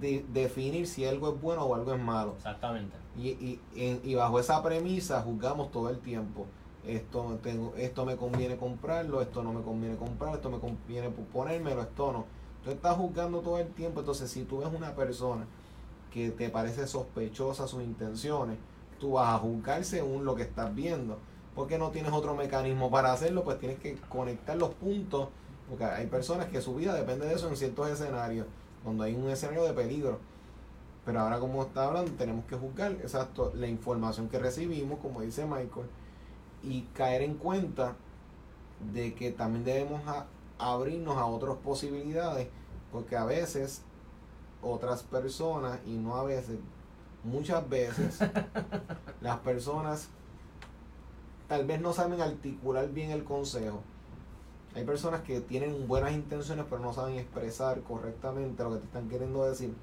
de- 0.00 0.24
definir 0.32 0.86
si 0.86 1.06
algo 1.06 1.30
es 1.34 1.40
bueno 1.40 1.64
o 1.64 1.74
algo 1.74 1.94
es 1.94 2.00
malo. 2.00 2.34
Exactamente. 2.36 2.94
Y, 3.16 3.28
y, 3.30 3.60
y 3.74 4.14
bajo 4.14 4.38
esa 4.38 4.62
premisa 4.62 5.22
juzgamos 5.22 5.70
todo 5.72 5.88
el 5.90 5.98
tiempo. 5.98 6.46
Esto, 6.86 7.38
tengo, 7.42 7.74
esto 7.76 8.04
me 8.06 8.16
conviene 8.16 8.56
comprarlo, 8.56 9.20
esto 9.20 9.42
no 9.42 9.52
me 9.52 9.62
conviene 9.62 9.96
comprarlo, 9.96 10.36
esto 10.36 10.50
me 10.50 10.58
conviene 10.58 11.08
ponérmelo, 11.10 11.82
esto 11.82 12.12
no. 12.12 12.24
Tú 12.64 12.70
estás 12.70 12.96
juzgando 12.96 13.40
todo 13.40 13.58
el 13.58 13.68
tiempo, 13.68 14.00
entonces 14.00 14.30
si 14.30 14.44
tú 14.44 14.58
ves 14.58 14.68
una 14.74 14.94
persona 14.94 15.46
que 16.12 16.30
te 16.30 16.48
parece 16.50 16.86
sospechosa 16.86 17.66
sus 17.66 17.82
intenciones, 17.82 18.56
tú 19.00 19.12
vas 19.12 19.34
a 19.34 19.38
juzgar 19.38 19.84
según 19.84 20.24
lo 20.24 20.34
que 20.34 20.42
estás 20.42 20.74
viendo. 20.74 21.18
Porque 21.58 21.76
no 21.76 21.90
tienes 21.90 22.12
otro 22.12 22.36
mecanismo 22.36 22.88
para 22.88 23.12
hacerlo, 23.12 23.42
pues 23.42 23.58
tienes 23.58 23.80
que 23.80 23.96
conectar 24.08 24.56
los 24.56 24.74
puntos, 24.74 25.28
porque 25.68 25.84
hay 25.84 26.06
personas 26.06 26.46
que 26.46 26.60
su 26.60 26.76
vida 26.76 26.94
depende 26.94 27.26
de 27.26 27.34
eso 27.34 27.48
en 27.48 27.56
ciertos 27.56 27.90
escenarios, 27.90 28.46
cuando 28.84 29.02
hay 29.02 29.16
un 29.16 29.28
escenario 29.28 29.64
de 29.64 29.72
peligro. 29.72 30.20
Pero 31.04 31.18
ahora 31.18 31.40
como 31.40 31.60
está 31.64 31.86
hablando, 31.86 32.12
tenemos 32.12 32.44
que 32.44 32.54
juzgar 32.54 32.92
exacto 32.92 33.50
la 33.56 33.66
información 33.66 34.28
que 34.28 34.38
recibimos, 34.38 35.00
como 35.00 35.20
dice 35.20 35.46
Michael, 35.46 35.88
y 36.62 36.82
caer 36.94 37.22
en 37.22 37.34
cuenta 37.34 37.96
de 38.92 39.14
que 39.16 39.32
también 39.32 39.64
debemos 39.64 40.00
a- 40.06 40.26
abrirnos 40.60 41.16
a 41.16 41.26
otras 41.26 41.56
posibilidades, 41.56 42.46
porque 42.92 43.16
a 43.16 43.24
veces 43.24 43.82
otras 44.62 45.02
personas, 45.02 45.80
y 45.84 45.96
no 45.96 46.14
a 46.14 46.22
veces, 46.22 46.60
muchas 47.24 47.68
veces, 47.68 48.20
las 49.20 49.38
personas 49.38 50.08
tal 51.48 51.66
vez 51.66 51.80
no 51.80 51.92
saben 51.92 52.20
articular 52.20 52.88
bien 52.90 53.10
el 53.10 53.24
consejo. 53.24 53.80
Hay 54.74 54.84
personas 54.84 55.22
que 55.22 55.40
tienen 55.40 55.88
buenas 55.88 56.12
intenciones 56.12 56.66
pero 56.68 56.80
no 56.80 56.92
saben 56.92 57.16
expresar 57.16 57.80
correctamente 57.80 58.62
lo 58.62 58.74
que 58.74 58.78
te 58.78 58.84
están 58.84 59.08
queriendo 59.08 59.44
decir. 59.44 59.74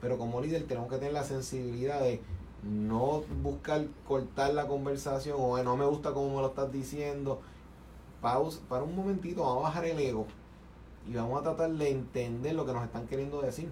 Pero 0.00 0.16
como 0.16 0.40
líder 0.40 0.66
tenemos 0.66 0.88
que 0.88 0.96
tener 0.96 1.12
la 1.12 1.24
sensibilidad 1.24 2.00
de 2.00 2.22
no 2.62 3.22
buscar 3.42 3.86
cortar 4.06 4.54
la 4.54 4.66
conversación 4.66 5.36
o 5.38 5.62
no 5.62 5.76
me 5.76 5.84
gusta 5.86 6.12
como 6.12 6.36
me 6.36 6.40
lo 6.40 6.48
estás 6.48 6.72
diciendo. 6.72 7.40
Pausa, 8.22 8.60
para 8.68 8.84
un 8.84 8.96
momentito, 8.96 9.42
vamos 9.42 9.64
a 9.64 9.68
bajar 9.68 9.84
el 9.84 9.98
ego 9.98 10.26
y 11.08 11.14
vamos 11.14 11.40
a 11.40 11.42
tratar 11.42 11.70
de 11.70 11.90
entender 11.90 12.54
lo 12.54 12.66
que 12.66 12.72
nos 12.72 12.84
están 12.84 13.06
queriendo 13.06 13.40
decir. 13.40 13.70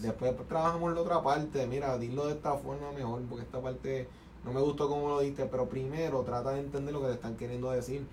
Después 0.00 0.34
trabajamos 0.48 0.94
la 0.94 1.00
otra 1.00 1.22
parte, 1.22 1.66
mira, 1.66 1.98
dilo 1.98 2.26
de 2.26 2.32
esta 2.32 2.54
forma 2.54 2.90
mejor, 2.92 3.20
porque 3.28 3.44
esta 3.44 3.60
parte 3.60 4.08
no 4.44 4.52
me 4.52 4.60
gustó 4.60 4.88
como 4.88 5.08
lo 5.08 5.20
diste, 5.20 5.46
pero 5.46 5.68
primero 5.68 6.22
trata 6.22 6.52
de 6.52 6.60
entender 6.60 6.94
lo 6.94 7.00
que 7.00 7.08
te 7.08 7.14
están 7.14 7.36
queriendo 7.36 7.70
decir, 7.70 8.06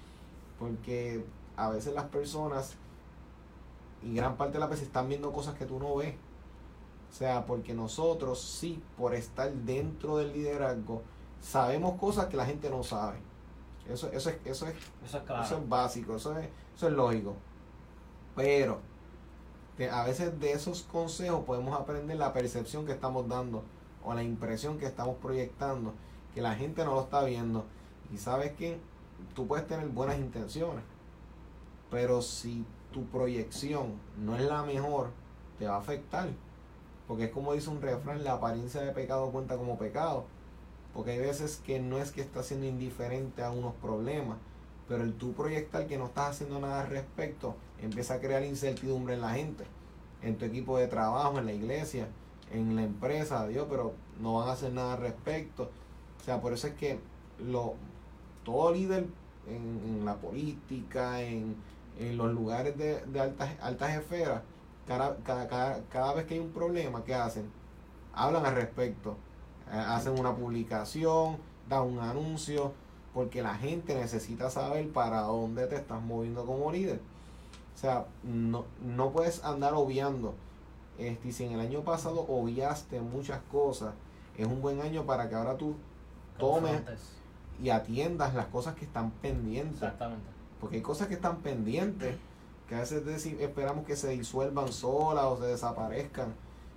porque 0.60 1.24
a 1.56 1.70
veces 1.70 1.94
las 1.94 2.06
personas, 2.06 2.76
y 4.04 4.14
gran 4.14 4.38
parte 4.38 4.54
de 4.54 4.60
las 4.60 4.70
veces 4.70 4.88
están 4.88 5.08
viendo 5.08 5.32
cosas 5.32 5.56
que 5.56 5.66
tú 5.66 5.80
no 5.80 5.96
ves. 5.96 6.16
O 7.10 7.14
sea, 7.14 7.46
porque 7.46 7.74
nosotros 7.74 8.42
sí, 8.42 8.82
por 8.98 9.16
estar 9.16 9.52
dentro 9.52 10.18
del 10.18 10.34
liderazgo, 10.34 11.02
sabemos 11.42 11.98
cosas 12.00 12.26
que 12.26 12.38
la 12.38 12.46
gente 12.46 12.70
no 12.70 12.84
sabe. 12.84 13.18
Eso, 13.90 14.12
eso, 14.12 14.30
es, 14.30 14.38
eso, 14.44 14.68
es, 14.68 14.76
Eso 15.06 15.18
es 15.18 15.24
claro. 15.24 15.44
eso 15.44 15.58
es 15.58 15.70
básico, 15.70 16.16
eso 16.18 16.38
es, 16.38 16.50
eso 16.76 16.88
es 16.88 16.94
lógico. 16.94 17.36
Pero 18.36 18.80
a 19.92 20.04
veces 20.04 20.40
de 20.40 20.52
esos 20.52 20.84
consejos 20.84 21.44
podemos 21.46 21.80
aprender 21.80 22.18
la 22.18 22.34
percepción 22.34 22.86
que 22.86 22.92
estamos 22.92 23.28
dando 23.28 23.64
o 24.04 24.14
la 24.14 24.24
impresión 24.24 24.78
que 24.80 24.86
estamos 24.86 25.18
proyectando, 25.18 25.94
que 26.34 26.42
la 26.42 26.56
gente 26.56 26.84
no 26.86 26.94
lo 26.94 27.02
está 27.02 27.24
viendo. 27.24 27.66
Y 28.14 28.18
sabes 28.18 28.54
que 28.54 28.80
tú 29.36 29.48
puedes 29.48 29.68
tener 29.68 29.88
buenas 29.88 30.18
intenciones, 30.18 30.84
pero 31.90 32.22
si 32.22 32.66
tu 32.92 33.06
proyección 33.06 33.94
no 34.18 34.36
es 34.36 34.44
la 34.44 34.64
mejor, 34.64 35.10
te 35.60 35.68
va 35.68 35.76
a 35.76 35.80
afectar. 35.80 36.30
Porque 37.08 37.26
es 37.26 37.32
como 37.32 37.54
dice 37.54 37.70
un 37.70 37.82
refrán, 37.82 38.24
la 38.24 38.34
apariencia 38.34 38.82
de 38.82 38.92
pecado 38.92 39.32
cuenta 39.32 39.58
como 39.58 39.78
pecado. 39.78 40.26
Porque 40.94 41.12
hay 41.12 41.20
veces 41.20 41.62
que 41.66 41.80
no 41.80 42.00
es 42.00 42.12
que 42.12 42.22
estás 42.22 42.48
siendo 42.48 42.66
indiferente 42.66 43.44
a 43.44 43.52
unos 43.52 43.74
problemas, 43.76 44.38
pero 44.88 45.04
el 45.04 45.14
tú 45.14 45.34
proyectar 45.34 45.88
que 45.88 45.98
no 45.98 46.06
estás 46.06 46.32
haciendo 46.32 46.60
nada 46.60 46.82
al 46.82 46.90
respecto 46.90 47.56
empieza 47.82 48.16
a 48.16 48.20
crear 48.20 48.44
incertidumbre 48.44 49.14
en 49.14 49.22
la 49.22 49.32
gente, 49.32 49.66
en 50.22 50.38
tu 50.38 50.46
equipo 50.46 50.78
de 50.78 50.88
trabajo, 50.88 51.38
en 51.38 51.46
la 51.46 51.54
iglesia, 51.54 52.08
en 52.52 52.76
la 52.76 52.84
empresa, 52.84 53.48
Dios, 53.48 53.68
pero 53.70 53.94
no 54.20 54.36
van 54.36 54.50
a 54.50 54.54
hacer 54.54 54.74
nada 54.74 54.94
al 54.94 55.02
respecto. 55.02 55.70
O 56.22 56.24
sea, 56.24 56.42
por 56.42 56.54
eso 56.54 56.68
es 56.68 56.74
que 56.74 57.00
lo, 57.40 57.76
todo 58.44 58.72
líder 58.72 59.08
en, 59.48 60.06
la 60.06 60.16
política, 60.16 61.22
en, 61.22 61.56
los 62.16 62.32
lugares 62.32 62.78
de, 62.78 63.02
altas, 63.20 63.50
altas 63.62 63.96
esferas, 63.96 64.42
cada, 64.86 65.16
cada, 65.18 65.82
cada, 65.90 66.14
vez 66.14 66.26
que 66.26 66.36
hay 66.36 66.40
un 66.40 66.52
problema, 66.52 67.04
¿qué 67.04 67.16
hacen? 67.16 67.50
Hablan 68.14 68.46
al 68.46 68.56
respecto, 68.56 69.18
eh, 69.72 69.76
hacen 69.76 70.20
una 70.20 70.36
publicación, 70.36 71.38
dan 71.68 71.84
un 71.84 72.00
anuncio, 72.00 72.74
porque 73.14 73.42
la 73.42 73.56
gente 73.56 73.96
necesita 73.96 74.50
saber 74.50 74.92
para 74.92 75.22
dónde 75.22 75.66
te 75.68 75.76
estás 75.76 76.02
moviendo 76.02 76.46
como 76.46 76.72
líder. 76.72 77.00
O 77.76 77.80
sea, 77.80 78.06
no, 78.24 78.66
no 78.82 79.12
puedes 79.12 79.44
andar 79.44 79.74
obviando. 79.74 80.36
Este, 80.98 81.32
si 81.32 81.46
en 81.46 81.54
el 81.54 81.60
año 81.60 81.82
pasado 81.82 82.26
obviaste 82.28 83.02
muchas 83.02 83.42
cosas, 83.52 83.94
es 84.38 84.46
un 84.46 84.62
buen 84.62 84.82
año 84.82 85.06
para 85.06 85.30
que 85.30 85.36
ahora 85.36 85.58
tú 85.58 85.76
tomes 86.38 86.82
y 87.62 87.70
atiendas 87.70 88.34
las 88.34 88.48
cosas 88.48 88.76
que 88.76 88.86
están 88.86 89.12
pendientes. 89.12 89.82
Exactamente. 89.82 90.26
Porque 90.60 90.78
hay 90.78 90.82
cosas 90.82 91.08
que 91.08 91.16
están 91.16 91.38
pendientes 91.38 92.16
que 92.68 92.76
a 92.76 92.80
veces 92.80 93.26
esperamos 93.26 93.86
que 93.86 93.96
se 93.96 94.10
disuelvan 94.10 94.72
solas 94.72 95.26
o 95.26 95.38
se 95.38 95.46
desaparezcan 95.46 96.34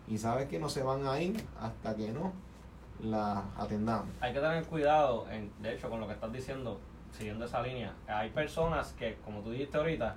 y 0.06 0.18
sabes 0.18 0.48
que 0.48 0.58
no 0.58 0.68
se 0.68 0.82
van 0.82 1.06
a 1.06 1.20
ir 1.20 1.44
hasta 1.60 1.96
que 1.96 2.10
no 2.12 2.32
la 3.02 3.44
atendamos. 3.56 4.08
Hay 4.20 4.32
que 4.32 4.40
tener 4.40 4.64
cuidado, 4.64 5.28
en, 5.30 5.50
de 5.60 5.74
hecho, 5.74 5.90
con 5.90 6.00
lo 6.00 6.06
que 6.06 6.14
estás 6.14 6.32
diciendo, 6.32 6.78
siguiendo 7.12 7.44
esa 7.44 7.62
línea. 7.62 7.94
Hay 8.06 8.30
personas 8.30 8.92
que, 8.92 9.16
como 9.24 9.40
tú 9.40 9.50
dijiste 9.50 9.78
ahorita, 9.78 10.16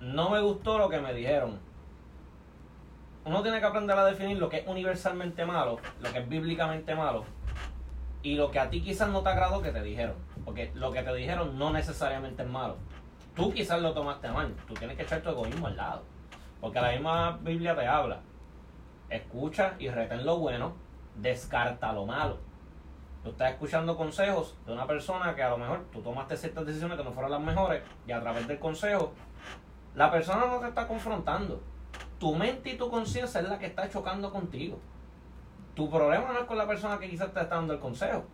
no 0.00 0.30
me 0.30 0.40
gustó 0.40 0.78
lo 0.78 0.88
que 0.88 1.00
me 1.00 1.12
dijeron. 1.14 1.58
Uno 3.24 3.42
tiene 3.42 3.60
que 3.60 3.66
aprender 3.66 3.96
a 3.96 4.04
definir 4.04 4.38
lo 4.38 4.48
que 4.48 4.58
es 4.58 4.66
universalmente 4.66 5.44
malo, 5.46 5.78
lo 6.00 6.12
que 6.12 6.18
es 6.18 6.28
bíblicamente 6.28 6.94
malo, 6.96 7.24
y 8.22 8.34
lo 8.34 8.50
que 8.50 8.58
a 8.58 8.70
ti 8.70 8.82
quizás 8.82 9.08
no 9.08 9.22
te 9.22 9.30
agradó 9.30 9.62
que 9.62 9.70
te 9.70 9.82
dijeron. 9.82 10.16
Porque 10.44 10.70
lo 10.74 10.92
que 10.92 11.02
te 11.02 11.14
dijeron 11.14 11.58
no 11.58 11.72
necesariamente 11.72 12.42
es 12.42 12.48
malo. 12.48 12.76
Tú 13.34 13.52
quizás 13.52 13.80
lo 13.80 13.92
tomaste 13.92 14.28
mal. 14.28 14.54
Tú 14.66 14.74
tienes 14.74 14.96
que 14.96 15.02
echar 15.02 15.22
tu 15.22 15.30
egoísmo 15.30 15.66
al 15.66 15.76
lado. 15.76 16.02
Porque 16.60 16.80
la 16.80 16.92
misma 16.92 17.38
Biblia 17.42 17.74
te 17.74 17.86
habla. 17.86 18.20
Escucha 19.08 19.74
y 19.78 19.88
retén 19.88 20.24
lo 20.24 20.38
bueno 20.38 20.74
descarta 21.16 21.92
lo 21.92 22.06
malo. 22.06 22.38
Tú 23.22 23.30
estás 23.30 23.52
escuchando 23.52 23.96
consejos 23.96 24.56
de 24.66 24.72
una 24.72 24.86
persona 24.86 25.34
que 25.34 25.42
a 25.42 25.50
lo 25.50 25.58
mejor 25.58 25.84
tú 25.92 26.00
tomaste 26.00 26.36
ciertas 26.36 26.66
decisiones 26.66 26.98
que 26.98 27.04
no 27.04 27.12
fueron 27.12 27.30
las 27.30 27.40
mejores 27.40 27.82
y 28.06 28.12
a 28.12 28.20
través 28.20 28.48
del 28.48 28.58
consejo, 28.58 29.12
la 29.94 30.10
persona 30.10 30.46
no 30.46 30.58
te 30.58 30.68
está 30.68 30.88
confrontando. 30.88 31.60
Tu 32.18 32.34
mente 32.34 32.70
y 32.70 32.78
tu 32.78 32.90
conciencia 32.90 33.40
es 33.40 33.48
la 33.48 33.58
que 33.58 33.66
está 33.66 33.88
chocando 33.88 34.32
contigo. 34.32 34.78
Tu 35.74 35.88
problema 35.88 36.32
no 36.32 36.40
es 36.40 36.44
con 36.44 36.58
la 36.58 36.66
persona 36.66 36.98
que 36.98 37.08
quizás 37.08 37.32
te 37.32 37.40
está 37.40 37.56
dando 37.56 37.72
el 37.72 37.80
consejo. 37.80 38.24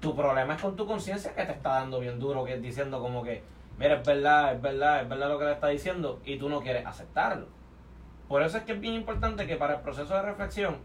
Tu 0.00 0.16
problema 0.16 0.54
es 0.54 0.62
con 0.62 0.74
tu 0.74 0.86
conciencia 0.86 1.34
que 1.34 1.44
te 1.44 1.52
está 1.52 1.74
dando 1.74 2.00
bien 2.00 2.18
duro, 2.18 2.44
que 2.44 2.54
es 2.54 2.62
diciendo 2.62 3.00
como 3.00 3.22
que, 3.22 3.42
mira, 3.78 3.96
es 3.96 4.06
verdad, 4.06 4.54
es 4.54 4.62
verdad, 4.62 5.02
es 5.02 5.08
verdad 5.08 5.28
lo 5.28 5.38
que 5.38 5.44
le 5.44 5.52
está 5.52 5.68
diciendo 5.68 6.20
y 6.24 6.38
tú 6.38 6.48
no 6.48 6.60
quieres 6.60 6.86
aceptarlo. 6.86 7.46
Por 8.28 8.42
eso 8.42 8.56
es 8.56 8.64
que 8.64 8.72
es 8.72 8.80
bien 8.80 8.94
importante 8.94 9.46
que 9.46 9.56
para 9.56 9.74
el 9.74 9.80
proceso 9.80 10.14
de 10.14 10.22
reflexión 10.22 10.78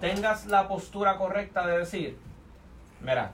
tengas 0.00 0.46
la 0.46 0.66
postura 0.66 1.18
correcta 1.18 1.66
de 1.66 1.78
decir, 1.78 2.18
mira, 3.00 3.32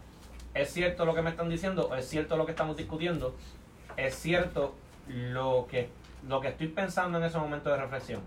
es 0.54 0.72
cierto 0.72 1.04
lo 1.04 1.14
que 1.14 1.22
me 1.22 1.30
están 1.30 1.48
diciendo, 1.48 1.94
es 1.94 2.08
cierto 2.08 2.36
lo 2.36 2.44
que 2.44 2.52
estamos 2.52 2.76
discutiendo, 2.76 3.34
es 3.96 4.14
cierto 4.16 4.74
lo 5.06 5.66
que, 5.70 5.88
lo 6.28 6.40
que 6.40 6.48
estoy 6.48 6.68
pensando 6.68 7.18
en 7.18 7.24
ese 7.24 7.38
momento 7.38 7.70
de 7.70 7.76
reflexión. 7.76 8.20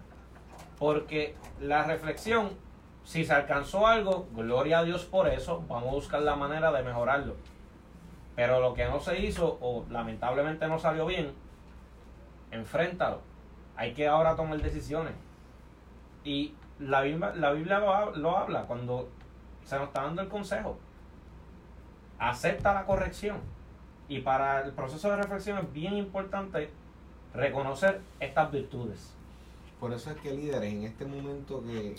Porque 0.80 1.36
la 1.60 1.84
reflexión, 1.84 2.50
si 3.04 3.26
se 3.26 3.34
alcanzó 3.34 3.88
algo, 3.88 4.28
gloria 4.34 4.80
a 4.80 4.84
Dios 4.84 5.06
por 5.06 5.28
eso, 5.28 5.64
vamos 5.68 5.90
a 5.90 5.96
buscar 5.96 6.22
la 6.22 6.36
manera 6.36 6.72
de 6.72 6.84
mejorarlo. 6.84 7.36
Pero 8.36 8.60
lo 8.60 8.74
que 8.74 8.86
no 8.86 9.00
se 9.00 9.20
hizo 9.22 9.58
o 9.62 9.86
lamentablemente 9.90 10.68
no 10.68 10.78
salió 10.78 11.06
bien, 11.06 11.34
enfréntalo. 12.52 13.22
Hay 13.78 13.94
que 13.94 14.08
ahora 14.08 14.36
tomar 14.36 14.62
decisiones. 14.62 15.14
Y 16.24 16.54
la 16.80 17.02
Biblia, 17.02 17.34
la 17.36 17.52
Biblia 17.52 17.80
lo, 17.80 18.38
habla 18.38 18.64
cuando 18.64 19.10
se 19.64 19.78
nos 19.78 19.88
está 19.88 20.04
dando 20.04 20.22
el 20.22 20.28
consejo. 20.28 20.78
Acepta 22.20 22.74
la 22.74 22.86
corrección. 22.86 23.38
Y 24.08 24.20
para 24.20 24.62
el 24.62 24.72
proceso 24.72 25.10
de 25.10 25.18
reflexión 25.18 25.58
es 25.58 25.74
bien 25.74 25.96
importante 25.96 26.70
reconocer 27.34 28.02
estas 28.20 28.52
virtudes. 28.52 29.16
Por 29.86 29.94
eso 29.94 30.10
es 30.10 30.18
que 30.18 30.34
líderes, 30.34 30.74
en 30.74 30.82
este 30.82 31.06
momento 31.06 31.62
que, 31.62 31.96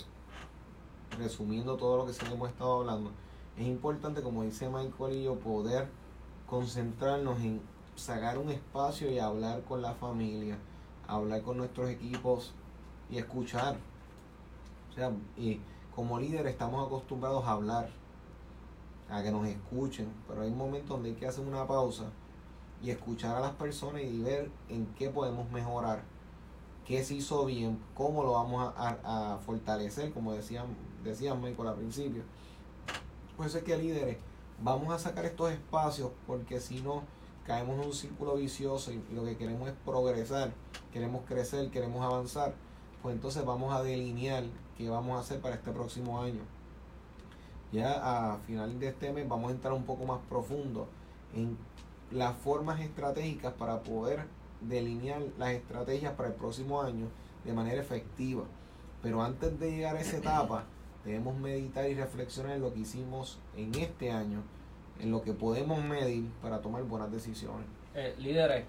resumiendo 1.17 1.77
todo 1.77 1.95
lo 1.95 2.05
que 2.05 2.11
se 2.11 2.25
hemos 2.25 2.49
estado 2.49 2.81
hablando, 2.81 3.11
es 3.55 3.65
importante, 3.65 4.21
como 4.21 4.43
dice 4.43 4.67
Michael 4.67 5.15
y 5.15 5.23
yo, 5.23 5.35
poder 5.35 5.87
concentrarnos 6.49 7.39
en 7.39 7.61
sacar 7.95 8.39
un 8.39 8.49
espacio 8.49 9.09
y 9.09 9.19
hablar 9.19 9.63
con 9.63 9.81
la 9.81 9.93
familia, 9.93 10.57
hablar 11.07 11.41
con 11.43 11.55
nuestros 11.55 11.89
equipos 11.89 12.51
y 13.09 13.19
escuchar. 13.19 13.77
Y 15.37 15.61
como 15.95 16.19
líder 16.19 16.45
estamos 16.47 16.85
acostumbrados 16.85 17.45
a 17.45 17.51
hablar, 17.51 17.89
a 19.09 19.23
que 19.23 19.31
nos 19.31 19.47
escuchen, 19.47 20.11
pero 20.27 20.41
hay 20.41 20.51
momentos 20.51 20.89
donde 20.89 21.11
hay 21.11 21.15
que 21.15 21.27
hacer 21.27 21.47
una 21.47 21.65
pausa 21.65 22.03
y 22.83 22.89
escuchar 22.89 23.37
a 23.37 23.39
las 23.39 23.51
personas 23.53 24.01
y 24.01 24.21
ver 24.21 24.51
en 24.67 24.87
qué 24.87 25.09
podemos 25.09 25.49
mejorar, 25.51 26.16
qué 26.87 27.03
se 27.03 27.15
hizo 27.15 27.45
bien, 27.45 27.77
cómo 27.93 28.23
lo 28.23 28.31
vamos 28.31 28.73
a, 28.75 29.37
fortalecer, 29.45 30.13
como 30.13 30.33
decían, 30.33 30.67
decían 31.03 31.41
Michael 31.41 31.67
al 31.67 31.75
principio. 31.75 32.23
Por 33.35 33.45
eso 33.45 33.57
es 33.57 33.65
que 33.65 33.77
líderes, 33.77 34.17
vamos 34.63 34.93
a 34.93 34.97
sacar 34.97 35.25
estos 35.25 35.51
espacios 35.51 36.11
porque 36.25 36.61
si 36.61 36.81
no 36.81 37.03
caemos 37.45 37.75
en 37.79 37.87
un 37.87 37.93
círculo 37.93 38.35
vicioso 38.35 38.91
y 38.93 39.03
lo 39.13 39.25
que 39.25 39.35
queremos 39.35 39.67
es 39.67 39.75
progresar, 39.85 40.53
queremos 40.93 41.25
crecer, 41.25 41.69
queremos 41.71 42.03
avanzar, 42.03 42.53
pues 43.01 43.15
entonces 43.15 43.43
vamos 43.43 43.75
a 43.75 43.83
delinear 43.83 44.45
qué 44.77 44.89
vamos 44.89 45.17
a 45.17 45.19
hacer 45.19 45.41
para 45.41 45.55
este 45.55 45.71
próximo 45.71 46.21
año. 46.21 46.41
Ya 47.73 48.31
a 48.31 48.37
final 48.39 48.79
de 48.79 48.87
este 48.87 49.11
mes 49.11 49.27
vamos 49.27 49.49
a 49.51 49.55
entrar 49.55 49.73
un 49.73 49.83
poco 49.83 50.05
más 50.05 50.19
profundo 50.29 50.87
en 51.35 51.57
las 52.11 52.33
formas 52.37 52.79
estratégicas 52.79 53.53
para 53.53 53.83
poder 53.83 54.25
delinear 54.61 55.21
las 55.37 55.51
estrategias 55.51 56.13
para 56.13 56.29
el 56.29 56.35
próximo 56.35 56.81
año 56.81 57.07
de 57.43 57.53
manera 57.53 57.81
efectiva. 57.81 58.43
Pero 59.01 59.21
antes 59.21 59.59
de 59.59 59.71
llegar 59.71 59.95
a 59.95 60.01
esa 60.01 60.17
etapa, 60.17 60.63
debemos 61.05 61.37
meditar 61.37 61.89
y 61.89 61.95
reflexionar 61.95 62.55
en 62.55 62.61
lo 62.61 62.73
que 62.73 62.79
hicimos 62.79 63.39
en 63.55 63.73
este 63.75 64.11
año, 64.11 64.41
en 64.99 65.11
lo 65.11 65.21
que 65.21 65.33
podemos 65.33 65.81
medir 65.83 66.29
para 66.41 66.59
tomar 66.61 66.83
buenas 66.83 67.11
decisiones. 67.11 67.65
Eh, 67.93 68.15
líderes, 68.19 68.65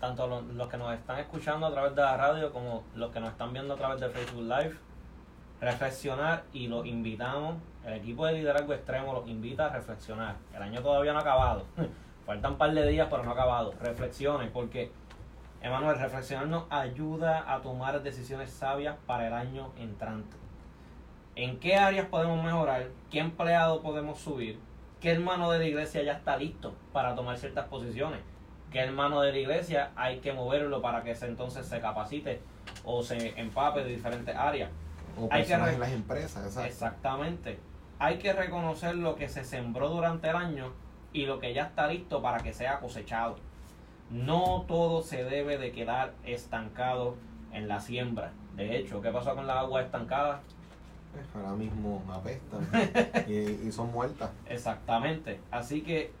tanto 0.00 0.26
los 0.26 0.68
que 0.68 0.76
nos 0.76 0.94
están 0.94 1.18
escuchando 1.18 1.66
a 1.66 1.70
través 1.72 1.94
de 1.94 2.02
la 2.02 2.16
radio 2.16 2.52
como 2.52 2.84
los 2.94 3.10
que 3.10 3.20
nos 3.20 3.30
están 3.30 3.52
viendo 3.52 3.74
a 3.74 3.76
través 3.76 4.00
de 4.00 4.08
Facebook 4.08 4.42
Live, 4.42 4.76
reflexionar 5.60 6.44
y 6.52 6.68
los 6.68 6.86
invitamos, 6.86 7.56
el 7.84 7.94
equipo 7.94 8.26
de 8.26 8.34
liderazgo 8.34 8.72
extremo 8.72 9.12
los 9.12 9.28
invita 9.28 9.66
a 9.66 9.68
reflexionar. 9.70 10.36
El 10.54 10.62
año 10.62 10.82
todavía 10.82 11.12
no 11.12 11.18
ha 11.18 11.22
acabado, 11.22 11.64
faltan 12.26 12.52
un 12.52 12.58
par 12.58 12.72
de 12.72 12.88
días 12.88 13.08
pero 13.10 13.22
no 13.22 13.30
ha 13.30 13.34
acabado. 13.34 13.74
Reflexiones 13.80 14.50
porque, 14.50 14.90
Emanuel, 15.62 15.98
reflexionar 15.98 16.46
nos 16.46 16.64
ayuda 16.70 17.52
a 17.52 17.60
tomar 17.60 18.02
decisiones 18.02 18.50
sabias 18.50 18.96
para 19.06 19.26
el 19.26 19.34
año 19.34 19.72
entrante. 19.76 20.36
¿En 21.36 21.60
qué 21.60 21.76
áreas 21.76 22.06
podemos 22.06 22.42
mejorar? 22.42 22.88
¿Qué 23.10 23.18
empleado 23.18 23.82
podemos 23.82 24.18
subir? 24.18 24.58
¿Qué 25.00 25.10
hermano 25.10 25.50
de 25.50 25.58
la 25.58 25.64
iglesia 25.66 26.02
ya 26.02 26.12
está 26.12 26.38
listo 26.38 26.74
para 26.94 27.14
tomar 27.14 27.36
ciertas 27.36 27.68
posiciones? 27.68 28.20
¿Qué 28.70 28.80
hermano 28.80 29.20
de 29.20 29.32
la 29.32 29.38
iglesia 29.38 29.90
hay 29.96 30.20
que 30.20 30.32
moverlo 30.32 30.80
para 30.80 31.02
que 31.02 31.10
ese 31.10 31.26
entonces 31.26 31.66
se 31.66 31.80
capacite 31.80 32.40
o 32.84 33.02
se 33.02 33.38
empape 33.38 33.84
de 33.84 33.90
diferentes 33.90 34.34
áreas? 34.34 34.70
hay 35.30 35.44
que 35.44 35.52
en 35.52 35.80
las 35.80 35.92
empresas, 35.92 36.56
Exactamente. 36.64 37.58
Hay 37.98 38.18
que 38.18 38.32
reconocer 38.32 38.94
lo 38.94 39.14
que 39.14 39.28
se 39.28 39.44
sembró 39.44 39.90
durante 39.90 40.30
el 40.30 40.36
año 40.36 40.72
y 41.12 41.26
lo 41.26 41.38
que 41.38 41.52
ya 41.52 41.64
está 41.64 41.86
listo 41.86 42.22
para 42.22 42.38
que 42.38 42.54
sea 42.54 42.80
cosechado. 42.80 43.36
No 44.10 44.64
todo 44.66 45.02
se 45.02 45.24
debe 45.24 45.58
de 45.58 45.72
quedar 45.72 46.14
estancado 46.24 47.16
en 47.52 47.68
la 47.68 47.80
siembra. 47.80 48.32
De 48.56 48.76
hecho, 48.76 49.00
¿qué 49.00 49.10
pasó 49.10 49.34
con 49.34 49.46
las 49.46 49.58
aguas 49.58 49.86
estancadas? 49.86 50.40
Pues 51.12 51.26
ahora 51.34 51.56
mismo 51.56 52.02
apestan 52.12 52.68
y, 53.28 53.68
y 53.68 53.72
son 53.72 53.92
muertas. 53.92 54.30
Exactamente. 54.46 55.40
Así 55.50 55.82
que 55.82 56.12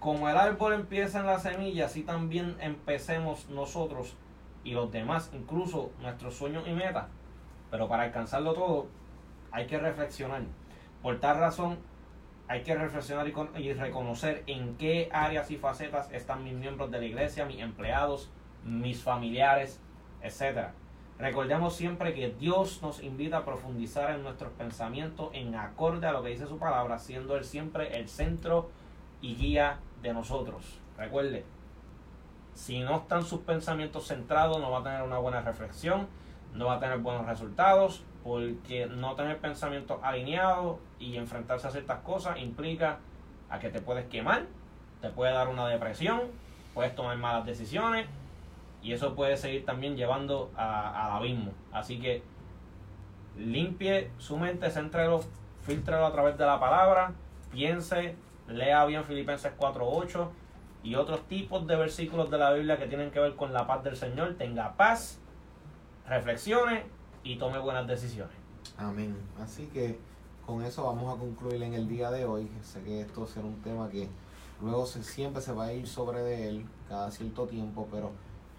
como 0.00 0.28
el 0.28 0.36
árbol 0.36 0.72
empieza 0.72 1.20
en 1.20 1.26
la 1.26 1.38
semilla, 1.38 1.86
así 1.86 2.02
también 2.02 2.56
empecemos 2.60 3.48
nosotros 3.50 4.16
y 4.64 4.72
los 4.72 4.90
demás, 4.90 5.30
incluso 5.34 5.90
nuestros 6.00 6.34
sueños 6.34 6.66
y 6.66 6.72
metas. 6.72 7.06
Pero 7.70 7.88
para 7.88 8.04
alcanzarlo 8.04 8.54
todo, 8.54 8.86
hay 9.52 9.66
que 9.66 9.78
reflexionar. 9.78 10.42
Por 11.02 11.20
tal 11.20 11.38
razón, 11.38 11.78
hay 12.50 12.62
que 12.64 12.74
reflexionar 12.74 13.28
y, 13.28 13.72
reconocer 13.74 14.42
en 14.48 14.76
qué 14.76 15.08
áreas 15.12 15.52
y 15.52 15.56
facetas 15.56 16.10
están 16.10 16.42
mis 16.42 16.54
miembros 16.54 16.90
de 16.90 16.98
la 16.98 17.04
iglesia, 17.04 17.46
mis 17.46 17.60
empleados, 17.60 18.28
mis 18.64 19.00
familiares, 19.04 19.80
etc. 20.20 20.70
Recordemos 21.16 21.76
siempre 21.76 22.12
que 22.12 22.30
Dios 22.30 22.82
nos 22.82 23.04
invita 23.04 23.36
a 23.36 23.44
profundizar 23.44 24.10
en 24.10 24.24
nuestros 24.24 24.50
pensamientos 24.54 25.30
en 25.32 25.54
acorde 25.54 26.08
a 26.08 26.12
lo 26.12 26.24
que 26.24 26.30
dice 26.30 26.48
su 26.48 26.58
palabra, 26.58 26.98
siendo 26.98 27.36
Él 27.36 27.44
siempre 27.44 27.96
el 27.96 28.08
centro 28.08 28.68
y 29.20 29.36
guía 29.36 29.78
de 30.02 30.12
nosotros. 30.12 30.80
Recuerde, 30.98 31.44
si 32.54 32.80
no 32.80 32.96
están 32.96 33.22
sus 33.22 33.42
pensamientos 33.42 34.08
centrados, 34.08 34.58
no 34.58 34.72
va 34.72 34.80
a 34.80 34.82
tener 34.82 35.02
una 35.02 35.18
buena 35.18 35.40
reflexión, 35.40 36.08
no 36.52 36.66
va 36.66 36.74
a 36.74 36.80
tener 36.80 36.98
buenos 36.98 37.26
resultados, 37.26 38.02
porque 38.24 38.86
no 38.86 39.14
tener 39.14 39.38
pensamientos 39.38 40.00
alineados 40.02 40.80
y 41.00 41.16
enfrentarse 41.16 41.66
a 41.66 41.70
ciertas 41.70 42.00
cosas 42.00 42.38
implica 42.38 42.98
a 43.48 43.58
que 43.58 43.70
te 43.70 43.80
puedes 43.80 44.06
quemar, 44.06 44.44
te 45.00 45.08
puede 45.08 45.32
dar 45.32 45.48
una 45.48 45.66
depresión, 45.66 46.20
puedes 46.74 46.94
tomar 46.94 47.16
malas 47.16 47.46
decisiones 47.46 48.06
y 48.82 48.92
eso 48.92 49.14
puede 49.14 49.36
seguir 49.36 49.64
también 49.64 49.96
llevando 49.96 50.52
al 50.56 51.10
abismo. 51.12 51.52
Así 51.72 51.98
que 51.98 52.22
limpie 53.36 54.10
su 54.18 54.36
mente, 54.36 54.70
céntrelo, 54.70 55.24
filtrelo 55.62 56.06
a 56.06 56.12
través 56.12 56.38
de 56.38 56.44
la 56.44 56.60
palabra, 56.60 57.12
piense, 57.50 58.14
lea 58.46 58.84
bien 58.84 59.04
Filipenses 59.04 59.52
4.8 59.58 60.28
y 60.82 60.94
otros 60.94 61.26
tipos 61.28 61.66
de 61.66 61.76
versículos 61.76 62.30
de 62.30 62.38
la 62.38 62.52
Biblia 62.52 62.78
que 62.78 62.86
tienen 62.86 63.10
que 63.10 63.20
ver 63.20 63.36
con 63.36 63.52
la 63.52 63.66
paz 63.66 63.82
del 63.84 63.96
Señor. 63.96 64.34
Tenga 64.34 64.76
paz, 64.76 65.18
reflexione 66.06 66.84
y 67.22 67.36
tome 67.36 67.58
buenas 67.58 67.86
decisiones. 67.86 68.34
Amén. 68.78 69.16
Así 69.38 69.66
que 69.66 69.98
con 70.50 70.64
eso 70.64 70.84
vamos 70.84 71.14
a 71.14 71.18
concluir 71.18 71.62
en 71.62 71.74
el 71.74 71.88
día 71.88 72.10
de 72.10 72.24
hoy. 72.24 72.50
Sé 72.64 72.82
que 72.82 73.02
esto 73.02 73.24
será 73.26 73.46
un 73.46 73.62
tema 73.62 73.88
que 73.88 74.08
luego 74.60 74.84
se, 74.84 75.04
siempre 75.04 75.40
se 75.40 75.52
va 75.52 75.66
a 75.66 75.72
ir 75.72 75.86
sobre 75.86 76.22
de 76.22 76.48
él 76.48 76.66
cada 76.88 77.10
cierto 77.12 77.46
tiempo, 77.46 77.86
pero 77.90 78.10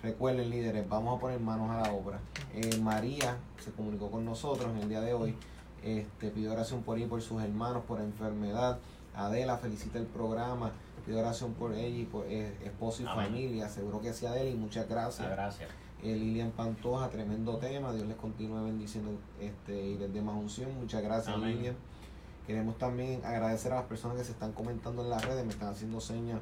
recuerden 0.01 0.49
líderes, 0.49 0.87
vamos 0.87 1.17
a 1.17 1.19
poner 1.19 1.41
manos 1.41 1.69
a 1.69 1.81
la 1.81 1.93
obra. 1.93 2.19
Eh, 2.53 2.77
María 2.77 3.35
se 3.59 3.71
comunicó 3.71 4.09
con 4.09 4.23
nosotros 4.23 4.71
en 4.71 4.77
el 4.77 4.89
día 4.89 5.01
de 5.01 5.13
hoy. 5.13 5.35
Este, 5.83 6.29
pidió 6.29 6.53
oración 6.53 6.83
por 6.83 6.97
ella 6.97 7.07
y 7.07 7.09
por 7.09 7.21
sus 7.21 7.41
hermanos 7.41 7.83
por 7.85 7.99
enfermedad. 7.99 8.79
Adela 9.13 9.57
felicita 9.57 9.99
el 9.99 10.05
programa. 10.05 10.71
Pido 11.05 11.19
oración 11.19 11.53
por 11.55 11.73
ella 11.73 11.97
y 11.97 12.05
por 12.05 12.25
eh, 12.27 12.55
esposo 12.63 13.03
y 13.03 13.05
familia. 13.05 13.67
Seguro 13.67 13.99
que 13.99 14.13
sí, 14.13 14.25
Adela, 14.25 14.49
y 14.49 14.55
muchas 14.55 14.87
gracias. 14.87 15.29
gracias. 15.29 15.69
Eh, 16.03 16.15
Lilian 16.15 16.51
Pantoja, 16.51 17.09
tremendo 17.09 17.57
tema. 17.57 17.93
Dios 17.93 18.07
les 18.07 18.17
continúe 18.17 18.63
bendiciendo 18.63 19.11
este, 19.39 19.79
y 19.79 19.97
les 19.97 20.11
dé 20.11 20.21
más 20.21 20.35
unción. 20.35 20.75
Muchas 20.79 21.03
gracias, 21.03 21.37
Lilian. 21.37 21.75
Queremos 22.47 22.77
también 22.79 23.23
agradecer 23.23 23.71
a 23.71 23.75
las 23.75 23.85
personas 23.85 24.17
que 24.17 24.23
se 24.23 24.31
están 24.31 24.51
comentando 24.53 25.03
en 25.03 25.11
las 25.11 25.23
redes. 25.23 25.45
Me 25.45 25.51
están 25.51 25.69
haciendo 25.69 26.01
señas 26.01 26.39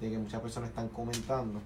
de 0.00 0.10
que 0.10 0.18
muchas 0.18 0.40
personas 0.40 0.70
están 0.70 0.88
comentando. 0.88 1.60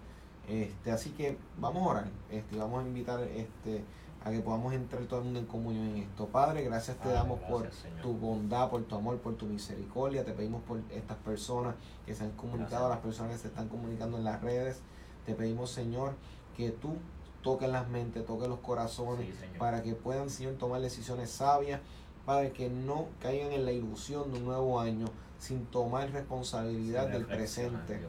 Este, 0.48 0.90
así 0.90 1.10
que 1.10 1.36
vamos 1.58 1.82
a 1.82 1.90
orar. 1.90 2.08
Este, 2.30 2.56
vamos 2.56 2.82
a 2.82 2.86
invitar 2.86 3.20
este, 3.22 3.84
a 4.24 4.30
que 4.30 4.40
podamos 4.40 4.72
entrar 4.72 5.02
todo 5.04 5.18
el 5.18 5.26
mundo 5.26 5.40
en 5.40 5.46
comunión 5.46 5.86
en 5.88 5.96
esto. 5.98 6.26
Padre, 6.26 6.64
gracias 6.64 6.96
te 6.98 7.10
damos 7.10 7.40
por 7.40 7.68
tu 8.00 8.14
bondad, 8.14 8.70
por 8.70 8.82
tu 8.84 8.94
amor, 8.96 9.18
por 9.18 9.34
tu 9.34 9.44
misericordia. 9.44 10.24
Te 10.24 10.32
pedimos 10.32 10.62
por 10.62 10.80
estas 10.90 11.18
personas 11.18 11.74
que 12.06 12.14
se 12.14 12.24
han 12.24 12.30
comunicado, 12.30 12.88
las 12.88 13.00
personas 13.00 13.32
que 13.32 13.38
se 13.38 13.48
están 13.48 13.68
comunicando 13.68 14.16
en 14.16 14.24
las 14.24 14.40
redes. 14.40 14.80
Te 15.26 15.34
pedimos, 15.34 15.70
Señor, 15.70 16.14
que 16.56 16.70
tú 16.70 16.96
toques 17.44 17.68
las 17.68 17.88
mentes, 17.88 18.24
toques 18.26 18.48
los 18.48 18.58
corazones, 18.58 19.28
para 19.58 19.82
que 19.82 19.94
puedan, 19.94 20.30
Señor, 20.30 20.54
tomar 20.54 20.80
decisiones 20.80 21.30
sabias, 21.30 21.80
para 22.26 22.50
que 22.52 22.70
no 22.70 23.06
caigan 23.20 23.52
en 23.52 23.64
la 23.66 23.72
ilusión 23.72 24.32
de 24.32 24.38
un 24.38 24.46
nuevo 24.46 24.80
año 24.80 25.06
sin 25.38 25.66
tomar 25.66 26.10
responsabilidad 26.10 27.08
del 27.08 27.26
presente. 27.26 28.00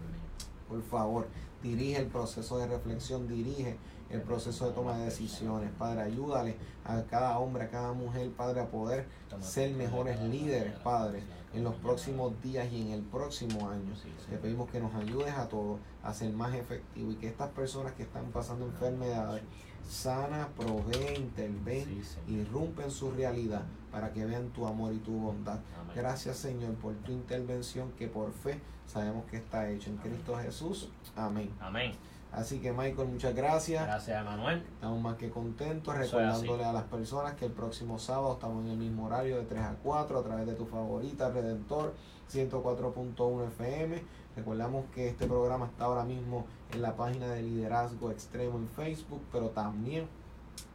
Por 0.69 0.81
favor, 0.81 1.27
dirige 1.61 1.99
el 1.99 2.07
proceso 2.07 2.57
de 2.57 2.67
reflexión, 2.67 3.27
dirige 3.27 3.77
el 4.09 4.21
proceso 4.21 4.67
de 4.67 4.73
toma 4.73 4.97
de 4.97 5.05
decisiones. 5.05 5.71
Padre, 5.77 6.01
ayúdale 6.01 6.55
a 6.83 7.01
cada 7.03 7.37
hombre, 7.39 7.65
a 7.65 7.69
cada 7.69 7.93
mujer, 7.93 8.31
Padre, 8.31 8.61
a 8.61 8.67
poder 8.67 9.07
ser 9.41 9.73
mejores 9.75 10.19
líderes, 10.21 10.73
Padre, 10.79 11.23
en 11.53 11.63
los 11.63 11.75
próximos 11.75 12.33
días 12.41 12.71
y 12.71 12.81
en 12.81 12.91
el 12.91 13.01
próximo 13.01 13.69
año. 13.69 13.93
Te 14.29 14.37
pedimos 14.37 14.69
que 14.69 14.79
nos 14.79 14.93
ayudes 14.95 15.33
a 15.33 15.47
todos 15.47 15.79
a 16.03 16.13
ser 16.13 16.31
más 16.33 16.53
efectivos 16.53 17.13
y 17.13 17.17
que 17.17 17.27
estas 17.27 17.49
personas 17.49 17.93
que 17.93 18.03
están 18.03 18.25
pasando 18.31 18.65
enfermedades 18.65 19.43
sana, 19.89 20.49
provee, 20.57 21.15
interven, 21.15 22.01
irrumpen 22.27 22.91
su 22.91 23.11
realidad 23.11 23.63
para 23.91 24.11
que 24.11 24.25
vean 24.25 24.49
tu 24.49 24.65
amor 24.65 24.93
y 24.93 24.97
tu 24.97 25.11
bondad. 25.11 25.59
Gracias 25.95 26.37
Señor 26.37 26.73
por 26.75 26.93
tu 26.95 27.11
intervención 27.11 27.91
que 27.93 28.07
por 28.07 28.31
fe 28.31 28.59
sabemos 28.87 29.25
que 29.25 29.37
está 29.37 29.69
hecho 29.69 29.89
en 29.89 29.97
Cristo 29.97 30.37
Jesús. 30.37 30.89
Amén. 31.15 31.49
Amén. 31.59 31.93
Así 32.36 32.59
que 32.59 32.73
Michael, 32.73 33.07
muchas 33.07 33.33
gracias. 33.33 33.86
Gracias, 33.86 34.25
Manuel. 34.25 34.61
Estamos 34.73 35.01
más 35.01 35.15
que 35.15 35.29
contentos, 35.29 35.95
recordándole 35.95 36.65
a 36.65 36.73
las 36.73 36.83
personas 36.83 37.33
que 37.36 37.45
el 37.45 37.53
próximo 37.53 37.97
sábado 37.97 38.33
estamos 38.33 38.65
en 38.65 38.71
el 38.71 38.77
mismo 38.77 39.05
horario 39.05 39.38
de 39.38 39.43
3 39.43 39.61
a 39.61 39.75
4 39.81 40.19
a 40.19 40.23
través 40.23 40.45
de 40.45 40.53
tu 40.53 40.65
favorita, 40.65 41.29
Redentor 41.29 41.93
104.1 42.29 43.47
FM. 43.47 44.03
Recordamos 44.36 44.83
que 44.93 45.07
este 45.07 45.27
programa 45.27 45.67
está 45.67 45.86
ahora 45.86 46.03
mismo 46.03 46.45
en 46.73 46.81
la 46.81 46.97
página 46.97 47.27
de 47.27 47.41
Liderazgo 47.41 48.11
Extremo 48.11 48.57
en 48.57 48.67
Facebook, 48.67 49.21
pero 49.31 49.51
también 49.51 50.09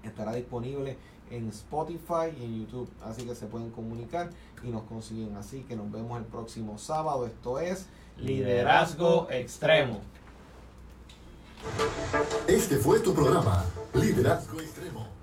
estará 0.02 0.32
disponible 0.32 0.96
en 1.30 1.48
Spotify 1.48 2.34
y 2.40 2.44
en 2.44 2.61
YouTube. 2.61 2.90
Así 3.04 3.26
que 3.26 3.34
se 3.34 3.46
pueden 3.46 3.70
comunicar 3.70 4.30
y 4.64 4.68
nos 4.68 4.84
consiguen. 4.84 5.36
Así 5.36 5.62
que 5.64 5.76
nos 5.76 5.92
vemos 5.92 6.18
el 6.18 6.24
próximo 6.24 6.78
sábado. 6.78 7.26
Esto 7.26 7.58
es 7.58 7.86
Liderazgo 8.16 9.28
Extremo. 9.30 10.00
Este 12.46 12.76
fue 12.76 13.00
tu 13.00 13.14
programa, 13.14 13.64
Liderazgo 13.94 14.61
Extremo 14.61 15.19